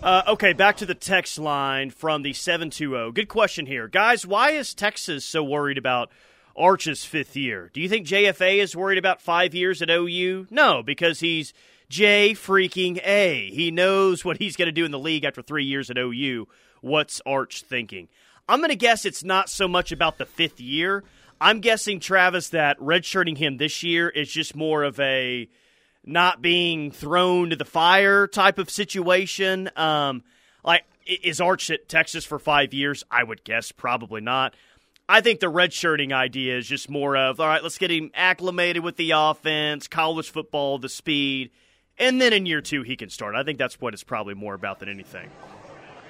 Uh, 0.00 0.22
okay, 0.28 0.52
back 0.52 0.76
to 0.76 0.86
the 0.86 0.94
text 0.94 1.38
line 1.38 1.90
from 1.90 2.22
the 2.22 2.32
720. 2.32 3.10
Good 3.10 3.28
question 3.28 3.66
here. 3.66 3.88
Guys, 3.88 4.24
why 4.24 4.52
is 4.52 4.72
Texas 4.72 5.24
so 5.24 5.42
worried 5.42 5.76
about 5.76 6.10
Arch's 6.56 7.04
fifth 7.04 7.36
year? 7.36 7.68
Do 7.74 7.80
you 7.80 7.88
think 7.88 8.06
JFA 8.06 8.58
is 8.58 8.76
worried 8.76 8.98
about 8.98 9.20
five 9.20 9.56
years 9.56 9.82
at 9.82 9.90
OU? 9.90 10.46
No, 10.50 10.84
because 10.84 11.18
he's 11.18 11.52
J 11.88 12.30
freaking 12.34 13.00
A. 13.04 13.50
He 13.50 13.72
knows 13.72 14.24
what 14.24 14.38
he's 14.38 14.56
going 14.56 14.66
to 14.66 14.72
do 14.72 14.84
in 14.84 14.92
the 14.92 15.00
league 15.00 15.24
after 15.24 15.42
three 15.42 15.64
years 15.64 15.90
at 15.90 15.98
OU. 15.98 16.46
What's 16.80 17.20
Arch 17.26 17.62
thinking? 17.62 18.08
I'm 18.48 18.60
going 18.60 18.70
to 18.70 18.76
guess 18.76 19.04
it's 19.04 19.24
not 19.24 19.50
so 19.50 19.66
much 19.66 19.90
about 19.90 20.16
the 20.18 20.26
fifth 20.26 20.60
year. 20.60 21.02
I'm 21.40 21.58
guessing, 21.58 21.98
Travis, 21.98 22.50
that 22.50 22.78
redshirting 22.78 23.36
him 23.36 23.56
this 23.56 23.82
year 23.82 24.08
is 24.08 24.30
just 24.30 24.54
more 24.54 24.84
of 24.84 25.00
a 25.00 25.48
not 26.08 26.42
being 26.42 26.90
thrown 26.90 27.50
to 27.50 27.56
the 27.56 27.64
fire 27.64 28.26
type 28.26 28.58
of 28.58 28.70
situation. 28.70 29.70
Um, 29.76 30.22
like, 30.64 30.84
is 31.06 31.40
Arch 31.40 31.70
at 31.70 31.88
Texas 31.88 32.24
for 32.24 32.38
five 32.38 32.74
years? 32.74 33.04
I 33.10 33.22
would 33.24 33.44
guess 33.44 33.72
probably 33.72 34.20
not. 34.20 34.54
I 35.08 35.22
think 35.22 35.40
the 35.40 35.50
redshirting 35.50 36.12
idea 36.12 36.58
is 36.58 36.66
just 36.66 36.90
more 36.90 37.16
of 37.16 37.40
all 37.40 37.46
right. 37.46 37.62
Let's 37.62 37.78
get 37.78 37.90
him 37.90 38.10
acclimated 38.14 38.84
with 38.84 38.96
the 38.96 39.12
offense, 39.12 39.88
college 39.88 40.30
football, 40.30 40.78
the 40.78 40.90
speed, 40.90 41.50
and 41.98 42.20
then 42.20 42.34
in 42.34 42.44
year 42.44 42.60
two 42.60 42.82
he 42.82 42.94
can 42.94 43.08
start. 43.08 43.34
I 43.34 43.42
think 43.42 43.58
that's 43.58 43.80
what 43.80 43.94
it's 43.94 44.04
probably 44.04 44.34
more 44.34 44.52
about 44.54 44.80
than 44.80 44.88
anything. 44.90 45.30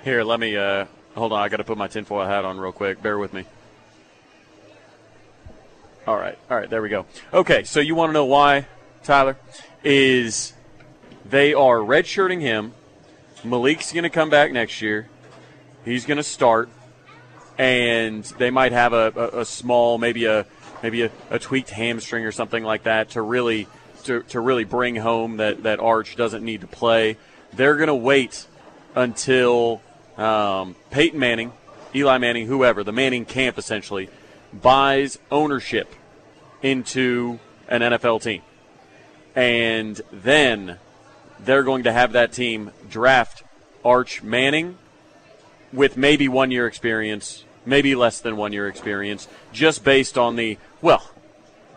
Here, 0.02 0.24
let 0.24 0.40
me 0.40 0.56
uh, 0.56 0.87
hold 1.14 1.32
on. 1.32 1.40
I 1.40 1.48
got 1.48 1.58
to 1.58 1.64
put 1.64 1.78
my 1.78 1.87
tinfoil 1.87 2.26
hat 2.26 2.44
on 2.44 2.58
real 2.58 2.72
quick. 2.72 3.00
Bear 3.00 3.18
with 3.18 3.32
me. 3.32 3.44
All 6.06 6.16
right, 6.16 6.38
all 6.50 6.56
right, 6.56 6.70
there 6.70 6.80
we 6.80 6.88
go. 6.88 7.04
Okay, 7.34 7.64
so 7.64 7.80
you 7.80 7.94
want 7.94 8.08
to 8.08 8.14
know 8.14 8.24
why, 8.24 8.66
Tyler? 9.02 9.37
is 9.84 10.52
they 11.24 11.54
are 11.54 11.78
redshirting 11.78 12.40
him. 12.40 12.74
Maalik's 13.44 13.92
going 13.92 14.04
to 14.04 14.11
come 14.11 14.30
back 14.30 14.52
next 14.52 14.82
year. 14.82 15.08
He's 15.84 16.04
going 16.04 16.16
to 16.16 16.24
start, 16.24 16.68
and 17.56 18.24
they 18.24 18.50
might 18.50 18.72
have 18.72 18.92
a, 18.92 19.12
a, 19.14 19.40
a 19.40 19.44
small, 19.44 19.98
maybe 19.98 20.24
a 20.24 20.46
maybe 20.82 21.02
a, 21.02 21.11
a, 21.30 21.38
tweaked 21.38 21.70
hamstring 21.70 22.24
or 22.24 22.32
something 22.32 22.62
like 22.62 22.84
that 22.84 23.11
to 23.11 23.22
really 23.22 23.66
to, 24.04 24.22
to 24.24 24.38
really 24.38 24.64
bring 24.64 24.96
home 24.96 25.38
that 25.38 25.62
that 25.62 25.80
Arch 25.80 26.16
doesn't 26.16 26.44
need 26.44 26.61
to 26.62 26.66
play. 26.66 27.16
They're 27.52 27.76
going 27.76 27.88
to 27.88 27.94
wait 27.94 28.46
until 28.94 29.80
um, 30.16 30.76
Peyton 30.90 31.18
Manning, 31.18 31.52
Eli 31.94 32.18
Manning, 32.18 32.46
whoever 32.46 32.84
the 32.84 32.92
Manning 32.92 33.24
camp 33.24 33.56
essentially 33.56 34.11
buys 34.52 35.18
ownership 35.30 35.94
into 36.62 37.38
an 37.68 37.80
NFL 37.80 38.22
team 38.22 38.42
and 39.38 40.01
then 40.11 40.79
they're 41.38 41.62
going 41.62 41.85
to 41.85 41.92
have 41.92 42.11
that 42.11 42.33
team 42.33 42.72
draft 42.90 43.44
Arch 43.85 44.20
Manning 44.20 44.77
with 45.72 45.96
maybe 45.96 46.27
one 46.27 46.51
year 46.51 46.66
experience, 46.66 47.44
maybe 47.64 47.94
less 47.94 48.20
than 48.20 48.37
one 48.37 48.53
year 48.53 48.66
experience, 48.66 49.29
just 49.53 49.85
based 49.85 50.18
on 50.18 50.35
the, 50.35 50.59
well, 50.83 51.09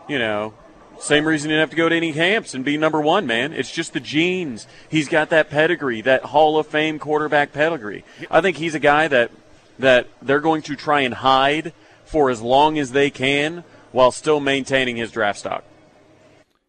you 0.08 0.18
know, 0.18 0.54
same 0.98 1.24
reason 1.24 1.52
you 1.52 1.56
have 1.58 1.70
to 1.70 1.76
go 1.76 1.88
to 1.88 1.94
any 1.94 2.12
camps 2.12 2.52
and 2.52 2.64
be 2.64 2.76
number 2.76 3.00
one, 3.00 3.28
man. 3.28 3.52
It's 3.52 3.70
just 3.70 3.92
the 3.92 4.00
genes. 4.00 4.66
He's 4.88 5.08
got 5.08 5.30
that 5.30 5.48
pedigree, 5.48 6.00
that 6.00 6.24
Hall 6.24 6.58
of 6.58 6.66
Fame 6.66 6.98
quarterback 6.98 7.52
pedigree. 7.52 8.04
I 8.28 8.40
think 8.40 8.56
he's 8.56 8.74
a 8.74 8.80
guy 8.80 9.06
that 9.06 9.30
that 9.78 10.08
they're 10.20 10.40
going 10.40 10.62
to 10.62 10.74
try 10.74 11.02
and 11.02 11.14
hide 11.14 11.72
for 12.04 12.28
as 12.28 12.42
long 12.42 12.76
as 12.76 12.90
they 12.90 13.08
can 13.08 13.62
while 13.92 14.10
still 14.10 14.40
maintaining 14.40 14.96
his 14.96 15.12
draft 15.12 15.38
stock. 15.38 15.62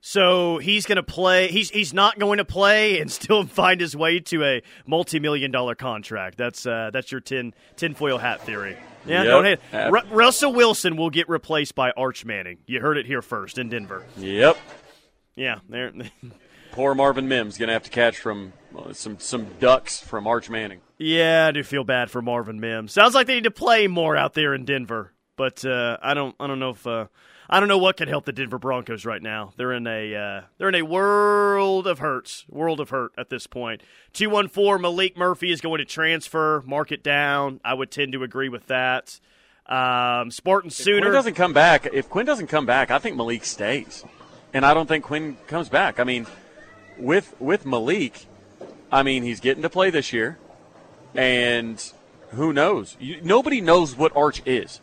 So 0.05 0.57
he's 0.57 0.85
going 0.85 0.97
to 0.97 1.03
play. 1.03 1.47
He's 1.47 1.69
he's 1.69 1.93
not 1.93 2.19
going 2.19 2.39
to 2.39 2.43
play 2.43 2.99
and 2.99 3.09
still 3.09 3.45
find 3.47 3.79
his 3.79 3.95
way 3.95 4.19
to 4.19 4.43
a 4.43 4.61
multi-million 4.85 5.49
dollar 5.49 5.75
contract. 5.75 6.37
That's 6.37 6.65
uh, 6.65 6.89
that's 6.91 7.09
your 7.09 7.21
tin 7.21 7.53
tinfoil 7.77 8.17
hat 8.17 8.41
theory. 8.41 8.75
Yeah, 9.05 9.23
yep. 9.23 9.31
don't 9.31 9.45
hate. 9.45 10.11
Russell 10.11 10.51
Wilson 10.51 10.97
will 10.97 11.09
get 11.09 11.29
replaced 11.29 11.73
by 11.73 11.91
Arch 11.91 12.25
Manning. 12.25 12.57
You 12.65 12.81
heard 12.81 12.97
it 12.97 13.05
here 13.05 13.21
first 13.21 13.57
in 13.57 13.69
Denver. 13.69 14.03
Yep. 14.17 14.57
Yeah, 15.35 15.59
there. 15.69 15.93
Poor 16.73 16.95
Marvin 16.95 17.29
Mims 17.29 17.57
going 17.57 17.67
to 17.67 17.73
have 17.73 17.83
to 17.83 17.89
catch 17.89 18.17
from 18.17 18.51
uh, 18.77 18.91
some 18.91 19.19
some 19.19 19.47
ducks 19.61 20.01
from 20.01 20.27
Arch 20.27 20.49
Manning. 20.49 20.81
Yeah, 20.97 21.45
I 21.47 21.51
do 21.51 21.63
feel 21.63 21.85
bad 21.85 22.11
for 22.11 22.21
Marvin 22.21 22.59
Mims. 22.59 22.91
Sounds 22.91 23.15
like 23.15 23.27
they 23.27 23.35
need 23.35 23.45
to 23.45 23.51
play 23.51 23.87
more 23.87 24.17
out 24.17 24.33
there 24.33 24.53
in 24.53 24.65
Denver, 24.65 25.13
but 25.37 25.63
uh, 25.63 25.95
I 26.01 26.13
don't 26.13 26.35
I 26.41 26.47
don't 26.47 26.59
know 26.59 26.71
if. 26.71 26.85
Uh, 26.85 27.05
I 27.49 27.59
don't 27.59 27.69
know 27.69 27.77
what 27.77 27.97
could 27.97 28.07
help 28.07 28.25
the 28.25 28.31
Denver 28.31 28.57
Broncos 28.57 29.05
right 29.05 29.21
now. 29.21 29.53
They're 29.57 29.73
in 29.73 29.85
a 29.85 30.15
uh, 30.15 30.41
they're 30.57 30.69
in 30.69 30.75
a 30.75 30.81
world 30.83 31.87
of 31.87 31.99
hurts, 31.99 32.45
world 32.49 32.79
of 32.79 32.89
hurt 32.89 33.11
at 33.17 33.29
this 33.29 33.47
point. 33.47 33.81
Two 34.13 34.29
one 34.29 34.47
four 34.47 34.77
Maalik 34.77 35.17
Murphy 35.17 35.51
is 35.51 35.61
going 35.61 35.79
to 35.79 35.85
transfer, 35.85 36.63
mark 36.65 36.91
it 36.91 37.03
down. 37.03 37.59
I 37.63 37.73
would 37.73 37.91
tend 37.91 38.13
to 38.13 38.23
agree 38.23 38.49
with 38.49 38.67
that. 38.67 39.19
Um, 39.65 40.31
Spartan 40.31 40.67
if 40.67 40.73
Sooner 40.73 41.01
Quinn 41.01 41.13
doesn't 41.13 41.35
come 41.35 41.53
back. 41.53 41.87
If 41.91 42.09
Quinn 42.09 42.25
doesn't 42.25 42.47
come 42.47 42.65
back, 42.65 42.91
I 42.91 42.99
think 42.99 43.17
Maalik 43.17 43.43
stays, 43.45 44.03
and 44.53 44.65
I 44.65 44.73
don't 44.73 44.87
think 44.87 45.03
Quinn 45.05 45.37
comes 45.47 45.69
back. 45.69 45.99
I 45.99 46.03
mean, 46.03 46.27
with 46.97 47.35
with 47.39 47.65
Maalik, 47.65 48.25
I 48.91 49.03
mean 49.03 49.23
he's 49.23 49.39
getting 49.39 49.63
to 49.63 49.69
play 49.69 49.89
this 49.89 50.11
year, 50.13 50.37
and 51.13 51.81
who 52.31 52.51
knows? 52.53 52.97
You, 52.99 53.21
nobody 53.21 53.61
knows 53.61 53.95
what 53.95 54.15
Arch 54.15 54.41
is. 54.45 54.81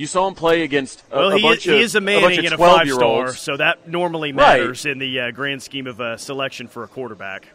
You 0.00 0.06
saw 0.06 0.26
him 0.26 0.34
play 0.34 0.62
against 0.62 1.04
a, 1.10 1.18
well, 1.18 1.32
a 1.36 1.42
bunch 1.42 1.64
he, 1.64 1.72
of 1.72 1.76
he 1.76 1.82
is 1.82 1.94
a 1.94 2.00
Manning 2.00 2.38
and 2.38 2.54
a 2.54 2.56
five 2.56 2.88
star, 2.88 3.34
so 3.34 3.58
that 3.58 3.86
normally 3.86 4.32
matters 4.32 4.86
right. 4.86 4.92
in 4.92 4.98
the 4.98 5.20
uh, 5.20 5.30
grand 5.30 5.62
scheme 5.62 5.86
of 5.86 6.00
a 6.00 6.16
selection 6.16 6.68
for 6.68 6.84
a 6.84 6.88
quarterback. 6.88 7.48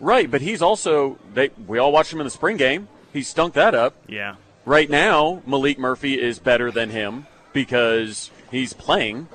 Right, 0.00 0.30
but 0.30 0.40
he's 0.40 0.62
also 0.62 1.18
they 1.34 1.50
we 1.66 1.76
all 1.76 1.92
watched 1.92 2.10
him 2.10 2.20
in 2.20 2.24
the 2.24 2.30
spring 2.30 2.56
game. 2.56 2.88
He 3.12 3.22
stunk 3.22 3.52
that 3.52 3.74
up. 3.74 3.96
Yeah. 4.08 4.36
Right 4.64 4.88
now, 4.88 5.42
Maalik 5.46 5.76
Murphy 5.76 6.18
is 6.18 6.38
better 6.38 6.70
than 6.70 6.88
him 6.88 7.26
because 7.52 8.30
he's 8.50 8.72
playing, 8.72 9.28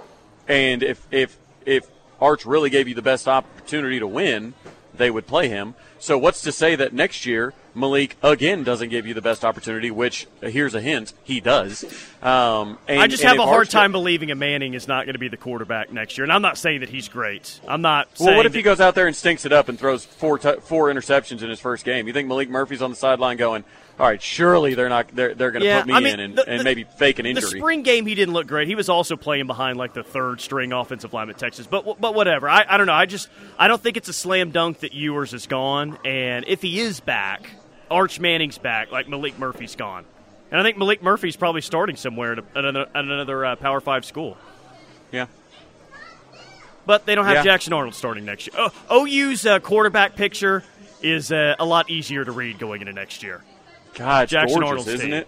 and 0.48 0.82
if 0.82 1.06
if 1.12 1.38
if 1.68 1.86
Arch 2.20 2.48
really 2.48 2.72
gave 2.72 2.88
you 2.88 2.96
the 2.96 3.04
best 3.04 3.28
opportunity 3.28 4.00
to 4.00 4.08
win, 4.08 4.56
they 4.96 5.12
would 5.12 5.28
play 5.28 5.50
him. 5.50 5.76
So 6.00 6.18
what's 6.18 6.42
to 6.42 6.52
say 6.52 6.76
that 6.76 6.94
next 6.94 7.26
year 7.26 7.54
Maalik 7.76 8.12
again 8.24 8.64
doesn't 8.64 8.90
give 8.90 9.06
you 9.06 9.14
the 9.14 9.22
best 9.22 9.46
opportunity, 9.46 9.92
which 9.92 10.28
uh, 10.44 10.48
here's 10.48 10.76
a 10.76 10.82
hint, 10.82 11.14
he 11.24 11.40
does. 11.40 11.84
Um, 12.22 12.78
and, 12.88 13.00
I 13.00 13.08
just 13.08 13.24
have 13.24 13.40
a 13.40 13.46
hard 13.46 13.70
time 13.70 13.92
believing 13.92 14.32
a 14.32 14.36
Manning 14.36 14.74
is 14.74 14.88
not 14.88 15.06
going 15.06 15.14
to 15.14 15.20
be 15.20 15.28
the 15.28 15.38
quarterback 15.38 15.92
next 15.92 16.18
year. 16.18 16.24
And 16.24 16.34
I'm 16.34 16.42
not 16.42 16.58
saying 16.58 16.82
that 16.82 16.90
he's 16.90 17.08
great. 17.08 17.60
I'm 17.68 17.82
not. 17.82 18.10
Well, 18.20 18.36
what 18.36 18.46
if 18.46 18.54
he 18.54 18.62
goes 18.62 18.80
out 18.80 18.96
there 18.96 19.08
and 19.08 19.16
stinks 19.16 19.46
it 19.46 19.54
up 19.54 19.70
and 19.70 19.80
throws 19.80 20.06
four 20.06 20.38
t- 20.40 20.60
four 20.62 20.88
interceptions 20.88 21.42
in 21.42 21.50
his 21.50 21.60
first 21.60 21.86
game? 21.86 22.08
You 22.08 22.14
think 22.14 22.30
Maalik 22.30 22.50
Murphy's 22.50 22.82
on 22.82 22.90
the 22.90 22.96
sideline 22.96 23.38
going, 23.38 23.64
"All 24.00 24.06
right, 24.08 24.22
surely 24.22 24.74
they're 24.76 24.90
not 24.90 25.10
they're, 25.14 25.36
they're 25.36 25.52
going 25.52 25.62
to 25.62 25.68
Yeah, 25.68 25.80
put 25.82 25.88
me 25.88 25.94
I 25.94 26.00
mean, 26.00 26.14
in 26.14 26.20
and, 26.22 26.36
the- 26.38 26.48
and 26.50 26.64
maybe 26.64 26.84
fake 26.86 27.20
an 27.20 27.26
injury. 27.26 27.42
The 27.42 27.48
injury." 27.48 27.60
spring 27.60 27.84
game, 27.84 28.06
he 28.06 28.16
didn't 28.16 28.34
look 28.34 28.48
great. 28.48 28.68
He 28.68 28.76
was 28.76 28.88
also 28.90 29.16
playing 29.18 29.48
behind 29.48 29.78
like 29.78 29.94
the 29.94 30.04
third 30.04 30.40
string 30.42 30.72
offensive 30.72 31.14
line 31.14 31.30
at 31.30 31.38
Texas. 31.38 31.68
But 31.68 32.00
but 32.00 32.16
whatever. 32.16 32.48
I, 32.50 32.66
I 32.68 32.78
don't 32.78 32.88
know. 32.88 32.94
I 32.94 33.06
just 33.06 33.28
I 33.58 33.68
don't 33.68 33.82
think 33.82 33.98
it's 33.98 34.08
a 34.10 34.14
slam 34.14 34.52
dunk 34.52 34.80
that 34.80 34.94
Ewers 34.94 35.34
is 35.34 35.46
gone. 35.48 35.98
And 36.06 36.46
if 36.48 36.62
he 36.62 36.80
is 36.80 37.00
back, 37.00 37.50
Arch 37.92 38.20
Manning's 38.20 38.58
back. 38.58 38.92
Like 38.92 39.08
Maalik 39.08 39.38
Murphy's 39.38 39.76
gone. 39.76 40.06
And 40.52 40.60
I 40.60 40.64
think 40.64 40.78
Maalik 40.78 41.02
Murphy's 41.04 41.36
probably 41.36 41.62
starting 41.62 41.96
somewhere 41.96 42.32
at, 42.34 42.44
another, 42.56 42.88
at 42.96 43.04
another 43.06 43.46
uh, 43.46 43.56
Power 43.58 43.82
Five 43.82 44.06
school. 44.06 44.36
yeah. 45.12 45.28
But 46.86 47.06
they 47.06 47.14
don't 47.14 47.26
have 47.26 47.36
Yeah. 47.36 47.44
Jackson 47.44 47.74
Arnold 47.74 47.94
starting 47.94 48.26
next 48.26 48.48
year. 48.48 48.70
Oh, 48.90 49.06
OU's 49.06 49.46
uh, 49.46 49.60
quarterback 49.60 50.16
picture 50.16 50.64
is 51.04 51.32
uh, 51.32 51.56
a 51.60 51.66
lot 51.66 51.90
easier 51.92 52.26
to 52.26 52.32
read 52.32 52.58
going 52.58 52.82
into 52.82 52.94
next 52.94 53.22
year. 53.22 53.44
God, 53.95 54.30
Jackson 54.30 54.62
gorgeous, 54.62 54.88
Arnold's 54.88 54.88
isn't 54.89 55.13
it? 55.13 55.28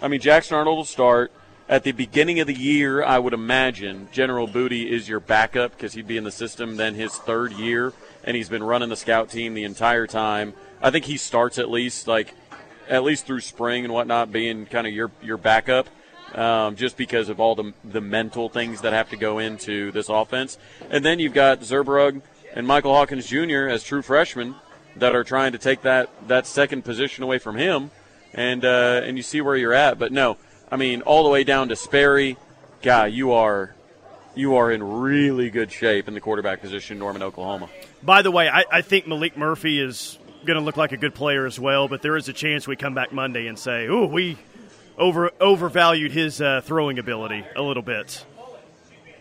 I 0.00 0.08
mean, 0.08 0.20
Jackson 0.20 0.56
Arnold 0.56 0.76
will 0.76 0.84
start 0.84 1.32
at 1.68 1.82
the 1.82 1.92
beginning 1.92 2.40
of 2.40 2.46
the 2.46 2.54
year. 2.54 3.02
I 3.02 3.18
would 3.18 3.32
imagine 3.32 4.08
General 4.12 4.46
Booty 4.46 4.90
is 4.90 5.08
your 5.08 5.20
backup 5.20 5.72
because 5.72 5.94
he'd 5.94 6.06
be 6.06 6.16
in 6.16 6.24
the 6.24 6.32
system 6.32 6.76
then 6.76 6.94
his 6.94 7.16
third 7.16 7.52
year, 7.52 7.92
and 8.24 8.36
he's 8.36 8.48
been 8.48 8.62
running 8.62 8.88
the 8.88 8.96
scout 8.96 9.30
team 9.30 9.54
the 9.54 9.64
entire 9.64 10.06
time. 10.06 10.54
I 10.82 10.90
think 10.90 11.06
he 11.06 11.16
starts 11.16 11.58
at 11.58 11.70
least 11.70 12.06
like 12.06 12.34
at 12.88 13.02
least 13.02 13.26
through 13.26 13.40
spring 13.40 13.84
and 13.84 13.92
whatnot, 13.92 14.30
being 14.30 14.66
kind 14.66 14.86
of 14.86 14.92
your 14.92 15.10
your 15.22 15.36
backup. 15.36 15.88
Um, 16.34 16.76
just 16.76 16.96
because 16.96 17.28
of 17.28 17.40
all 17.40 17.54
the 17.54 17.72
the 17.84 18.00
mental 18.00 18.48
things 18.48 18.82
that 18.82 18.92
have 18.92 19.08
to 19.10 19.16
go 19.16 19.38
into 19.38 19.92
this 19.92 20.08
offense, 20.08 20.58
and 20.90 21.04
then 21.04 21.18
you've 21.18 21.32
got 21.32 21.60
Zerbrug 21.60 22.20
and 22.52 22.66
Michael 22.66 22.92
Hawkins 22.92 23.26
Jr. 23.26 23.68
as 23.68 23.84
true 23.84 24.02
freshmen 24.02 24.56
that 24.98 25.14
are 25.14 25.24
trying 25.24 25.52
to 25.52 25.58
take 25.58 25.82
that 25.82 26.10
that 26.28 26.46
second 26.46 26.84
position 26.84 27.22
away 27.22 27.38
from 27.38 27.56
him 27.56 27.90
and 28.34 28.64
uh, 28.64 29.00
and 29.04 29.16
you 29.16 29.22
see 29.22 29.40
where 29.40 29.56
you're 29.56 29.72
at. 29.72 29.98
But 29.98 30.12
no, 30.12 30.36
I 30.70 30.76
mean 30.76 31.02
all 31.02 31.24
the 31.24 31.30
way 31.30 31.44
down 31.44 31.68
to 31.68 31.76
Sperry, 31.76 32.36
guy, 32.82 33.06
you 33.08 33.32
are 33.32 33.74
you 34.34 34.56
are 34.56 34.70
in 34.70 34.82
really 34.82 35.50
good 35.50 35.72
shape 35.72 36.08
in 36.08 36.14
the 36.14 36.20
quarterback 36.20 36.60
position, 36.60 36.98
Norman, 36.98 37.22
Oklahoma. 37.22 37.68
By 38.02 38.22
the 38.22 38.30
way, 38.30 38.48
I, 38.48 38.64
I 38.70 38.82
think 38.82 39.06
Maalik 39.06 39.36
Murphy 39.36 39.80
is 39.80 40.18
going 40.44 40.58
to 40.58 40.64
look 40.64 40.76
like 40.76 40.92
a 40.92 40.96
good 40.96 41.14
player 41.14 41.46
as 41.46 41.58
well, 41.58 41.88
but 41.88 42.02
there 42.02 42.16
is 42.16 42.28
a 42.28 42.32
chance 42.32 42.68
we 42.68 42.76
come 42.76 42.94
back 42.94 43.12
Monday 43.12 43.46
and 43.46 43.58
say, 43.58 43.86
"Ooh, 43.86 44.06
we 44.06 44.36
over 44.98 45.30
overvalued 45.40 46.12
his 46.12 46.40
uh, 46.40 46.60
throwing 46.62 46.98
ability 46.98 47.44
a 47.56 47.62
little 47.62 47.82
bit." 47.82 48.24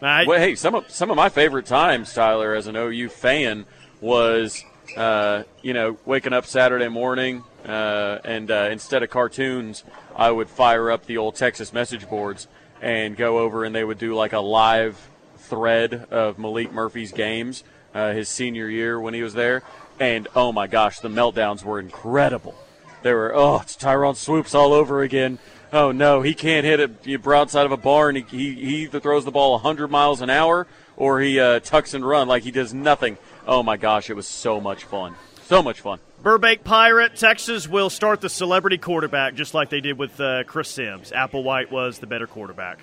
I, 0.02 0.26
Well, 0.26 0.40
hey, 0.40 0.56
some 0.56 0.76
of 0.76 0.92
some 0.92 1.10
of 1.10 1.16
my 1.16 1.30
favorite 1.30 1.66
times, 1.66 2.14
Tyler, 2.14 2.54
as 2.54 2.68
an 2.68 2.76
OU 2.76 3.10
fan, 3.10 3.66
was 4.02 4.64
uh, 4.98 5.44
you 5.62 5.74
know 5.74 5.98
waking 6.06 6.34
up 6.34 6.46
Saturday 6.46 6.88
morning 6.88 7.44
uh, 7.66 8.20
and 8.24 8.52
uh, 8.52 8.70
instead 8.72 9.04
of 9.04 9.10
cartoons, 9.10 9.84
I 10.16 10.32
would 10.32 10.50
fire 10.50 10.92
up 10.92 11.06
the 11.06 11.18
old 11.18 11.36
Texas 11.36 11.74
message 11.74 12.08
boards 12.08 12.48
and 12.82 13.18
go 13.18 13.40
over, 13.40 13.66
and 13.66 13.74
they 13.74 13.84
would 13.84 13.98
do 13.98 14.14
like 14.14 14.34
a 14.34 14.40
live 14.40 15.10
thread 15.38 16.08
of 16.12 16.38
Maalik 16.38 16.72
Murphy's 16.72 17.12
games, 17.12 17.64
uh, 17.94 18.14
his 18.14 18.30
senior 18.30 18.70
year 18.70 19.00
when 19.00 19.14
he 19.14 19.24
was 19.24 19.34
there, 19.34 19.64
and 20.00 20.28
oh 20.36 20.52
my 20.52 20.68
gosh, 20.68 21.00
the 21.00 21.10
meltdowns 21.10 21.64
were 21.64 21.80
incredible. 21.80 22.56
They 23.02 23.14
were, 23.14 23.34
oh, 23.36 23.60
it's 23.62 23.76
Tyrone 23.76 24.16
Swoopes 24.16 24.56
all 24.56 24.74
over 24.74 25.02
again. 25.02 25.40
Oh 25.74 25.92
no, 25.92 26.22
he 26.22 26.34
can't 26.34 26.66
hit 26.66 26.80
it 26.80 27.04
the 27.04 27.16
broadside 27.18 27.66
of 27.66 27.72
a 27.72 27.78
barn. 27.78 28.16
He, 28.16 28.22
he, 28.22 28.54
he 28.54 28.76
either 28.84 29.00
throws 29.00 29.26
the 29.26 29.32
ball 29.32 29.54
100 29.54 29.90
miles 29.90 30.22
an 30.22 30.30
hour 30.30 30.68
or 30.98 31.20
he 31.20 31.40
uh, 31.40 31.60
tucks 31.60 31.94
and 31.94 32.08
run 32.08 32.28
like 32.28 32.44
he 32.44 32.52
does 32.52 32.74
nothing. 32.74 33.18
Oh 33.48 33.64
my 33.64 33.78
gosh, 33.78 34.10
it 34.10 34.16
was 34.16 34.28
so 34.28 34.60
much 34.60 34.84
fun. 34.84 35.16
So 35.44 35.62
much 35.62 35.82
fun. 35.82 36.00
Burbank 36.24 36.64
Pirate, 36.64 37.16
Texas 37.16 37.68
will 37.68 37.92
start 37.92 38.20
the 38.20 38.30
celebrity 38.30 38.80
quarterback 38.80 39.36
just 39.36 39.54
like 39.54 39.70
they 39.70 39.82
did 39.82 39.98
with 39.98 40.20
uh, 40.20 40.44
Chris 40.46 40.70
Simms. 40.70 41.12
Applewhite 41.12 41.70
was 41.70 42.00
the 42.00 42.08
better 42.08 42.26
quarterback. 42.26 42.80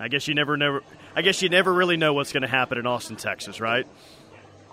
I 0.00 0.08
guess 0.08 0.26
you 0.26 0.34
never 0.34 0.56
know. 0.56 0.80
I 1.14 1.22
guess 1.22 1.42
you 1.42 1.50
never 1.50 1.72
really 1.72 1.96
know 1.96 2.14
what's 2.14 2.32
going 2.32 2.42
to 2.42 2.48
happen 2.48 2.78
in 2.78 2.86
Austin, 2.86 3.16
Texas, 3.16 3.60
right? 3.60 3.86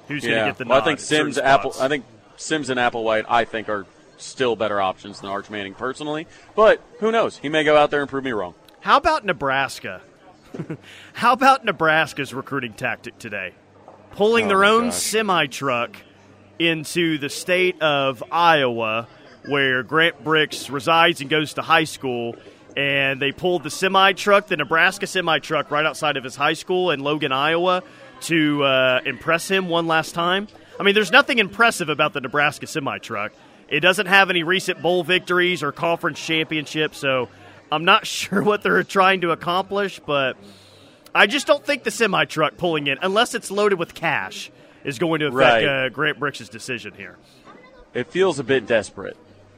Who's 0.07 0.23
going 0.23 0.37
to 0.37 0.45
get 0.45 0.57
the 0.57 0.65
well, 0.65 0.81
I 0.81 0.83
think 0.83 0.99
Simms, 0.99 1.37
Apple. 1.37 1.73
I 1.79 1.89
think 1.89 2.05
Simms 2.37 2.69
and 2.69 2.79
Applewhite. 2.79 3.25
I 3.27 3.45
think 3.45 3.69
are 3.69 3.85
still 4.17 4.55
better 4.55 4.79
options 4.79 5.19
than 5.19 5.29
Arch 5.29 5.49
Manning 5.49 5.73
personally. 5.73 6.27
But 6.55 6.81
who 6.99 7.11
knows? 7.11 7.37
He 7.37 7.49
may 7.49 7.63
go 7.63 7.75
out 7.77 7.91
there 7.91 8.01
and 8.01 8.09
prove 8.09 8.23
me 8.23 8.31
wrong. 8.31 8.53
How 8.79 8.97
about 8.97 9.25
Nebraska? 9.25 10.01
How 11.13 11.33
about 11.33 11.65
Nebraska's 11.65 12.33
recruiting 12.33 12.73
tactic 12.73 13.19
today? 13.19 13.53
Pulling 14.15 14.45
Oh, 14.45 14.49
their 14.49 14.65
own 14.65 14.91
semi 14.91 15.47
truck 15.47 15.95
into 16.59 17.17
the 17.17 17.29
state 17.29 17.81
of 17.81 18.23
Iowa, 18.31 19.07
where 19.47 19.83
Grant 19.83 20.23
Brix 20.23 20.71
resides 20.71 21.21
and 21.21 21.29
goes 21.29 21.55
to 21.55 21.61
high 21.61 21.85
school. 21.85 22.35
And 22.77 23.21
they 23.21 23.31
pulled 23.31 23.63
the 23.63 23.69
semi 23.69 24.13
truck, 24.13 24.47
the 24.47 24.57
Nebraska 24.57 25.07
semi 25.07 25.39
truck, 25.39 25.71
right 25.71 25.85
outside 25.85 26.17
of 26.17 26.23
his 26.23 26.35
high 26.35 26.53
school 26.53 26.91
in 26.91 27.01
Logan, 27.01 27.31
Iowa, 27.31 27.83
to 28.21 28.63
uh, 28.63 29.01
impress 29.05 29.49
him 29.49 29.67
one 29.67 29.87
last 29.87 30.13
time. 30.13 30.47
I 30.79 30.83
mean, 30.83 30.95
there's 30.95 31.11
nothing 31.11 31.39
impressive 31.39 31.89
about 31.89 32.13
the 32.13 32.21
Nebraska 32.21 32.67
semi 32.67 32.97
truck. 32.99 33.33
It 33.67 33.79
doesn't 33.79 34.07
have 34.07 34.29
any 34.29 34.43
recent 34.43 34.81
bowl 34.81 35.03
victories 35.03 35.63
or 35.63 35.71
conference 35.71 36.19
championships, 36.19 36.97
so 36.97 37.29
I'm 37.71 37.85
not 37.85 38.05
sure 38.07 38.43
what 38.43 38.63
they're 38.63 38.83
trying 38.83 39.21
to 39.21 39.31
accomplish, 39.31 39.99
but 40.05 40.37
I 41.13 41.27
just 41.27 41.47
don't 41.47 41.65
think 41.65 41.83
the 41.83 41.91
semi 41.91 42.25
truck 42.25 42.57
pulling 42.57 42.87
in, 42.87 42.97
unless 43.01 43.33
it's 43.35 43.51
loaded 43.51 43.77
with 43.79 43.93
cash, 43.93 44.51
is 44.83 44.97
going 44.99 45.19
to 45.19 45.27
affect 45.27 45.35
Right. 45.35 45.65
uh, 45.65 45.89
Grant 45.89 46.19
Brix' 46.19 46.49
decision 46.49 46.93
here. 46.93 47.17
it 47.93 48.07
feels 48.11 48.39
a 48.39 48.43
bit 48.43 48.65
desperate, 48.65 49.17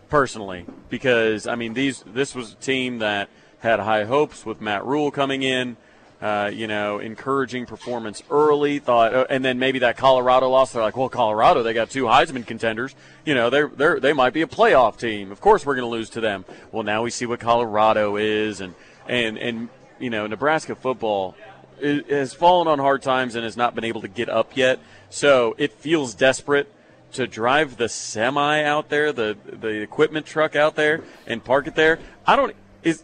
personally, 0.10 0.66
because 0.90 1.48
I 1.48 1.56
mean 1.56 1.74
these 1.74 2.04
this 2.08 2.34
was 2.36 2.54
a 2.54 2.56
team 2.56 3.00
that 3.00 3.30
had 3.60 3.80
high 3.80 4.04
hopes 4.06 4.46
with 4.46 4.62
Matt 4.62 4.86
Rhule 4.86 5.12
coming 5.12 5.44
in. 5.44 5.78
Uh, 6.22 6.50
you 6.54 6.68
know, 6.68 7.00
encouraging 7.00 7.66
performance 7.66 8.24
early. 8.32 8.80
Thought, 8.80 9.14
uh, 9.14 9.26
and 9.30 9.44
then 9.44 9.60
maybe 9.60 9.80
that 9.80 9.98
Colorado 9.98 10.48
loss. 10.48 10.72
They're 10.72 10.82
like, 10.82 10.96
well, 10.96 11.10
Colorado, 11.10 11.64
they 11.64 11.74
got 11.74 11.90
two 11.90 12.06
Heisman 12.06 12.48
contenders. 12.48 12.96
You 13.26 13.36
know, 13.36 13.50
they're 13.50 13.68
they 13.68 14.00
they 14.00 14.14
might 14.14 14.32
be 14.32 14.42
a 14.42 14.48
playoff 14.48 14.98
team. 14.98 15.34
Of 15.34 15.42
course, 15.42 15.66
we're 15.66 15.76
going 15.76 15.84
to 15.86 15.90
lose 15.92 16.10
to 16.12 16.22
them. 16.22 16.46
Well, 16.72 16.84
now 16.84 17.04
we 17.04 17.10
see 17.10 17.26
what 17.26 17.42
Colorado 17.42 18.16
is, 18.16 18.62
and 18.62 18.74
and 19.06 19.38
and 19.38 19.68
you 20.04 20.10
know, 20.10 20.28
Nebraska 20.28 20.76
football 20.76 21.34
has 21.82 22.34
fallen 22.34 22.68
on 22.68 22.78
hard 22.78 23.02
times 23.02 23.36
and 23.36 23.44
has 23.46 23.56
not 23.56 23.74
been 23.74 23.86
able 23.86 24.02
to 24.02 24.10
get 24.10 24.28
up 24.28 24.56
yet. 24.58 24.80
So 25.10 25.56
it 25.58 25.72
feels 25.72 26.14
desperate 26.14 26.70
to 27.14 27.26
drive 27.26 27.78
the 27.78 27.88
semi 27.88 28.64
out 28.64 28.90
there, 28.90 29.14
the 29.14 29.38
the 29.46 29.82
equipment 29.82 30.26
truck 30.26 30.56
out 30.56 30.76
there, 30.76 31.04
and 31.26 31.44
park 31.44 31.68
it 31.68 31.76
there. 31.76 32.00
I 32.28 32.36
don't 32.36 32.54
is 32.84 33.04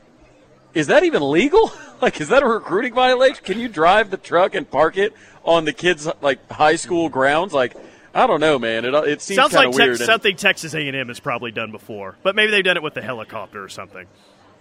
is 0.74 0.88
that 0.88 1.04
even 1.04 1.28
legal? 1.30 1.72
like, 2.02 2.20
is 2.20 2.28
that 2.30 2.44
a 2.44 2.48
recruiting 2.48 2.94
violation? 2.94 3.44
Can 3.44 3.60
you 3.60 3.70
drive 3.70 4.12
the 4.12 4.18
truck 4.18 4.54
and 4.54 4.70
park 4.70 4.98
it 4.98 5.14
on 5.46 5.64
the 5.66 5.74
kids' 5.74 6.08
like 6.22 6.52
high 6.52 6.76
school 6.76 7.08
grounds? 7.08 7.54
Like, 7.54 7.76
I 8.14 8.28
don't 8.28 8.42
know, 8.42 8.60
man. 8.60 8.84
It 8.84 8.94
it 8.94 9.22
seems 9.22 9.38
Sounds 9.38 9.54
like 9.54 9.68
Tex- 9.68 9.78
weird. 9.78 9.90
and- 9.90 10.00
something 10.00 10.36
Texas 10.36 10.74
A&M 10.74 11.08
has 11.08 11.20
probably 11.22 11.52
done 11.52 11.72
before, 11.72 12.18
but 12.24 12.36
maybe 12.36 12.52
they've 12.52 12.64
done 12.64 12.78
it 12.78 12.84
with 12.84 12.94
the 12.94 13.02
helicopter 13.02 13.64
or 13.64 13.70
something. 13.70 14.06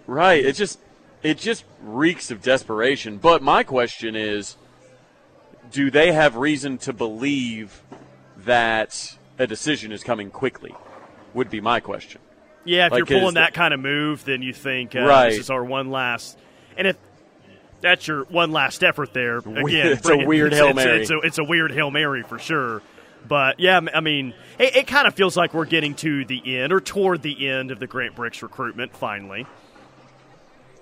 Right. 0.07 0.43
It 0.43 0.53
just 0.53 0.79
it 1.23 1.37
just 1.37 1.65
reeks 1.83 2.31
of 2.31 2.41
desperation. 2.41 3.17
But 3.17 3.41
my 3.41 3.63
question 3.63 4.15
is 4.15 4.55
do 5.71 5.91
they 5.91 6.11
have 6.11 6.35
reason 6.35 6.77
to 6.79 6.93
believe 6.93 7.81
that 8.37 9.17
a 9.37 9.45
decision 9.47 9.91
is 9.91 10.03
coming 10.03 10.31
quickly? 10.31 10.73
Would 11.33 11.49
be 11.49 11.61
my 11.61 11.79
question. 11.79 12.21
Yeah, 12.65 12.87
if 12.87 12.91
Like, 12.91 12.97
you're 12.99 13.19
pulling 13.19 13.35
the- 13.35 13.41
that 13.41 13.53
kind 13.53 13.73
of 13.73 13.79
move, 13.79 14.25
then 14.25 14.41
you 14.41 14.53
think 14.53 14.95
uh, 14.95 15.01
Right. 15.01 15.29
this 15.29 15.39
is 15.39 15.49
our 15.49 15.63
one 15.63 15.91
last. 15.91 16.37
And 16.75 16.87
if 16.87 16.97
that's 17.81 18.07
your 18.07 18.23
one 18.25 18.51
last 18.51 18.83
effort 18.83 19.13
there, 19.13 19.37
again, 19.37 19.53
It's 19.93 20.09
a 20.09 20.13
it- 20.19 20.27
weird 20.27 20.53
it's, 20.53 20.59
Hail 20.59 20.69
it's- 20.69 20.85
Mary. 20.85 21.01
It's 21.01 21.11
a, 21.11 21.19
it's 21.19 21.37
a 21.37 21.43
weird 21.43 21.71
hail 21.71 21.91
mary 21.91 22.23
for 22.23 22.39
sure. 22.39 22.81
But 23.27 23.59
yeah, 23.59 23.79
I 23.93 23.99
mean, 23.99 24.33
it, 24.57 24.75
it 24.77 24.87
kind 24.87 25.05
of 25.07 25.13
feels 25.13 25.35
like 25.37 25.53
we're 25.53 25.65
getting 25.65 25.93
to 25.95 26.25
the 26.25 26.57
end 26.57 26.71
or 26.73 26.79
toward 26.79 27.21
the 27.21 27.47
end 27.49 27.69
of 27.71 27.79
the 27.79 27.85
Grant 27.87 28.15
Brix 28.15 28.41
recruitment. 28.41 28.95
Finally, 28.95 29.45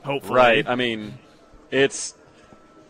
hopefully, 0.08 0.36
Right. 0.36 0.67
I 0.67 0.76
mean, 0.76 1.17
it's 1.72 2.13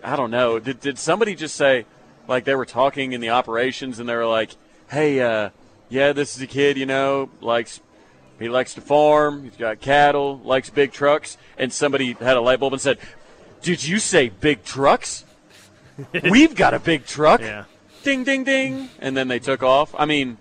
I 0.04 0.16
don't 0.16 0.32
know. 0.32 0.60
Did 0.60 0.80
did 0.80 0.98
somebody 0.98 1.36
just 1.36 1.56
say 1.56 1.86
like 2.28 2.46
they 2.46 2.56
were 2.56 2.66
talking 2.66 3.12
in 3.14 3.22
the 3.22 3.30
operations 3.32 4.00
and 4.00 4.08
they 4.08 4.16
were 4.16 4.28
like, 4.28 4.52
"Hey, 4.90 5.20
uh, 5.20 5.50
yeah, 5.90 6.14
this 6.14 6.36
is 6.36 6.42
a 6.42 6.48
kid, 6.48 6.78
you 6.78 6.86
know, 6.86 7.30
likes 7.42 7.82
he 8.40 8.50
likes 8.50 8.76
to 8.76 8.82
farm, 8.82 9.44
he's 9.44 9.58
got 9.58 9.82
cattle, 9.82 10.40
likes 10.44 10.70
big 10.70 10.92
trucks." 10.92 11.38
And 11.58 11.74
somebody 11.74 12.14
had 12.14 12.38
a 12.38 12.42
light 12.42 12.60
bulb 12.60 12.74
and 12.74 12.82
said, 12.82 13.00
"Did 13.62 13.84
you 13.84 14.00
say 14.00 14.30
big 14.30 14.64
trucks? 14.64 15.26
We've 16.30 16.56
got 16.56 16.74
a 16.74 16.80
big 16.80 17.06
truck." 17.06 17.42
Yeah. 17.42 17.66
Ding 18.04 18.24
ding 18.24 18.44
ding. 18.44 18.90
And 19.00 19.18
then 19.18 19.28
they 19.28 19.40
took 19.40 19.64
off. 19.64 19.94
I 19.98 20.06
mean, 20.06 20.38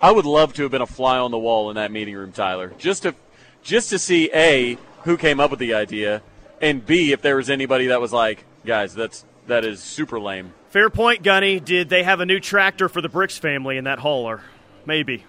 I 0.00 0.12
would 0.12 0.26
love 0.26 0.52
to 0.54 0.62
have 0.62 0.70
been 0.70 0.82
a 0.82 0.86
fly 0.86 1.18
on 1.18 1.30
the 1.30 1.38
wall 1.38 1.70
in 1.70 1.76
that 1.76 1.90
meeting 1.90 2.14
room, 2.14 2.30
Tyler, 2.32 2.72
just 2.78 3.02
to 3.04 3.14
just 3.62 3.90
to 3.90 3.98
see 3.98 4.30
a 4.34 4.76
who 5.08 5.16
came 5.16 5.40
up 5.40 5.50
with 5.50 5.58
the 5.58 5.72
idea, 5.72 6.22
and 6.60 6.84
b 6.84 7.12
if 7.12 7.22
there 7.22 7.36
was 7.36 7.48
anybody 7.48 7.86
that 7.86 8.00
was 8.00 8.12
like, 8.12 8.44
guys, 8.66 8.94
that's 8.94 9.24
that 9.46 9.64
is 9.64 9.82
super 9.82 10.20
lame. 10.20 10.52
Fair 10.68 10.90
point, 10.90 11.22
Gunny. 11.22 11.60
Did 11.60 11.88
they 11.88 12.02
have 12.02 12.20
a 12.20 12.26
new 12.26 12.38
tractor 12.38 12.90
for 12.90 13.00
the 13.00 13.08
Brix 13.08 13.38
family 13.38 13.78
in 13.78 13.84
that 13.84 13.98
hauler? 13.98 14.42
Maybe. 14.84 15.24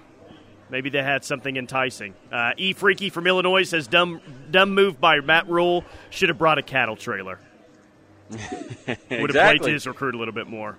Maybe 0.69 0.89
they 0.89 1.01
had 1.01 1.23
something 1.23 1.55
enticing. 1.55 2.13
Uh, 2.29 2.51
e 2.57 2.73
Freaky 2.73 3.09
from 3.09 3.25
Illinois 3.25 3.63
says 3.63 3.87
dumb 3.87 4.19
dumb 4.51 4.75
move 4.75 4.99
by 4.99 5.21
Matt 5.21 5.47
Rhule. 5.47 5.85
should 6.09 6.27
have 6.27 6.37
brought 6.37 6.57
a 6.57 6.63
cattle 6.63 6.97
trailer. 6.97 7.39
Would 8.29 9.33
have 9.33 9.45
played 9.47 9.63
to 9.63 9.71
his 9.71 9.87
recruit 9.87 10.13
a 10.13 10.17
little 10.17 10.33
bit 10.33 10.47
more. 10.47 10.77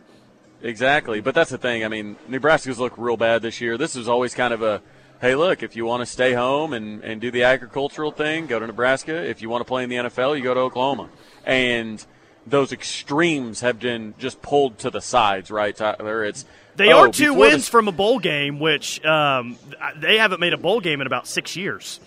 Exactly, 0.62 1.22
but 1.22 1.34
that's 1.34 1.50
the 1.50 1.58
thing. 1.58 1.86
I 1.86 1.88
mean, 1.88 2.16
Nebraska's 2.28 2.78
look 2.78 2.98
real 2.98 3.16
bad 3.16 3.40
this 3.40 3.62
year. 3.62 3.78
This 3.78 3.96
is 3.96 4.08
always 4.08 4.34
kind 4.34 4.52
of 4.52 4.62
a, 4.62 4.82
hey, 5.20 5.34
look, 5.34 5.62
if 5.62 5.76
you 5.76 5.84
want 5.84 6.00
to 6.00 6.06
stay 6.06 6.32
home 6.32 6.72
and, 6.72 7.02
and 7.04 7.20
do 7.20 7.30
the 7.30 7.44
agricultural 7.44 8.10
thing, 8.10 8.46
go 8.46 8.58
to 8.58 8.66
Nebraska. 8.66 9.14
If 9.14 9.42
you 9.42 9.50
want 9.50 9.60
to 9.60 9.66
play 9.66 9.84
in 9.84 9.90
the 9.90 9.96
NFL, 9.96 10.36
you 10.36 10.42
go 10.42 10.54
to 10.54 10.60
Oklahoma. 10.60 11.10
And 11.44 12.04
those 12.46 12.72
extremes 12.72 13.60
have 13.60 13.78
been 13.78 14.14
just 14.18 14.42
pulled 14.42 14.78
to 14.78 14.90
the 14.90 15.00
sides, 15.00 15.50
right, 15.50 15.76
Tyler? 15.76 16.24
It's 16.24 16.44
They 16.76 16.92
oh, 16.92 17.00
are 17.00 17.08
two 17.08 17.32
before 17.32 17.34
the- 17.34 17.50
wins 17.52 17.68
from 17.68 17.88
a 17.88 17.92
bowl 17.92 18.18
game, 18.18 18.58
which 18.58 19.04
um, 19.04 19.56
they 19.96 20.18
haven't 20.18 20.40
made 20.40 20.52
a 20.52 20.58
bowl 20.58 20.80
game 20.80 21.00
in 21.00 21.06
about 21.06 21.26
six 21.26 21.56
years. 21.56 22.00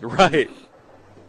Right. 0.00 0.50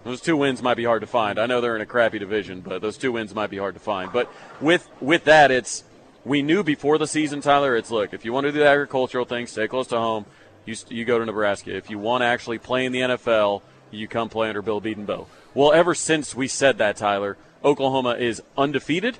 Those 0.03 0.21
two 0.21 0.37
wins 0.37 0.61
might 0.61 0.77
be 0.77 0.83
hard 0.83 1.01
to 1.01 1.07
find. 1.07 1.39
I 1.39 1.47
know 1.47 1.61
they're 1.61 1.75
in 1.75 1.81
a 1.81 1.85
crappy 1.87 2.19
division, 2.19 2.61
but 2.61 2.79
those 2.81 2.95
two 2.95 3.11
wins 3.11 3.33
might 3.33 3.49
be 3.49 3.57
hard 3.57 3.73
to 3.73 3.79
find. 3.79 4.11
But 4.13 4.31
with 4.61 4.87
with 5.01 5.23
that, 5.23 5.49
it's 5.49 5.83
we 6.23 6.43
knew 6.43 6.63
before 6.63 6.99
the 6.99 7.07
season, 7.07 7.41
Tyler. 7.41 7.75
It's 7.75 7.89
look 7.89 8.13
if 8.13 8.23
you 8.23 8.31
want 8.31 8.45
to 8.45 8.51
do 8.51 8.59
the 8.59 8.67
agricultural 8.67 9.25
thing, 9.25 9.47
stay 9.47 9.67
close 9.67 9.87
to 9.87 9.97
home. 9.97 10.25
You 10.65 10.75
you 10.89 11.05
go 11.05 11.19
to 11.19 11.25
Nebraska. 11.25 11.75
If 11.75 11.89
you 11.89 11.99
want 11.99 12.21
to 12.21 12.25
actually 12.25 12.57
play 12.57 12.85
in 12.85 12.91
the 12.91 13.01
NFL, 13.01 13.61
you 13.91 14.07
come 14.07 14.29
play 14.29 14.49
under 14.49 14.61
Bill 14.61 14.81
Bedenbaugh. 14.81 15.27
Well, 15.53 15.71
ever 15.71 15.95
since 15.95 16.35
we 16.35 16.47
said 16.47 16.79
that, 16.79 16.97
Tyler, 16.97 17.37
Oklahoma 17.63 18.15
is 18.15 18.41
undefeated, 18.57 19.17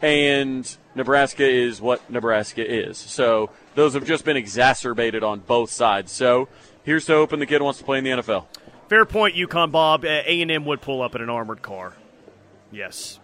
and 0.00 0.76
Nebraska 0.94 1.48
is 1.48 1.80
what 1.80 2.08
Nebraska 2.10 2.64
is. 2.64 2.96
So 2.96 3.50
those 3.74 3.94
have 3.94 4.06
just 4.06 4.24
been 4.24 4.36
exacerbated 4.36 5.22
on 5.22 5.40
both 5.40 5.70
sides. 5.70 6.12
So 6.12 6.48
here's 6.84 7.06
to 7.06 7.14
hoping 7.14 7.40
the 7.40 7.46
kid 7.46 7.62
wants 7.62 7.78
to 7.80 7.84
play 7.84 7.98
in 7.98 8.04
the 8.04 8.10
NFL. 8.10 8.46
Fair 8.88 9.04
point, 9.04 9.34
Yukon 9.34 9.70
Bob. 9.70 10.04
A 10.04 10.40
and 10.40 10.50
M 10.50 10.64
would 10.64 10.80
pull 10.80 11.02
up 11.02 11.14
in 11.14 11.22
an 11.22 11.28
armored 11.28 11.60
car. 11.62 11.92
Yes, 12.70 13.18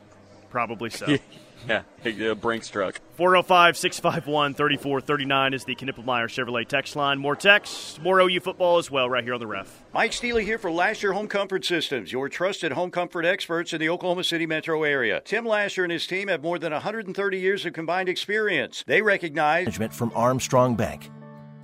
probably 0.50 0.90
so. 0.90 1.16
Yeah, 1.68 1.82
a 2.04 2.34
Brinks 2.34 2.68
truck. 2.68 3.00
405 3.16 3.76
651 3.76 4.54
3439 4.54 5.54
is 5.54 5.64
the 5.64 5.74
Knippelmier 5.74 6.26
Chevrolet 6.28 6.66
text 6.66 6.96
line. 6.96 7.18
More 7.18 7.36
text, 7.36 8.00
more 8.02 8.20
OU 8.20 8.40
football 8.40 8.78
as 8.78 8.90
well, 8.90 9.08
right 9.08 9.24
here 9.24 9.34
on 9.34 9.40
the 9.40 9.46
ref. 9.46 9.82
Mike 9.92 10.12
Steely 10.12 10.44
here 10.44 10.58
for 10.58 10.70
Lasher 10.70 11.12
Home 11.12 11.28
Comfort 11.28 11.64
Systems, 11.64 12.12
your 12.12 12.28
trusted 12.28 12.72
home 12.72 12.90
comfort 12.90 13.24
experts 13.24 13.72
in 13.72 13.80
the 13.80 13.88
Oklahoma 13.88 14.24
City 14.24 14.46
metro 14.46 14.82
area. 14.82 15.20
Tim 15.24 15.46
Lasher 15.46 15.84
and 15.84 15.92
his 15.92 16.06
team 16.06 16.28
have 16.28 16.42
more 16.42 16.58
than 16.58 16.72
130 16.72 17.38
years 17.38 17.64
of 17.64 17.72
combined 17.72 18.08
experience. 18.08 18.84
They 18.86 19.02
recognize 19.02 19.66
management 19.66 19.94
from 19.94 20.12
Armstrong 20.14 20.76
Bank 20.76 21.10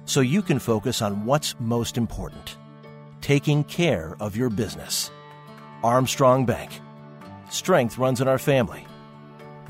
so 0.05 0.21
you 0.21 0.43
can 0.43 0.59
focus 0.59 1.03
on 1.03 1.25
what's 1.25 1.55
most 1.61 1.97
important 1.97 2.57
taking 3.21 3.63
care 3.65 4.17
of 4.19 4.37
your 4.37 4.51
business. 4.51 5.11
Armstrong 5.83 6.47
Bank. 6.47 6.81
Strength 7.51 7.99
runs 7.99 8.21
in 8.21 8.29
our 8.29 8.39
family. 8.39 8.87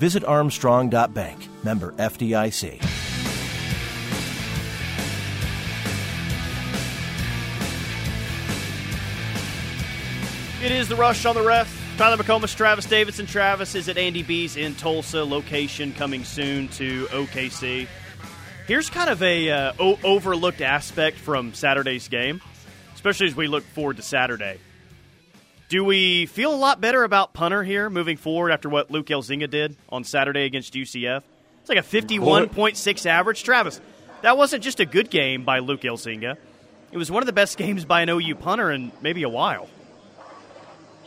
Visit 0.01 0.25
armstrong.bank, 0.25 1.49
member 1.63 1.93
FDIC. 1.93 2.81
It 10.63 10.73
is 10.73 10.89
the 10.89 10.97
rush 10.97 11.27
on 11.27 11.35
the 11.35 11.43
ref. 11.43 11.77
Tyler 11.99 12.17
McComas, 12.17 12.57
Travis 12.57 12.87
Davidson. 12.87 13.27
Travis 13.27 13.75
is 13.75 13.91
at 13.91 13.99
Andy 13.99 14.23
B's 14.23 14.57
in 14.57 14.75
Tulsa, 14.75 15.23
location 15.23 15.93
coming 15.93 16.25
soon 16.25 16.69
to 16.69 17.05
OKC. 17.09 17.87
Here's 18.67 18.89
kind 18.89 19.11
of 19.11 19.23
a 19.23 19.51
uh, 19.51 19.73
o- 19.79 19.99
overlooked 20.03 20.63
aspect 20.63 21.19
from 21.19 21.53
Saturday's 21.53 22.09
game, 22.09 22.41
especially 22.95 23.27
as 23.27 23.37
we 23.37 23.49
look 23.49 23.65
forward 23.65 23.97
to 23.97 24.03
Saturday. 24.03 24.61
Do 25.71 25.85
we 25.85 26.27
feel 26.27 26.53
a 26.53 26.57
lot 26.57 26.81
better 26.81 27.05
about 27.05 27.33
punter 27.33 27.63
here 27.63 27.89
moving 27.89 28.17
forward 28.17 28.51
after 28.51 28.69
what 28.69 28.91
Luke 28.91 29.07
Elzinga 29.07 29.49
did 29.49 29.77
on 29.89 30.03
Saturday 30.03 30.45
against 30.45 30.75
UCF? 30.75 31.23
It's 31.61 31.69
like 31.69 31.79
a 31.79 31.83
51.6 31.83 33.07
average. 33.07 33.45
Travis, 33.45 33.81
that 34.23 34.37
wasn't 34.37 34.65
just 34.65 34.81
a 34.81 34.85
good 34.85 35.11
game 35.11 35.45
by 35.45 35.61
Luke 35.61 35.83
Elzinga. 35.83 36.37
It 36.91 36.99
was 36.99 37.09
one 37.09 37.23
of 37.23 37.29
the 37.29 37.33
best 37.33 37.57
games 37.57 37.85
by 37.85 38.01
an 38.03 38.09
OU 38.09 38.35
punter 38.35 38.73
in 38.73 38.91
maybe 39.01 39.23
a 39.23 39.29
while. 39.29 39.69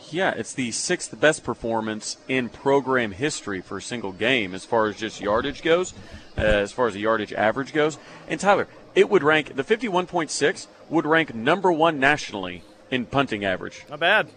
Yeah, 0.08 0.30
it's 0.30 0.54
the 0.54 0.70
sixth 0.70 1.20
best 1.20 1.44
performance 1.44 2.16
in 2.26 2.48
program 2.48 3.12
history 3.12 3.60
for 3.60 3.76
a 3.76 3.82
single 3.82 4.12
game 4.12 4.54
as 4.54 4.64
far 4.64 4.86
as 4.86 4.96
just 4.96 5.20
yardage 5.20 5.60
goes, 5.60 5.92
uh, 6.38 6.40
as 6.40 6.72
far 6.72 6.86
as 6.86 6.94
the 6.94 7.00
yardage 7.00 7.34
average 7.34 7.74
goes. 7.74 7.98
And 8.28 8.40
Tyler, 8.40 8.66
it 8.94 9.10
would 9.10 9.22
rank, 9.22 9.56
the 9.56 9.62
51.6 9.62 10.68
would 10.88 11.04
rank 11.04 11.34
number 11.34 11.70
one 11.70 12.00
nationally 12.00 12.62
in 12.90 13.04
punting 13.04 13.44
average. 13.44 13.84
Not 13.90 14.00
bad. 14.00 14.30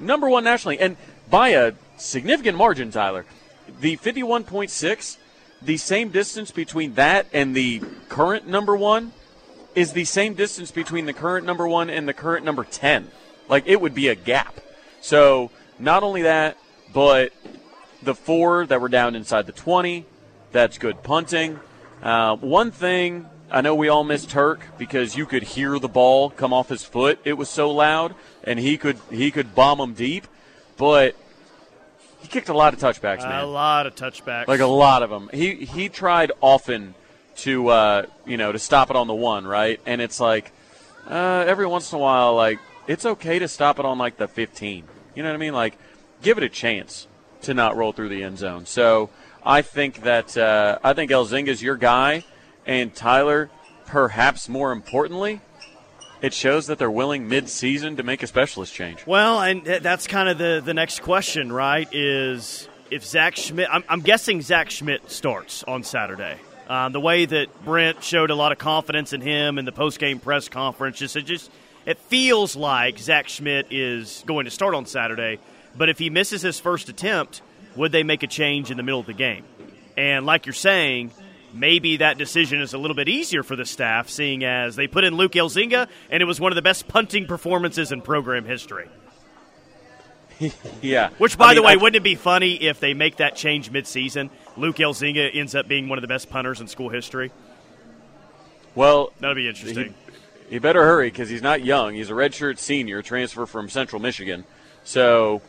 Number 0.00 0.28
one 0.28 0.44
nationally, 0.44 0.78
and 0.78 0.96
by 1.30 1.50
a 1.50 1.72
significant 1.96 2.56
margin, 2.56 2.90
Tyler. 2.90 3.24
The 3.80 3.96
51.6, 3.96 5.16
the 5.62 5.76
same 5.76 6.10
distance 6.10 6.50
between 6.50 6.94
that 6.94 7.26
and 7.32 7.54
the 7.54 7.82
current 8.08 8.46
number 8.46 8.76
one 8.76 9.12
is 9.74 9.92
the 9.92 10.04
same 10.04 10.34
distance 10.34 10.70
between 10.70 11.06
the 11.06 11.12
current 11.12 11.46
number 11.46 11.66
one 11.66 11.90
and 11.90 12.08
the 12.08 12.14
current 12.14 12.44
number 12.44 12.64
10. 12.64 13.10
Like, 13.48 13.64
it 13.66 13.80
would 13.80 13.94
be 13.94 14.08
a 14.08 14.14
gap. 14.14 14.60
So, 15.00 15.50
not 15.78 16.02
only 16.02 16.22
that, 16.22 16.56
but 16.92 17.32
the 18.02 18.14
four 18.14 18.66
that 18.66 18.80
were 18.80 18.88
down 18.88 19.14
inside 19.14 19.46
the 19.46 19.52
20, 19.52 20.06
that's 20.52 20.78
good 20.78 21.02
punting. 21.02 21.60
Uh, 22.02 22.36
one 22.36 22.70
thing, 22.70 23.26
I 23.50 23.60
know 23.60 23.74
we 23.74 23.88
all 23.88 24.04
missed 24.04 24.30
Turk 24.30 24.60
because 24.76 25.16
you 25.16 25.24
could 25.26 25.42
hear 25.42 25.78
the 25.78 25.88
ball 25.88 26.30
come 26.30 26.52
off 26.52 26.68
his 26.68 26.84
foot. 26.84 27.18
It 27.24 27.34
was 27.34 27.48
so 27.48 27.70
loud, 27.70 28.14
and 28.42 28.58
he 28.58 28.76
could 28.76 28.98
he 29.10 29.30
could 29.30 29.54
bomb 29.54 29.78
them 29.78 29.94
deep, 29.94 30.26
but 30.76 31.14
he 32.20 32.28
kicked 32.28 32.48
a 32.48 32.54
lot 32.54 32.74
of 32.74 32.80
touchbacks, 32.80 33.20
man 33.20 33.44
A 33.44 33.46
lot 33.46 33.86
of 33.86 33.94
touchbacks. 33.94 34.48
like 34.48 34.60
a 34.60 34.66
lot 34.66 35.02
of 35.02 35.10
them. 35.10 35.30
He 35.32 35.54
he 35.64 35.88
tried 35.88 36.32
often 36.40 36.94
to 37.36 37.68
uh, 37.68 38.06
you 38.26 38.36
know 38.36 38.50
to 38.50 38.58
stop 38.58 38.90
it 38.90 38.96
on 38.96 39.06
the 39.06 39.14
one 39.14 39.46
right, 39.46 39.80
and 39.86 40.00
it's 40.00 40.18
like 40.18 40.50
uh, 41.08 41.44
every 41.46 41.66
once 41.66 41.92
in 41.92 41.98
a 41.98 42.02
while, 42.02 42.34
like 42.34 42.58
it's 42.88 43.06
okay 43.06 43.38
to 43.38 43.46
stop 43.48 43.78
it 43.78 43.84
on 43.84 43.96
like 43.98 44.16
the 44.16 44.26
15. 44.28 44.84
You 45.14 45.22
know 45.22 45.28
what 45.28 45.34
I 45.34 45.38
mean? 45.38 45.54
Like 45.54 45.78
give 46.22 46.36
it 46.36 46.42
a 46.44 46.48
chance 46.48 47.06
to 47.42 47.54
not 47.54 47.76
roll 47.76 47.92
through 47.92 48.08
the 48.08 48.24
end 48.24 48.38
zone. 48.38 48.66
So 48.66 49.10
I 49.44 49.62
think 49.62 50.02
that 50.02 50.36
uh, 50.36 50.78
I 50.82 50.94
think 50.94 51.12
Elzinga's 51.12 51.62
your 51.62 51.76
guy, 51.76 52.24
and 52.66 52.94
Tyler, 52.94 53.50
perhaps 53.86 54.48
more 54.48 54.72
importantly. 54.72 55.40
It 56.22 56.32
shows 56.32 56.66
that 56.68 56.78
they're 56.78 56.90
willing 56.90 57.28
mid-season 57.28 57.96
to 57.96 58.02
make 58.02 58.22
a 58.22 58.26
specialist 58.26 58.74
change. 58.74 59.06
Well, 59.06 59.40
and 59.40 59.64
that's 59.64 60.06
kind 60.06 60.28
of 60.28 60.38
the, 60.38 60.62
the 60.64 60.72
next 60.72 61.02
question, 61.02 61.52
right? 61.52 61.86
Is 61.92 62.68
if 62.90 63.04
Zach 63.04 63.34
Schmit, 63.34 63.68
I'm, 63.70 63.84
I'm 63.88 64.00
guessing 64.00 64.40
Zach 64.40 64.70
Schmit 64.70 65.10
starts 65.10 65.62
on 65.64 65.82
Saturday. 65.82 66.36
Um, 66.68 66.92
the 66.92 67.00
way 67.00 67.26
that 67.26 67.64
Brent 67.64 68.02
showed 68.02 68.30
a 68.30 68.34
lot 68.34 68.50
of 68.50 68.58
confidence 68.58 69.12
in 69.12 69.20
him 69.20 69.58
in 69.58 69.66
the 69.66 69.72
post-game 69.72 70.18
press 70.18 70.48
conference, 70.48 70.98
just 70.98 71.16
it 71.16 71.26
just 71.26 71.50
it 71.84 71.98
feels 71.98 72.56
like 72.56 72.98
Zach 72.98 73.28
Schmit 73.28 73.66
is 73.70 74.24
going 74.26 74.46
to 74.46 74.50
start 74.50 74.74
on 74.74 74.86
Saturday. 74.86 75.38
But 75.76 75.90
if 75.90 75.98
he 75.98 76.10
misses 76.10 76.42
his 76.42 76.58
first 76.58 76.88
attempt, 76.88 77.42
would 77.76 77.92
they 77.92 78.02
make 78.02 78.22
a 78.22 78.26
change 78.26 78.70
in 78.70 78.78
the 78.78 78.82
middle 78.82 79.00
of 79.00 79.06
the 79.06 79.12
game? 79.12 79.44
And 79.96 80.26
like 80.26 80.46
you're 80.46 80.54
saying, 80.54 81.12
maybe 81.58 81.96
that 81.98 82.18
decision 82.18 82.60
is 82.60 82.74
a 82.74 82.78
little 82.78 82.94
bit 82.96 83.08
easier 83.08 83.42
for 83.42 83.56
the 83.56 83.64
staff, 83.64 84.08
seeing 84.08 84.44
as 84.44 84.76
they 84.76 84.86
put 84.86 85.04
in 85.04 85.14
Luke 85.16 85.32
Elzinga, 85.32 85.88
and 86.10 86.22
it 86.22 86.26
was 86.26 86.38
one 86.40 86.52
of 86.52 86.56
the 86.56 86.62
best 86.62 86.86
punting 86.88 87.26
performances 87.26 87.92
in 87.92 88.02
program 88.02 88.44
history. 88.44 88.88
Yeah. 90.82 91.08
Which, 91.16 91.38
by 91.38 91.46
I 91.46 91.54
the 91.54 91.62
way, 91.62 91.72
I- 91.72 91.76
wouldn't 91.76 91.96
it 91.96 92.02
be 92.02 92.14
funny 92.14 92.54
if 92.62 92.78
they 92.78 92.92
make 92.92 93.16
that 93.16 93.36
change 93.36 93.72
midseason? 93.72 94.28
Luke 94.58 94.76
Elzinga 94.76 95.34
ends 95.34 95.54
up 95.54 95.66
being 95.66 95.88
one 95.88 95.96
of 95.96 96.02
the 96.02 96.08
best 96.08 96.28
punters 96.28 96.60
in 96.60 96.68
school 96.68 96.90
history. 96.90 97.32
well, 98.74 99.12
That'd 99.20 99.36
be 99.36 99.48
interesting. 99.48 99.94
He, 100.48 100.54
he 100.54 100.58
better 100.58 100.82
hurry 100.84 101.08
because 101.10 101.30
he's 101.30 101.40
not 101.42 101.64
young. 101.64 101.94
He's 101.94 102.10
a 102.10 102.12
redshirt 102.12 102.58
senior, 102.58 103.00
transfer 103.00 103.46
from 103.46 103.70
Central 103.70 104.00
Michigan. 104.00 104.44
So 104.84 105.40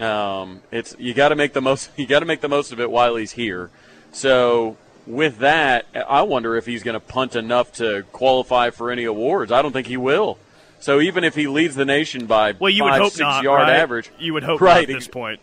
um, 0.00 0.62
it's 0.72 0.96
you 0.98 1.12
got 1.12 1.28
to 1.28 1.36
make 1.36 1.52
the 1.52 1.60
most. 1.60 1.90
You 1.96 2.06
got 2.06 2.20
to 2.20 2.26
make 2.26 2.40
the 2.40 2.48
most 2.48 2.72
of 2.72 2.80
it 2.80 2.90
while 2.90 3.16
he's 3.16 3.32
here. 3.32 3.70
So 4.12 4.76
with 5.10 5.38
that, 5.38 5.86
I 5.94 6.22
wonder 6.22 6.56
if 6.56 6.66
he's 6.66 6.82
going 6.82 6.94
to 6.94 7.00
punt 7.00 7.36
enough 7.36 7.72
to 7.74 8.04
qualify 8.12 8.70
for 8.70 8.90
any 8.90 9.04
awards. 9.04 9.52
I 9.52 9.62
don't 9.62 9.72
think 9.72 9.86
he 9.86 9.96
will. 9.96 10.38
So 10.78 11.00
even 11.00 11.24
if 11.24 11.34
he 11.34 11.46
leads 11.46 11.74
the 11.74 11.84
nation 11.84 12.26
by 12.26 12.52
well, 12.58 12.70
you 12.70 12.84
five, 12.84 12.92
would 12.92 13.02
hope 13.02 13.12
six 13.12 13.20
not. 13.20 13.44
yard 13.44 13.62
right? 13.62 13.76
average, 13.76 14.10
You 14.18 14.32
would 14.34 14.44
hope 14.44 14.60
right? 14.60 14.88
not 14.88 14.94
at 14.94 14.98
this 14.98 15.08
point. 15.08 15.40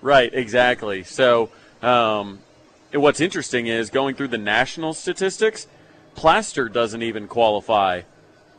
Right, 0.00 0.32
exactly. 0.34 1.04
So, 1.04 1.50
um, 1.82 2.40
and 2.92 3.00
what's 3.00 3.20
interesting 3.20 3.68
is 3.68 3.90
going 3.90 4.16
through 4.16 4.28
the 4.28 4.38
national 4.38 4.94
statistics, 4.94 5.68
Plaster 6.14 6.68
doesn't 6.68 7.02
even 7.02 7.28
qualify 7.28 8.02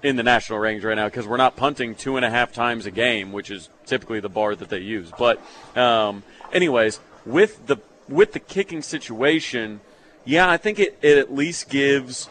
in 0.02 0.16
the 0.16 0.24
national 0.24 0.60
range 0.60 0.84
right 0.84 0.96
now 0.96 1.08
because 1.08 1.28
we're 1.28 1.38
not 1.38 1.56
punting 1.56 1.96
two 1.96 2.16
and 2.16 2.26
a 2.26 2.30
half 2.30 2.54
times 2.54 2.86
a 2.86 2.92
game, 2.92 3.32
which 3.32 3.52
is 3.52 3.70
typically 3.86 4.20
the 4.20 4.30
bar 4.30 4.56
that 4.56 4.70
they 4.70 4.80
use. 4.80 5.12
But, 5.18 5.42
um, 5.76 6.24
anyways, 6.52 7.00
with 7.26 7.68
the 7.68 7.78
with 8.10 8.34
the 8.34 8.40
kicking 8.40 8.82
situation, 8.82 9.82
yeah, 10.26 10.50
I 10.50 10.58
think 10.58 10.80
it, 10.80 10.98
it 11.02 11.18
at 11.18 11.34
least 11.34 11.70
gives 11.70 12.30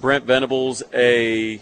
Brent 0.00 0.24
Venables 0.24 0.82
a 0.92 1.60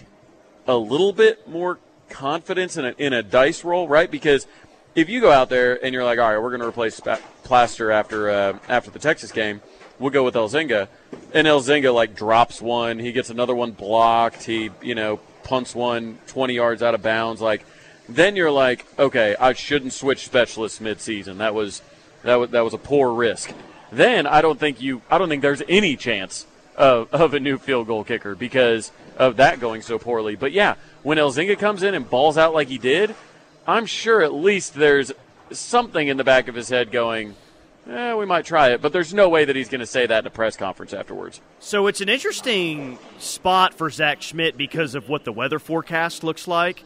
a 0.66 0.76
little 0.76 1.12
bit 1.12 1.48
more 1.48 1.78
confidence 2.08 2.76
in 2.76 2.84
a, 2.84 2.94
in 2.98 3.12
a 3.12 3.22
dice 3.22 3.64
roll, 3.64 3.88
right? 3.88 4.10
Because 4.10 4.46
if 4.94 5.08
you 5.08 5.20
go 5.20 5.32
out 5.32 5.48
there 5.48 5.82
and 5.84 5.92
you're 5.92 6.04
like, 6.04 6.18
all 6.18 6.30
right, 6.30 6.40
we're 6.40 6.50
going 6.50 6.60
to 6.60 6.68
replace 6.68 7.00
Plaster 7.42 7.90
after 7.90 8.30
uh, 8.30 8.58
after 8.68 8.90
the 8.90 8.98
Texas 8.98 9.32
game, 9.32 9.60
we'll 9.98 10.10
go 10.10 10.22
with 10.22 10.34
Elzinga, 10.34 10.88
and 11.32 11.46
Elzinga 11.46 11.92
like 11.92 12.14
drops 12.14 12.60
one, 12.60 12.98
he 12.98 13.12
gets 13.12 13.30
another 13.30 13.54
one 13.54 13.72
blocked, 13.72 14.44
he 14.44 14.70
you 14.82 14.94
know 14.94 15.18
punts 15.42 15.74
one 15.74 16.18
20 16.28 16.54
yards 16.54 16.82
out 16.82 16.94
of 16.94 17.02
bounds, 17.02 17.40
like 17.40 17.64
then 18.08 18.36
you're 18.36 18.50
like, 18.50 18.86
okay, 18.98 19.34
I 19.40 19.52
shouldn't 19.52 19.92
switch 19.92 20.24
specialists 20.24 20.78
midseason. 20.78 21.38
That 21.38 21.54
was 21.54 21.82
that 22.22 22.36
was 22.36 22.50
that 22.50 22.60
was 22.60 22.74
a 22.74 22.78
poor 22.78 23.12
risk. 23.12 23.52
Then 23.92 24.26
I 24.26 24.40
don't 24.40 24.58
think 24.58 24.80
you 24.80 25.02
I 25.10 25.18
don't 25.18 25.28
think 25.28 25.42
there's 25.42 25.62
any 25.68 25.96
chance 25.96 26.46
of, 26.76 27.12
of 27.12 27.34
a 27.34 27.40
new 27.40 27.58
field 27.58 27.86
goal 27.86 28.04
kicker 28.04 28.34
because 28.34 28.90
of 29.18 29.36
that 29.36 29.60
going 29.60 29.82
so 29.82 29.98
poorly. 29.98 30.34
But 30.34 30.52
yeah, 30.52 30.76
when 31.02 31.18
Elzinga 31.18 31.58
comes 31.58 31.82
in 31.82 31.94
and 31.94 32.08
balls 32.08 32.38
out 32.38 32.54
like 32.54 32.68
he 32.68 32.78
did, 32.78 33.14
I'm 33.66 33.86
sure 33.86 34.22
at 34.22 34.32
least 34.32 34.74
there's 34.74 35.12
something 35.50 36.08
in 36.08 36.16
the 36.16 36.24
back 36.24 36.48
of 36.48 36.54
his 36.54 36.70
head 36.70 36.90
going, 36.90 37.34
eh, 37.88 38.14
we 38.14 38.24
might 38.24 38.46
try 38.46 38.70
it. 38.70 38.80
But 38.80 38.94
there's 38.94 39.12
no 39.12 39.28
way 39.28 39.44
that 39.44 39.54
he's 39.54 39.68
going 39.68 39.80
to 39.80 39.86
say 39.86 40.06
that 40.06 40.20
in 40.20 40.26
a 40.26 40.30
press 40.30 40.56
conference 40.56 40.94
afterwards. 40.94 41.42
So 41.60 41.86
it's 41.86 42.00
an 42.00 42.08
interesting 42.08 42.98
spot 43.18 43.74
for 43.74 43.90
Zach 43.90 44.20
Schmit 44.20 44.56
because 44.56 44.94
of 44.94 45.10
what 45.10 45.24
the 45.24 45.32
weather 45.32 45.58
forecast 45.58 46.24
looks 46.24 46.48
like. 46.48 46.82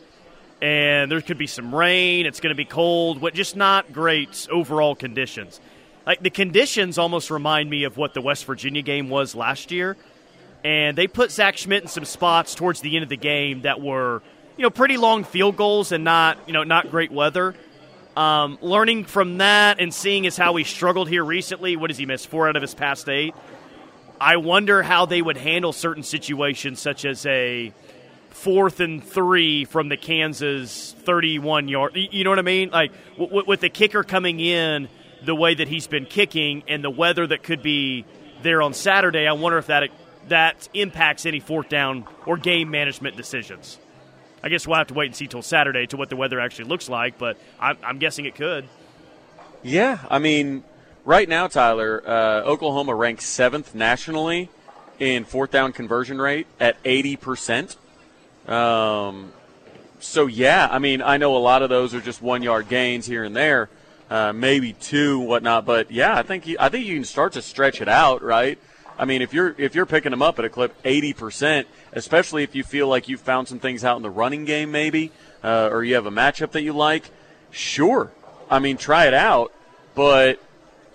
And 0.61 1.11
there 1.11 1.21
could 1.21 1.39
be 1.39 1.47
some 1.47 1.75
rain. 1.75 2.27
It's 2.27 2.41
going 2.41 2.51
to 2.51 2.57
be 2.57 2.65
cold, 2.65 3.21
but 3.21 3.35
just 3.35 3.57
not 3.57 3.93
great 3.93 4.49
overall 4.51 4.95
conditions. 4.97 5.61
Like 6.07 6.23
the 6.23 6.31
conditions 6.31 6.99
almost 6.99 7.31
remind 7.31 7.69
me 7.69 7.83
of 7.85 7.97
what 7.97 8.15
the 8.15 8.21
West 8.21 8.45
Virginia 8.45 8.83
game 8.83 9.09
was 9.09 9.35
last 9.35 9.73
year. 9.73 9.97
And 10.63 10.97
they 10.97 11.09
put 11.09 11.33
Zach 11.33 11.57
Schmit 11.57 11.83
in 11.83 11.89
some 11.89 12.05
spots 12.05 12.55
towards 12.55 12.81
the 12.81 12.97
end 12.97 13.03
of 13.03 13.09
the 13.09 13.17
game 13.17 13.63
that 13.63 13.81
were, 13.81 14.23
you 14.57 14.63
know, 14.63 14.71
pretty 14.71 14.97
long 14.97 15.25
field 15.25 15.57
goals 15.57 15.93
and 15.93 16.05
not, 16.05 16.39
you 16.47 16.53
know, 16.53 16.63
not 16.63 16.91
great 16.91 17.11
weather. 17.11 17.55
Um, 18.17 18.57
learning 18.63 19.05
from 19.05 19.39
that 19.39 19.81
and 19.81 19.93
seeing 19.93 20.27
as 20.27 20.37
how 20.37 20.57
he 20.57 20.65
struggled 20.65 21.09
here 21.09 21.25
recently, 21.25 21.77
what 21.77 21.89
does 21.89 21.99
he 21.99 22.07
miss? 22.07 22.25
Four 22.25 22.49
out 22.49 22.57
of 22.57 22.63
his 22.63 22.75
past 22.75 23.09
eight. 23.09 23.35
I 24.21 24.39
wonder 24.39 24.83
how 24.83 25.07
they 25.07 25.21
would 25.21 25.37
handle 25.37 25.73
certain 25.73 26.03
situations, 26.03 26.81
such 26.81 27.05
as 27.05 27.27
a 27.27 27.73
fourth 28.31 28.81
and 28.81 29.05
three 29.05 29.65
from 29.67 29.89
the 29.89 29.97
Kansas 29.97 30.95
31 31.01 31.69
yard. 31.69 31.93
You 31.95 32.25
know 32.25 32.31
what 32.31 32.39
I 32.39 32.43
mean? 32.43 32.71
Like 32.71 32.93
with 33.19 33.61
the 33.61 33.69
kicker 33.69 34.03
coming 34.03 34.41
in 34.41 34.89
the 35.27 35.35
way 35.35 35.55
that 35.55 35.68
he's 35.68 35.87
been 35.87 36.07
kicking 36.07 36.62
and 36.68 36.83
the 36.83 36.91
weather 36.91 37.27
that 37.27 37.43
could 37.43 37.62
be 37.62 38.05
there 38.43 38.62
on 38.62 38.72
Saturday, 38.72 39.27
I 39.27 39.33
wonder 39.33 39.59
if 39.59 39.66
that 39.66 39.91
that 40.29 40.68
impacts 40.74 41.27
any 41.27 41.41
fourth 41.41 41.68
down 41.68 42.07
or 42.24 42.37
game 42.37 42.70
management 42.70 43.16
decisions. 43.16 43.79
I 44.43 44.49
guess 44.49 44.66
we'll 44.66 44.79
have 44.79 44.89
to 44.89 44.95
wait 44.95 45.07
and 45.07 45.16
see 45.16 45.27
till 45.27 45.43
Saturday 45.43 45.87
to 45.89 45.97
what 45.97 46.09
the 46.09 46.16
weather 46.16 46.41
actually 46.41 46.66
looks 46.66 46.89
like, 46.89 47.18
but 47.18 47.37
I'm, 47.61 47.77
I'm 47.83 47.99
guessing 47.99 48.27
it 48.27 48.35
could. 48.35 48.68
Yeah, 49.62 49.99
I 50.09 50.18
mean, 50.18 50.62
right 51.05 51.29
now, 51.29 51.49
Tyler, 51.49 52.03
uh, 52.07 52.43
Oklahoma 52.43 52.95
ranks 52.95 53.24
seventh 53.24 53.74
nationally 53.74 54.49
in 54.99 55.24
fourth 55.24 55.51
down 55.51 55.72
conversion 55.72 56.20
rate 56.20 56.47
at 56.61 56.81
80%. 56.85 57.77
Um, 58.49 59.33
so, 59.99 60.27
yeah, 60.27 60.68
I 60.70 60.79
mean, 60.79 61.03
I 61.03 61.16
know 61.16 61.37
a 61.37 61.39
lot 61.39 61.62
of 61.62 61.68
those 61.68 61.95
are 61.95 62.01
just 62.01 62.22
one 62.22 62.43
yard 62.43 62.68
gains 62.68 63.07
here 63.07 63.24
and 63.24 63.35
there, 63.35 63.68
uh, 64.11 64.33
maybe 64.33 64.73
two, 64.73 65.19
whatnot. 65.21 65.65
But 65.65 65.91
yeah, 65.91 66.17
I 66.17 66.23
think 66.23 66.47
you, 66.47 66.57
I 66.59 66.69
think 66.69 66.87
you 66.87 66.95
can 66.95 67.05
start 67.05 67.33
to 67.35 67.43
stretch 67.43 67.81
it 67.81 67.89
out, 67.89 68.23
right? 68.23 68.59
I 68.99 69.05
mean, 69.05 69.21
if 69.21 69.35
you're 69.35 69.55
if 69.59 69.75
you're 69.75 69.87
picking 69.87 70.11
them 70.11 70.23
up 70.23 70.39
at 70.39 70.45
a 70.45 70.49
clip 70.49 70.81
80%, 70.83 71.67
especially 71.93 72.43
if 72.43 72.55
you 72.55 72.65
feel 72.65 72.89
like 72.89 73.09
you've 73.09 73.21
found 73.21 73.49
some 73.49 73.59
things 73.59 73.85
out 73.85 73.97
in 73.97 74.03
the 74.03 74.11
running 74.11 74.45
game, 74.45 74.71
maybe, 74.71 75.13
uh, 75.45 75.69
or 75.71 75.85
you 75.85 75.95
have 75.95 76.07
a 76.07 76.11
matchup 76.11 76.53
that 76.53 76.63
you 76.63 76.73
like, 76.73 77.11
sure. 77.51 78.13
I 78.51 78.59
mean, 78.59 78.77
try 78.77 79.07
it 79.07 79.15
out. 79.15 79.53
But 79.95 80.41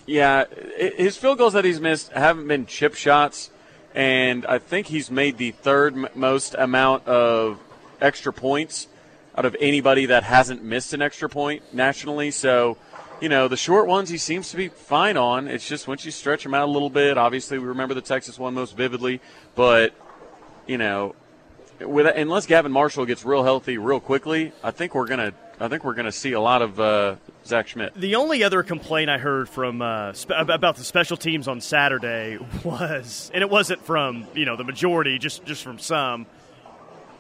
yeah, 0.06 0.46
his 0.78 1.18
field 1.18 1.38
goals 1.38 1.54
that 1.54 1.66
he's 1.66 1.80
missed 1.80 2.12
haven't 2.12 2.48
been 2.48 2.66
chip 2.66 2.96
shots, 2.96 3.52
and 3.94 4.46
I 4.46 4.58
think 4.58 4.88
he's 4.88 5.12
made 5.12 5.38
the 5.38 5.52
third 5.52 6.16
most 6.16 6.56
amount 6.56 7.08
of 7.08 7.60
extra 8.00 8.34
points 8.34 8.88
out 9.38 9.46
of 9.46 9.56
anybody 9.60 10.08
that 10.08 10.24
hasn't 10.24 10.64
missed 10.64 10.94
an 10.94 11.02
extra 11.02 11.30
point 11.30 11.74
nationally. 11.74 12.32
So 12.32 12.78
you 13.22 13.30
know, 13.30 13.48
the 13.48 13.58
short 13.58 13.88
ones 13.88 14.10
he 14.10 14.18
seems 14.18 14.50
to 14.52 14.58
be 14.58 14.68
fine 14.68 15.16
on. 15.16 15.48
It's 15.48 15.68
just 15.68 15.88
once 15.88 16.04
you 16.04 16.12
stretch 16.12 16.46
him 16.46 16.54
out 16.54 16.68
a 16.68 16.72
little 16.72 16.90
bit, 16.90 17.18
obviously 17.18 17.60
we 17.60 17.68
remember 17.68 17.94
the 17.94 18.02
Texas 18.02 18.38
one 18.38 18.54
most 18.56 18.76
vividly, 18.76 19.22
but 19.56 19.94
you 20.68 20.78
know, 20.78 21.16
with 21.80 22.08
unless 22.16 22.46
Gavin 22.48 22.72
Marshall 22.72 23.06
gets 23.06 23.24
real 23.24 23.44
healthy 23.44 23.78
real 23.78 24.00
quickly, 24.00 24.52
I 24.64 24.72
think 24.72 24.96
we're 24.96 25.08
gonna 25.08 25.34
I 25.60 25.68
think 25.68 25.84
we're 25.84 25.94
gonna 25.94 26.12
see 26.12 26.32
a 26.32 26.42
lot 26.42 26.64
of 26.64 26.80
uh, 26.80 27.16
Zach 27.46 27.68
Schmit. 27.68 27.94
The 27.94 28.16
only 28.16 28.44
other 28.44 28.64
complaint 28.64 29.10
I 29.10 29.20
heard 29.20 29.48
from 29.48 29.82
uh, 29.82 30.14
spe- 30.14 30.32
about 30.32 30.76
the 30.76 30.84
special 30.84 31.18
teams 31.18 31.48
on 31.48 31.62
Saturday 31.62 32.40
was, 32.64 33.30
and 33.34 33.44
it 33.44 33.50
wasn't 33.50 33.84
from 33.86 34.26
you 34.34 34.46
know 34.46 34.56
the 34.56 34.64
majority, 34.64 35.20
just 35.20 35.46
just 35.46 35.64
from 35.64 35.78
some. 35.78 36.26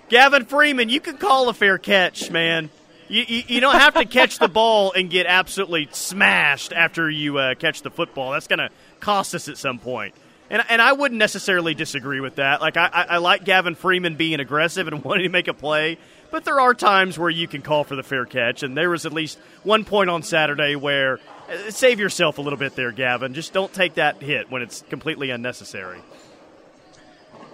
Gavin 0.09 0.43
Freeman, 0.45 0.89
you 0.89 0.99
can 0.99 1.17
call 1.17 1.47
a 1.47 1.53
fair 1.53 1.77
catch, 1.77 2.29
man. 2.31 2.69
You, 3.11 3.25
you, 3.27 3.43
you, 3.45 3.59
don't 3.59 3.75
have 3.75 3.95
to 3.95 4.05
catch 4.05 4.39
the 4.39 4.47
ball 4.47 4.93
and 4.93 5.09
get 5.09 5.25
absolutely 5.25 5.89
smashed 5.91 6.71
after 6.71 7.09
you 7.09 7.39
uh, 7.39 7.55
catch 7.55 7.81
the 7.81 7.89
football. 7.89 8.31
That's 8.31 8.47
going 8.47 8.59
to 8.59 8.69
cost 9.01 9.35
us 9.35 9.49
at 9.49 9.57
some 9.57 9.79
point. 9.79 10.15
And, 10.49 10.63
and 10.69 10.81
I 10.81 10.93
wouldn't 10.93 11.19
necessarily 11.19 11.73
disagree 11.73 12.21
with 12.21 12.35
that. 12.35 12.61
Like, 12.61 12.77
I, 12.77 12.87
I 12.87 13.17
like 13.17 13.43
Gavin 13.43 13.75
Freeman 13.75 14.15
being 14.15 14.39
aggressive 14.39 14.87
and 14.87 15.03
wanting 15.03 15.23
to 15.23 15.29
make 15.29 15.49
a 15.49 15.53
play, 15.53 15.97
but 16.31 16.45
there 16.45 16.61
are 16.61 16.73
times 16.73 17.19
where 17.19 17.29
you 17.29 17.49
can 17.49 17.61
call 17.61 17.83
for 17.83 17.97
the 17.97 18.03
fair 18.03 18.25
catch. 18.25 18.63
And 18.63 18.77
there 18.77 18.89
was 18.89 19.05
at 19.05 19.11
least 19.11 19.37
one 19.63 19.83
point 19.83 20.09
on 20.09 20.23
Saturday 20.23 20.77
where 20.77 21.19
uh, 21.49 21.69
save 21.69 21.99
yourself 21.99 22.37
a 22.37 22.41
little 22.41 22.59
bit 22.59 22.77
there, 22.77 22.93
Gavin. 22.93 23.33
Just 23.33 23.51
don't 23.51 23.73
take 23.73 23.95
that 23.95 24.21
hit 24.21 24.49
when 24.49 24.61
it's 24.61 24.85
completely 24.89 25.31
unnecessary. 25.31 25.99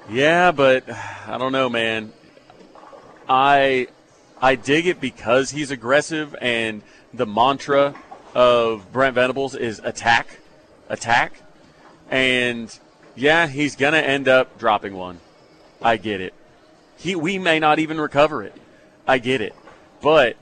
Yeah, 0.08 0.52
but 0.52 0.88
I 1.28 1.40
don't 1.40 1.52
know, 1.52 1.68
man. 1.68 2.14
I 3.28 3.88
I 4.42 4.56
dig 4.56 4.86
it 4.88 5.02
because 5.02 5.52
he's 5.52 5.72
aggressive, 5.72 6.36
and 6.42 6.84
the 7.14 7.26
mantra 7.26 7.96
of 8.36 8.92
Brent 8.92 9.16
Venables 9.16 9.56
is 9.56 9.80
attack, 9.84 10.40
attack. 10.90 11.42
And 12.12 12.78
yeah, 13.16 13.48
he's 13.48 13.76
going 13.76 13.94
to 13.94 14.06
end 14.06 14.28
up 14.28 14.60
dropping 14.60 14.94
one. 14.94 15.20
I 15.82 15.98
get 15.98 16.22
it. 16.22 16.34
He, 16.98 17.16
we 17.16 17.38
may 17.38 17.60
not 17.60 17.80
even 17.80 18.00
recover 18.00 18.44
it. 18.44 18.54
I 19.08 19.18
get 19.18 19.42
it. 19.42 19.56
But, 20.02 20.38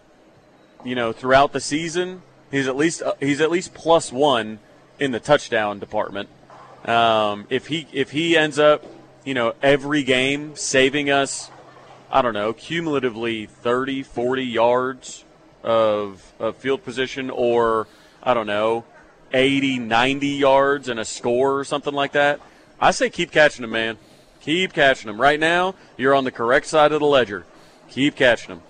you 0.84 0.96
know, 0.96 1.14
throughout 1.14 1.54
the 1.54 1.62
season, 1.62 2.22
he's 2.52 2.68
at 2.68 2.76
least, 2.76 3.02
uh, 3.02 3.14
he's 3.20 3.40
at 3.40 3.50
least 3.50 3.74
plus 3.74 4.12
one 4.12 4.60
in 5.00 5.12
the 5.12 5.20
touchdown 5.20 5.80
department. 5.80 6.30
Um, 6.86 7.48
if 7.50 7.68
he, 7.68 7.88
if 7.94 8.12
he 8.12 8.38
ends 8.38 8.60
up, 8.60 8.86
you 9.24 9.34
know, 9.34 9.54
every 9.62 10.04
game 10.04 10.56
saving 10.56 11.10
us 11.10 11.50
I 12.12 12.22
don't 12.22 12.34
know, 12.34 12.54
cumulatively 12.54 13.46
30, 13.48 14.04
40 14.04 14.44
yards 14.44 15.24
of, 15.64 16.34
of 16.40 16.56
field 16.58 16.84
position 16.84 17.30
or, 17.30 17.88
I 18.22 18.34
don't 18.34 18.48
know, 18.48 18.86
80, 19.34 19.80
90 19.80 20.28
yards 20.28 20.88
and 20.90 21.00
a 21.00 21.06
score 21.06 21.60
or 21.60 21.64
something 21.64 21.94
like 21.94 22.14
that, 22.14 22.40
I 22.80 22.92
say 22.92 23.10
keep 23.10 23.32
catching 23.32 23.64
them, 23.64 23.72
man. 23.72 23.98
Keep 24.42 24.74
catching 24.74 25.08
them. 25.08 25.20
Right 25.20 25.40
now, 25.40 25.76
you're 25.98 26.14
on 26.14 26.24
the 26.24 26.32
correct 26.32 26.68
side 26.68 26.92
of 26.92 27.00
the 27.00 27.06
ledger. 27.06 27.46
Keep 27.90 28.16
catching 28.16 28.50
them. 28.50 28.62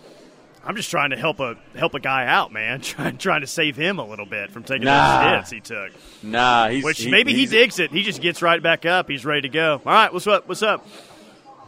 I'm 0.63 0.75
just 0.75 0.89
trying 0.89 1.11
to 1.11 1.15
help 1.15 1.39
a 1.39 1.57
help 1.75 1.93
a 1.93 1.99
guy 1.99 2.25
out, 2.25 2.51
man. 2.51 2.81
Trying 2.81 3.17
trying 3.17 3.41
to 3.41 3.47
save 3.47 3.75
him 3.75 3.99
a 3.99 4.05
little 4.05 4.25
bit 4.25 4.49
from 4.49 4.63
taking 4.63 4.85
nah. 4.85 5.21
those 5.21 5.39
hits 5.41 5.51
he 5.51 5.59
took. 5.59 5.91
Nah, 6.23 6.69
he's 6.69 6.83
which 6.83 7.03
he, 7.03 7.11
maybe 7.11 7.33
he's, 7.33 7.51
he 7.51 7.57
digs 7.57 7.77
it. 7.77 7.91
He 7.91 8.01
just 8.01 8.19
gets 8.19 8.41
right 8.41 8.61
back 8.61 8.83
up. 8.83 9.07
He's 9.07 9.25
ready 9.25 9.41
to 9.41 9.49
go. 9.49 9.73
All 9.85 9.93
right, 9.93 10.11
what's 10.11 10.25
up? 10.25 10.47
What's 10.47 10.63
up? 10.63 10.87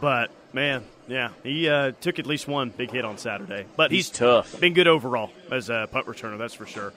But 0.00 0.32
man, 0.52 0.82
yeah, 1.08 1.30
he 1.42 1.68
uh, 1.68 1.92
took 2.00 2.18
at 2.18 2.26
least 2.26 2.46
one 2.46 2.70
big 2.70 2.90
hit 2.90 3.04
on 3.04 3.18
Saturday, 3.18 3.66
but 3.76 3.90
he's, 3.90 4.08
he's 4.08 4.18
tough. 4.18 4.60
Been 4.60 4.74
good 4.74 4.88
overall 4.88 5.30
as 5.50 5.70
a 5.70 5.88
punt 5.90 6.06
returner, 6.06 6.38
that's 6.38 6.54
for 6.54 6.66
sure. 6.66 6.92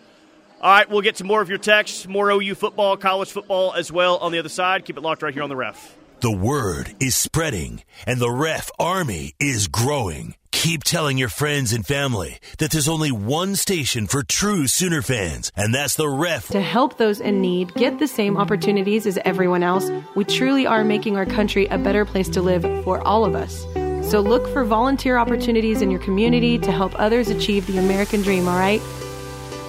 All 0.62 0.72
right, 0.72 0.88
we'll 0.88 1.02
get 1.02 1.16
to 1.16 1.24
more 1.24 1.42
of 1.42 1.50
your 1.50 1.58
texts, 1.58 2.08
more 2.08 2.30
OU 2.30 2.54
football, 2.56 2.96
college 2.96 3.32
football 3.32 3.74
as 3.74 3.92
well 3.92 4.18
on 4.18 4.32
the 4.32 4.38
other 4.38 4.50
side. 4.50 4.86
Keep 4.86 4.98
it 4.98 5.02
locked 5.02 5.24
right 5.24 5.34
here 5.34 5.42
on 5.42 5.50
the 5.50 5.56
ref. 5.56 5.98
The 6.20 6.32
word 6.32 6.94
is 7.00 7.16
spreading, 7.16 7.82
and 8.06 8.20
the 8.20 8.30
ref 8.30 8.70
army 8.78 9.34
is 9.40 9.68
growing. 9.68 10.36
Keep 10.52 10.84
telling 10.84 11.18
your 11.18 11.30
friends 11.30 11.74
and 11.74 11.84
family 11.84 12.38
that 12.60 12.70
there's 12.70 12.88
only 12.88 13.12
one 13.12 13.56
station 13.56 14.06
for 14.06 14.22
true 14.22 14.68
Sooner 14.68 15.02
fans, 15.02 15.52
and 15.56 15.74
that's 15.74 15.96
the 15.96 16.08
ref. 16.08 16.50
To 16.50 16.62
help 16.62 17.00
those 17.00 17.20
in 17.20 17.42
need 17.42 17.74
get 17.74 17.98
the 17.98 18.08
same 18.08 18.38
opportunities 18.38 19.08
as 19.08 19.18
everyone 19.26 19.64
else, 19.64 19.90
we 20.14 20.24
truly 20.24 20.68
are 20.68 20.84
making 20.84 21.18
our 21.18 21.26
country 21.26 21.66
a 21.66 21.80
better 21.80 22.06
place 22.06 22.30
to 22.30 22.42
live 22.44 22.62
for 22.84 23.02
all 23.08 23.26
of 23.26 23.34
us. 23.34 23.66
So 24.12 24.20
look 24.20 24.46
for 24.50 24.66
volunteer 24.66 25.18
opportunities 25.18 25.82
in 25.82 25.90
your 25.90 26.02
community 26.02 26.60
to 26.60 26.70
help 26.70 26.94
others 27.00 27.30
achieve 27.30 27.66
the 27.66 27.78
American 27.78 28.22
dream, 28.22 28.46
all 28.46 28.60
right? 28.60 28.82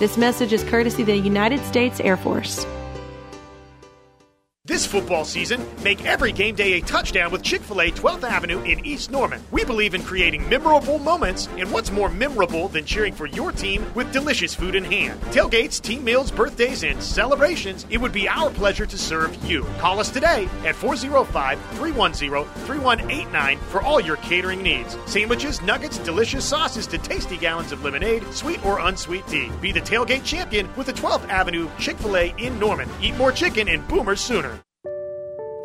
This 0.01 0.17
message 0.17 0.53
is 0.53 0.65
courtesy 0.65 1.03
of 1.03 1.07
the 1.07 1.17
United 1.17 1.61
States 1.61 2.01
Air 2.01 2.17
Force. 2.17 2.67
This 4.83 4.91
football 4.91 5.25
season, 5.25 5.65
make 5.85 6.05
every 6.05 6.33
game 6.33 6.57
day 6.57 6.73
a 6.73 6.81
touchdown 6.81 7.31
with 7.31 7.45
Chick 7.45 7.63
fil 7.63 7.83
A 7.83 7.93
12th 7.93 8.25
Avenue 8.25 8.61
in 8.65 8.85
East 8.85 9.13
Norman. 9.13 9.41
We 9.53 9.65
believe 9.65 9.95
in 9.95 10.03
creating 10.03 10.49
memorable 10.49 10.99
moments, 10.99 11.49
and 11.57 11.71
what's 11.71 11.93
more 11.93 12.09
memorable 12.09 12.67
than 12.67 12.85
cheering 12.85 13.15
for 13.15 13.27
your 13.27 13.53
team 13.53 13.87
with 13.95 14.13
delicious 14.13 14.57
food 14.57 14.75
in 14.75 14.83
hand? 14.83 15.21
Tailgates, 15.31 15.81
team 15.81 16.03
meals, 16.03 16.33
birthdays, 16.33 16.83
and 16.83 17.01
celebrations, 17.01 17.87
it 17.91 17.99
would 17.99 18.11
be 18.11 18.29
our 18.29 18.51
pleasure 18.51 18.85
to 18.85 18.99
serve 18.99 19.33
you. 19.49 19.65
Call 19.79 20.01
us 20.01 20.11
today 20.11 20.49
at 20.65 20.75
405 20.75 21.61
310 21.77 22.45
3189 22.67 23.59
for 23.59 23.83
all 23.83 24.01
your 24.01 24.17
catering 24.17 24.65
needs. 24.65 24.99
Sandwiches, 25.07 25.63
nuggets, 25.63 25.99
delicious 25.99 26.45
sauces 26.45 26.89
to 26.89 26.99
tasty 26.99 27.37
gallons 27.37 27.71
of 27.71 27.85
lemonade, 27.85 28.25
sweet 28.35 28.65
or 28.67 28.81
unsweet 28.81 29.25
tea. 29.29 29.49
Be 29.61 29.71
the 29.71 29.81
tailgate 29.81 30.25
champion 30.25 30.69
with 30.75 30.89
the 30.89 30.93
12th 30.93 31.29
Avenue 31.29 31.71
Chick 31.79 31.99
fil 31.99 32.17
A 32.17 32.35
in 32.37 32.59
Norman. 32.59 32.89
Eat 33.01 33.17
more 33.17 33.31
chicken 33.31 33.69
and 33.69 33.87
boomers 33.87 34.21
sooner. 34.21 34.61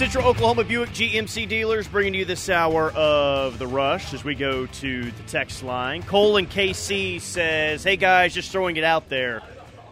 Central 0.00 0.28
Oklahoma 0.28 0.64
Buick 0.64 0.88
GMC 0.92 1.46
dealers 1.46 1.86
bringing 1.86 2.14
you 2.14 2.24
this 2.24 2.48
hour 2.48 2.90
of 2.92 3.58
the 3.58 3.66
rush 3.66 4.14
as 4.14 4.24
we 4.24 4.34
go 4.34 4.64
to 4.64 5.10
the 5.10 5.22
text 5.24 5.62
line. 5.62 6.02
Cole 6.04 6.38
and 6.38 6.48
KC 6.48 7.18
says, 7.20 7.84
"Hey 7.84 7.98
guys, 7.98 8.32
just 8.32 8.50
throwing 8.50 8.78
it 8.78 8.82
out 8.82 9.10
there. 9.10 9.42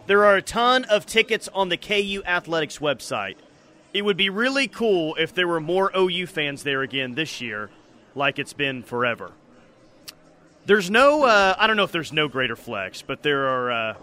There 0.07 0.25
are 0.25 0.37
a 0.37 0.41
ton 0.41 0.85
of 0.85 1.05
tickets 1.05 1.47
on 1.53 1.69
the 1.69 1.77
KU 1.77 2.23
Athletics 2.25 2.79
website. 2.79 3.35
It 3.93 4.01
would 4.01 4.17
be 4.17 4.31
really 4.31 4.67
cool 4.67 5.13
if 5.19 5.31
there 5.31 5.47
were 5.47 5.61
more 5.61 5.91
OU 5.95 6.25
fans 6.25 6.63
there 6.63 6.81
again 6.81 7.13
this 7.13 7.39
year, 7.39 7.69
like 8.15 8.39
it's 8.39 8.53
been 8.53 8.81
forever." 8.81 9.33
There's 10.65 10.89
no, 10.89 11.25
uh, 11.25 11.53
I 11.55 11.67
don't 11.67 11.77
know 11.77 11.83
if 11.83 11.91
there's 11.91 12.11
no 12.11 12.27
greater 12.27 12.55
flex, 12.55 13.03
but 13.03 13.21
there 13.21 13.47
are. 13.47 13.71
Uh, 13.71 13.93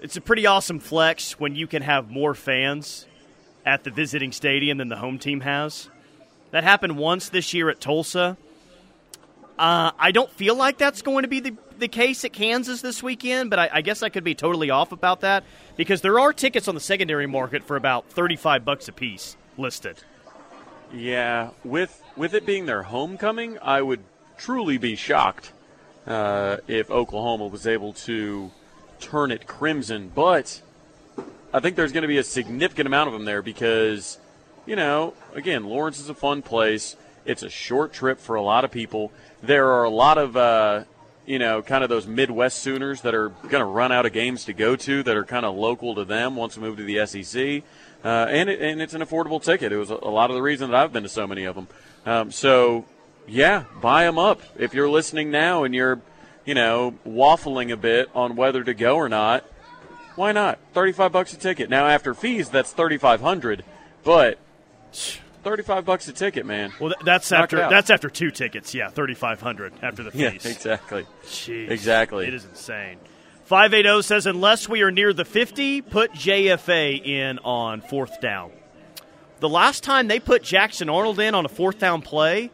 it's 0.00 0.16
a 0.16 0.22
pretty 0.22 0.46
awesome 0.46 0.80
flex 0.80 1.38
when 1.38 1.54
you 1.54 1.66
can 1.66 1.82
have 1.82 2.10
more 2.10 2.32
fans 2.32 3.04
at 3.68 3.84
the 3.84 3.90
visiting 3.90 4.32
stadium 4.32 4.78
than 4.78 4.88
the 4.88 4.96
home 4.96 5.18
team 5.18 5.40
has. 5.40 5.90
That 6.52 6.64
happened 6.64 6.96
once 6.96 7.28
this 7.28 7.52
year 7.52 7.68
at 7.68 7.80
Tulsa. 7.80 8.38
Uh, 9.58 9.90
I 9.98 10.10
don't 10.10 10.30
feel 10.30 10.54
like 10.54 10.78
that's 10.78 11.02
going 11.02 11.22
to 11.22 11.28
be 11.28 11.40
the, 11.40 11.54
the 11.78 11.88
case 11.88 12.24
at 12.24 12.32
Kansas 12.32 12.80
this 12.80 13.02
weekend, 13.02 13.50
but 13.50 13.58
I, 13.58 13.70
I, 13.74 13.80
guess 13.82 14.02
I 14.02 14.08
could 14.08 14.24
be 14.24 14.34
totally 14.34 14.70
off 14.70 14.90
about 14.90 15.20
that 15.20 15.44
because 15.76 16.00
there 16.00 16.18
are 16.18 16.32
tickets 16.32 16.66
on 16.66 16.74
the 16.74 16.80
secondary 16.80 17.26
market 17.26 17.62
for 17.62 17.76
about 17.76 18.08
thirty-five 18.08 18.64
bucks 18.64 18.88
a 18.88 18.92
piece 18.92 19.36
listed. 19.58 20.02
Yeah, 20.94 21.50
with 21.62 22.02
with 22.16 22.32
it 22.32 22.46
being 22.46 22.64
their 22.64 22.84
homecoming, 22.84 23.58
I 23.60 23.82
would 23.82 24.00
truly 24.38 24.78
be 24.78 24.96
shocked 24.96 25.52
uh, 26.06 26.58
if 26.68 26.90
Oklahoma 26.90 27.48
was 27.48 27.66
able 27.66 27.92
to 27.92 28.50
turn 29.00 29.30
it 29.30 29.46
crimson. 29.46 30.10
But 30.14 30.62
I 31.52 31.60
think 31.60 31.76
there's 31.76 31.92
going 31.92 32.02
to 32.02 32.08
be 32.08 32.18
a 32.18 32.24
significant 32.24 32.86
amount 32.86 33.08
of 33.08 33.14
them 33.14 33.24
there 33.24 33.40
because, 33.40 34.18
you 34.66 34.76
know, 34.76 35.14
again, 35.34 35.64
Lawrence 35.64 35.98
is 35.98 36.10
a 36.10 36.14
fun 36.14 36.42
place. 36.42 36.94
It's 37.24 37.42
a 37.42 37.48
short 37.48 37.92
trip 37.92 38.20
for 38.20 38.36
a 38.36 38.42
lot 38.42 38.64
of 38.64 38.70
people. 38.70 39.12
There 39.42 39.68
are 39.68 39.84
a 39.84 39.90
lot 39.90 40.18
of, 40.18 40.36
uh, 40.36 40.84
you 41.24 41.38
know, 41.38 41.62
kind 41.62 41.82
of 41.82 41.88
those 41.88 42.06
Midwest 42.06 42.58
Sooners 42.58 43.00
that 43.00 43.14
are 43.14 43.30
going 43.30 43.60
to 43.60 43.64
run 43.64 43.92
out 43.92 44.04
of 44.04 44.12
games 44.12 44.44
to 44.44 44.52
go 44.52 44.76
to 44.76 45.02
that 45.02 45.16
are 45.16 45.24
kind 45.24 45.46
of 45.46 45.56
local 45.56 45.94
to 45.94 46.04
them 46.04 46.36
once 46.36 46.58
we 46.58 46.64
move 46.64 46.76
to 46.76 46.84
the 46.84 47.06
SEC. 47.06 47.62
Uh, 48.04 48.26
and, 48.28 48.50
it, 48.50 48.60
and 48.60 48.82
it's 48.82 48.92
an 48.92 49.00
affordable 49.00 49.42
ticket. 49.42 49.72
It 49.72 49.78
was 49.78 49.90
a, 49.90 49.94
lot 49.94 50.28
of 50.30 50.36
the 50.36 50.42
reason 50.42 50.70
that 50.70 50.76
I've 50.76 50.92
been 50.92 51.02
to 51.02 51.08
so 51.08 51.26
many 51.26 51.44
of 51.44 51.54
them. 51.54 51.68
Um, 52.04 52.30
so, 52.30 52.84
yeah, 53.26 53.64
buy 53.80 54.04
them 54.04 54.18
up. 54.18 54.42
If 54.58 54.74
you're 54.74 54.90
listening 54.90 55.30
now 55.30 55.64
and 55.64 55.74
you're, 55.74 56.00
you 56.44 56.54
know, 56.54 56.94
waffling 57.06 57.72
a 57.72 57.76
bit 57.76 58.10
on 58.14 58.36
whether 58.36 58.62
to 58.62 58.74
go 58.74 58.96
or 58.96 59.08
not– 59.08 59.46
why 60.18 60.32
not? 60.32 60.58
35 60.74 61.12
bucks 61.12 61.32
a 61.32 61.38
ticket. 61.38 61.70
Now 61.70 61.86
after 61.86 62.12
fees 62.12 62.50
that's 62.50 62.72
3500, 62.72 63.64
but 64.02 64.38
35 65.44 65.84
bucks 65.84 66.08
a 66.08 66.12
ticket, 66.12 66.44
man. 66.44 66.72
Well, 66.80 66.92
that's 67.04 67.30
Knock 67.30 67.44
after 67.44 67.56
that's 67.56 67.88
after 67.88 68.10
two 68.10 68.30
tickets. 68.30 68.74
Yeah, 68.74 68.88
3500 68.88 69.72
after 69.80 70.02
the 70.02 70.10
fees. 70.10 70.20
Yeah, 70.20 70.30
exactly. 70.30 71.06
Jeez. 71.24 71.70
Exactly. 71.70 72.26
It 72.26 72.34
is 72.34 72.44
insane. 72.44 72.98
580 73.44 74.02
says 74.02 74.26
unless 74.26 74.68
we 74.68 74.82
are 74.82 74.90
near 74.90 75.12
the 75.12 75.24
50, 75.24 75.80
put 75.82 76.12
JFA 76.12 77.02
in 77.02 77.38
on 77.38 77.80
fourth 77.80 78.20
down. 78.20 78.50
The 79.40 79.48
last 79.48 79.84
time 79.84 80.08
they 80.08 80.18
put 80.20 80.42
Jackson 80.42 80.90
Arnold 80.90 81.20
in 81.20 81.34
on 81.34 81.46
a 81.46 81.48
fourth 81.48 81.78
down 81.78 82.02
play 82.02 82.50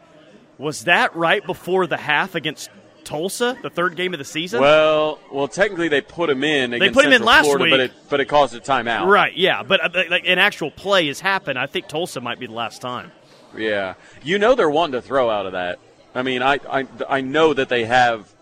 was 0.57 0.83
that 0.85 1.15
right 1.15 1.45
before 1.45 1.87
the 1.87 1.97
half 1.97 2.35
against 2.35 2.69
Tulsa, 3.05 3.57
the 3.61 3.69
third 3.69 3.95
game 3.95 4.13
of 4.13 4.17
the 4.17 4.25
season? 4.25 4.59
Well, 4.61 5.19
well, 5.31 5.47
technically 5.47 5.87
they 5.87 6.01
put 6.01 6.29
him 6.29 6.43
in. 6.43 6.71
They 6.71 6.89
put 6.89 7.05
him 7.05 7.11
Central 7.11 7.13
in 7.13 7.23
last 7.23 7.45
Florida, 7.45 7.63
week, 7.63 7.71
but 7.71 7.79
it 7.79 7.91
but 8.09 8.19
it 8.19 8.25
caused 8.25 8.55
a 8.55 8.59
timeout. 8.59 9.07
Right? 9.07 9.35
Yeah, 9.35 9.63
but 9.63 9.95
uh, 9.95 10.03
like 10.09 10.25
an 10.27 10.39
actual 10.39 10.71
play 10.71 11.07
has 11.07 11.19
happened. 11.19 11.57
I 11.57 11.67
think 11.67 11.87
Tulsa 11.87 12.19
might 12.19 12.39
be 12.39 12.47
the 12.47 12.53
last 12.53 12.81
time. 12.81 13.11
Yeah, 13.55 13.93
you 14.23 14.37
know 14.37 14.55
they're 14.55 14.69
wanting 14.69 14.99
to 14.99 15.01
throw 15.01 15.29
out 15.29 15.45
of 15.45 15.53
that. 15.53 15.79
I 16.13 16.23
mean, 16.23 16.41
I 16.41 16.59
I, 16.69 16.87
I 17.07 17.21
know 17.21 17.53
that 17.53 17.69
they 17.69 17.85
have 17.85 18.33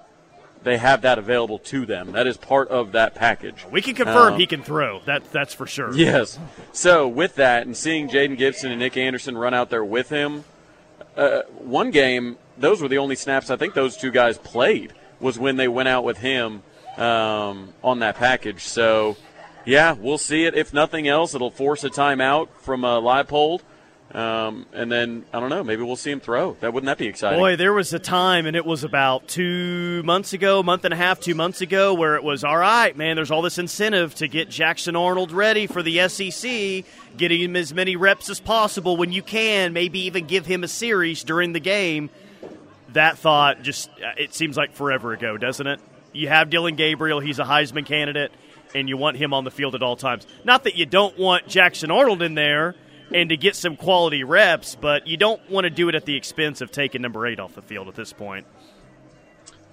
they 0.63 0.77
have 0.77 1.01
that 1.01 1.17
available 1.17 1.59
to 1.59 1.85
them. 1.85 2.13
That 2.13 2.27
is 2.27 2.37
part 2.37 2.69
of 2.69 2.93
that 2.93 3.15
package. 3.15 3.65
We 3.69 3.81
can 3.81 3.95
confirm 3.95 4.33
um, 4.33 4.39
he 4.39 4.47
can 4.47 4.63
throw. 4.63 5.01
That 5.05 5.31
that's 5.31 5.53
for 5.53 5.67
sure. 5.67 5.93
Yes. 5.93 6.39
So 6.71 7.07
with 7.07 7.35
that, 7.35 7.65
and 7.65 7.75
seeing 7.75 8.09
Jayden 8.09 8.37
Gibson 8.37 8.71
and 8.71 8.79
Nick 8.79 8.97
Anderson 8.97 9.37
run 9.37 9.53
out 9.53 9.69
there 9.69 9.83
with 9.83 10.09
him, 10.09 10.45
uh, 11.15 11.41
one 11.59 11.91
game 11.91 12.37
those 12.63 12.81
were 12.81 12.87
the 12.87 12.97
only 12.97 13.15
snaps 13.15 13.49
I 13.49 13.55
think 13.55 13.73
those 13.73 13.97
two 13.97 14.11
guys 14.11 14.37
played 14.37 14.93
was 15.19 15.37
when 15.37 15.57
they 15.57 15.67
went 15.67 15.89
out 15.89 16.03
with 16.03 16.17
him 16.17 16.63
um, 16.97 17.73
on 17.83 17.99
that 17.99 18.15
package. 18.15 18.63
So, 18.63 19.17
yeah, 19.65 19.93
we'll 19.93 20.17
see 20.17 20.45
it. 20.45 20.55
If 20.55 20.73
nothing 20.73 21.07
else, 21.07 21.33
it'll 21.35 21.51
force 21.51 21.83
a 21.83 21.89
timeout 21.89 22.49
from 22.61 22.83
uh, 22.85 22.99
Leipold. 22.99 23.61
Um, 24.13 24.67
and 24.73 24.91
then 24.91 25.25
I 25.33 25.39
don't 25.39 25.49
know. 25.49 25.63
Maybe 25.63 25.81
we'll 25.81 25.95
see 25.95 26.11
him 26.11 26.19
throw. 26.19 26.55
That 26.59 26.71
wouldn't 26.71 26.85
that 26.85 26.99
be 26.99 27.07
exciting? 27.07 27.39
Boy, 27.39 27.55
there 27.55 27.73
was 27.73 27.93
a 27.93 27.99
time, 27.99 28.45
and 28.45 28.55
it 28.55 28.63
was 28.63 28.83
about 28.83 29.27
two 29.27 30.03
months 30.03 30.33
ago, 30.33 30.61
month 30.61 30.85
and 30.85 30.93
a 30.93 30.97
half, 30.97 31.19
two 31.19 31.33
months 31.33 31.61
ago, 31.61 31.95
where 31.95 32.15
it 32.15 32.23
was 32.23 32.43
all 32.43 32.57
right, 32.57 32.95
man. 32.95 33.15
There's 33.15 33.31
all 33.31 33.41
this 33.41 33.57
incentive 33.57 34.13
to 34.15 34.27
get 34.27 34.49
Jackson 34.49 34.95
Arnold 34.95 35.31
ready 35.31 35.65
for 35.65 35.81
the 35.81 36.07
SEC, 36.09 36.85
getting 37.17 37.41
him 37.41 37.55
as 37.55 37.73
many 37.73 37.95
reps 37.95 38.29
as 38.29 38.39
possible 38.39 38.97
when 38.97 39.11
you 39.11 39.23
can. 39.23 39.73
Maybe 39.73 40.01
even 40.01 40.27
give 40.27 40.45
him 40.45 40.63
a 40.63 40.67
series 40.67 41.23
during 41.23 41.53
the 41.53 41.59
game 41.59 42.11
that 42.93 43.17
thought 43.17 43.61
just 43.61 43.89
uh, 43.89 44.13
it 44.17 44.33
seems 44.33 44.57
like 44.57 44.73
forever 44.73 45.13
ago, 45.13 45.37
doesn't 45.37 45.67
it? 45.67 45.79
You 46.11 46.27
have 46.29 46.49
Dillon 46.49 46.75
Gabriel; 46.75 47.19
he's 47.19 47.39
a 47.39 47.43
Heisman 47.43 47.85
candidate, 47.85 48.31
and 48.73 48.87
you 48.87 48.97
want 48.97 49.17
him 49.17 49.33
on 49.33 49.43
the 49.43 49.51
field 49.51 49.75
at 49.75 49.83
all 49.83 49.95
times. 49.95 50.25
Not 50.43 50.63
that 50.65 50.75
you 50.75 50.85
don't 50.85 51.17
want 51.17 51.47
Jackson 51.47 51.91
Arnold 51.91 52.21
in 52.21 52.35
there 52.35 52.75
and 53.13 53.29
to 53.29 53.37
get 53.37 53.55
some 53.55 53.75
quality 53.75 54.23
reps, 54.23 54.75
but 54.75 55.07
you 55.07 55.17
don't 55.17 55.41
want 55.49 55.65
to 55.65 55.69
do 55.69 55.89
it 55.89 55.95
at 55.95 56.05
the 56.05 56.15
expense 56.15 56.61
of 56.61 56.71
taking 56.71 57.01
number 57.01 57.25
eight 57.27 57.39
off 57.39 57.55
the 57.55 57.61
field 57.61 57.87
at 57.87 57.95
this 57.95 58.13
point. 58.13 58.45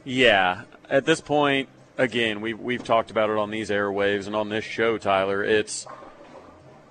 Yeah, 0.04 0.62
at 0.88 1.04
this 1.04 1.20
point, 1.20 1.68
again, 1.98 2.40
we've 2.40 2.58
we've 2.58 2.84
talked 2.84 3.10
about 3.10 3.30
it 3.30 3.36
on 3.36 3.50
these 3.50 3.70
airwaves 3.70 4.26
and 4.26 4.34
on 4.34 4.48
this 4.48 4.64
show, 4.64 4.98
Tyler. 4.98 5.44
It's 5.44 5.86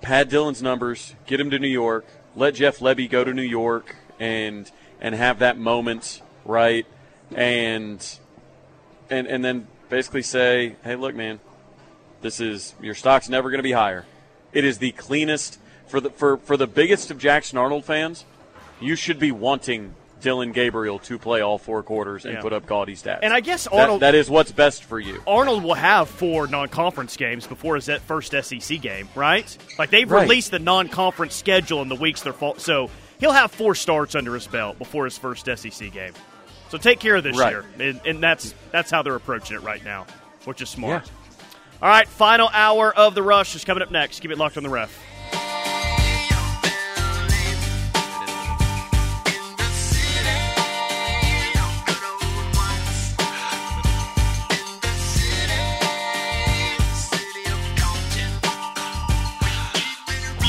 pad 0.00 0.28
Dillon's 0.28 0.62
numbers, 0.62 1.14
get 1.26 1.40
him 1.40 1.50
to 1.50 1.58
New 1.58 1.68
York, 1.68 2.06
let 2.36 2.54
Jeff 2.54 2.78
Lebby 2.78 3.10
go 3.10 3.24
to 3.24 3.34
New 3.34 3.42
York, 3.42 3.96
and 4.18 4.70
and 5.00 5.14
have 5.14 5.38
that 5.40 5.58
moment, 5.58 6.20
right? 6.44 6.86
And 7.34 8.04
and 9.08 9.26
and 9.26 9.44
then 9.44 9.66
basically 9.88 10.22
say, 10.22 10.76
"Hey, 10.84 10.96
look, 10.96 11.14
man, 11.14 11.40
this 12.22 12.40
is 12.40 12.74
your 12.80 12.94
stock's 12.94 13.28
never 13.28 13.50
going 13.50 13.58
to 13.58 13.62
be 13.64 13.72
higher. 13.72 14.04
It 14.52 14.64
is 14.64 14.78
the 14.78 14.92
cleanest 14.92 15.58
for 15.88 16.00
the 16.00 16.10
for 16.10 16.36
for 16.38 16.56
the 16.56 16.66
biggest 16.66 17.10
of 17.10 17.18
Jackson 17.18 17.58
Arnold 17.58 17.84
fans, 17.84 18.24
you 18.80 18.96
should 18.96 19.18
be 19.18 19.30
wanting 19.32 19.94
Dillon 20.20 20.52
Gabriel 20.52 20.98
to 20.98 21.18
play 21.18 21.40
all 21.40 21.56
four 21.56 21.82
quarters 21.82 22.26
and 22.26 22.34
Yeah. 22.34 22.40
put 22.42 22.52
up 22.52 22.66
gaudy 22.66 22.94
stats. 22.94 23.20
And 23.22 23.32
I 23.32 23.40
guess 23.40 23.64
That- 23.64 23.72
Arnold- 23.72 24.02
that 24.02 24.14
is 24.14 24.28
what's 24.28 24.52
best 24.52 24.84
for 24.84 25.00
you. 25.00 25.22
Arnold 25.26 25.64
will 25.64 25.72
have 25.74 26.10
four 26.10 26.46
non-conference 26.46 27.16
games 27.16 27.46
before 27.46 27.76
his 27.76 27.86
that 27.86 28.02
first 28.02 28.34
SEC 28.34 28.76
game, 28.76 29.08
right? 29.14 29.56
Like 29.78 29.88
they've 29.88 30.10
Right. 30.10 30.22
released 30.22 30.50
the 30.50 30.58
non-conference 30.58 31.34
schedule 31.34 31.80
in 31.80 31.88
the 31.88 31.94
weeks 31.94 32.20
they're 32.20 32.34
fall- 32.34 32.58
so 32.58 32.90
he'll 33.20 33.32
have 33.32 33.52
four 33.52 33.74
starts 33.74 34.14
under 34.14 34.34
his 34.34 34.46
belt 34.46 34.78
before 34.78 35.04
his 35.04 35.16
first 35.16 35.46
SEC 35.46 35.92
game. 35.92 36.12
So 36.70 36.78
take 36.78 36.98
care 37.00 37.16
of 37.16 37.22
this 37.24 37.36
Right. 37.38 37.50
year, 37.52 37.64
and, 37.78 38.00
and 38.06 38.22
that's 38.22 38.54
that's 38.72 38.90
how 38.90 39.02
they're 39.02 39.14
approaching 39.16 39.56
it 39.56 39.62
right 39.62 39.84
now, 39.84 40.06
which 40.44 40.60
is 40.62 40.68
smart. 40.68 41.10
All 41.82 41.88
right, 41.88 42.06
final 42.06 42.48
hour 42.52 42.94
of 42.94 43.14
the 43.14 43.22
rush 43.22 43.54
is 43.56 43.64
coming 43.64 43.82
up 43.82 43.90
next. 43.90 44.20
Keep 44.20 44.30
it 44.32 44.38
locked 44.38 44.56
on 44.56 44.62
the 44.62 44.68
ref. 44.68 44.96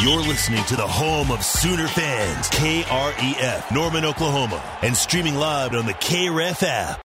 You're 0.01 0.23
listening 0.23 0.63
to 0.63 0.75
the 0.75 0.87
home 0.87 1.29
of 1.29 1.45
Sooner 1.45 1.87
fans, 1.87 2.49
KREF, 2.49 3.71
Norman, 3.71 4.03
Oklahoma, 4.03 4.59
and 4.81 4.97
streaming 4.97 5.35
live 5.35 5.75
on 5.75 5.85
the 5.85 5.93
KREF 5.93 6.63
app. 6.63 6.99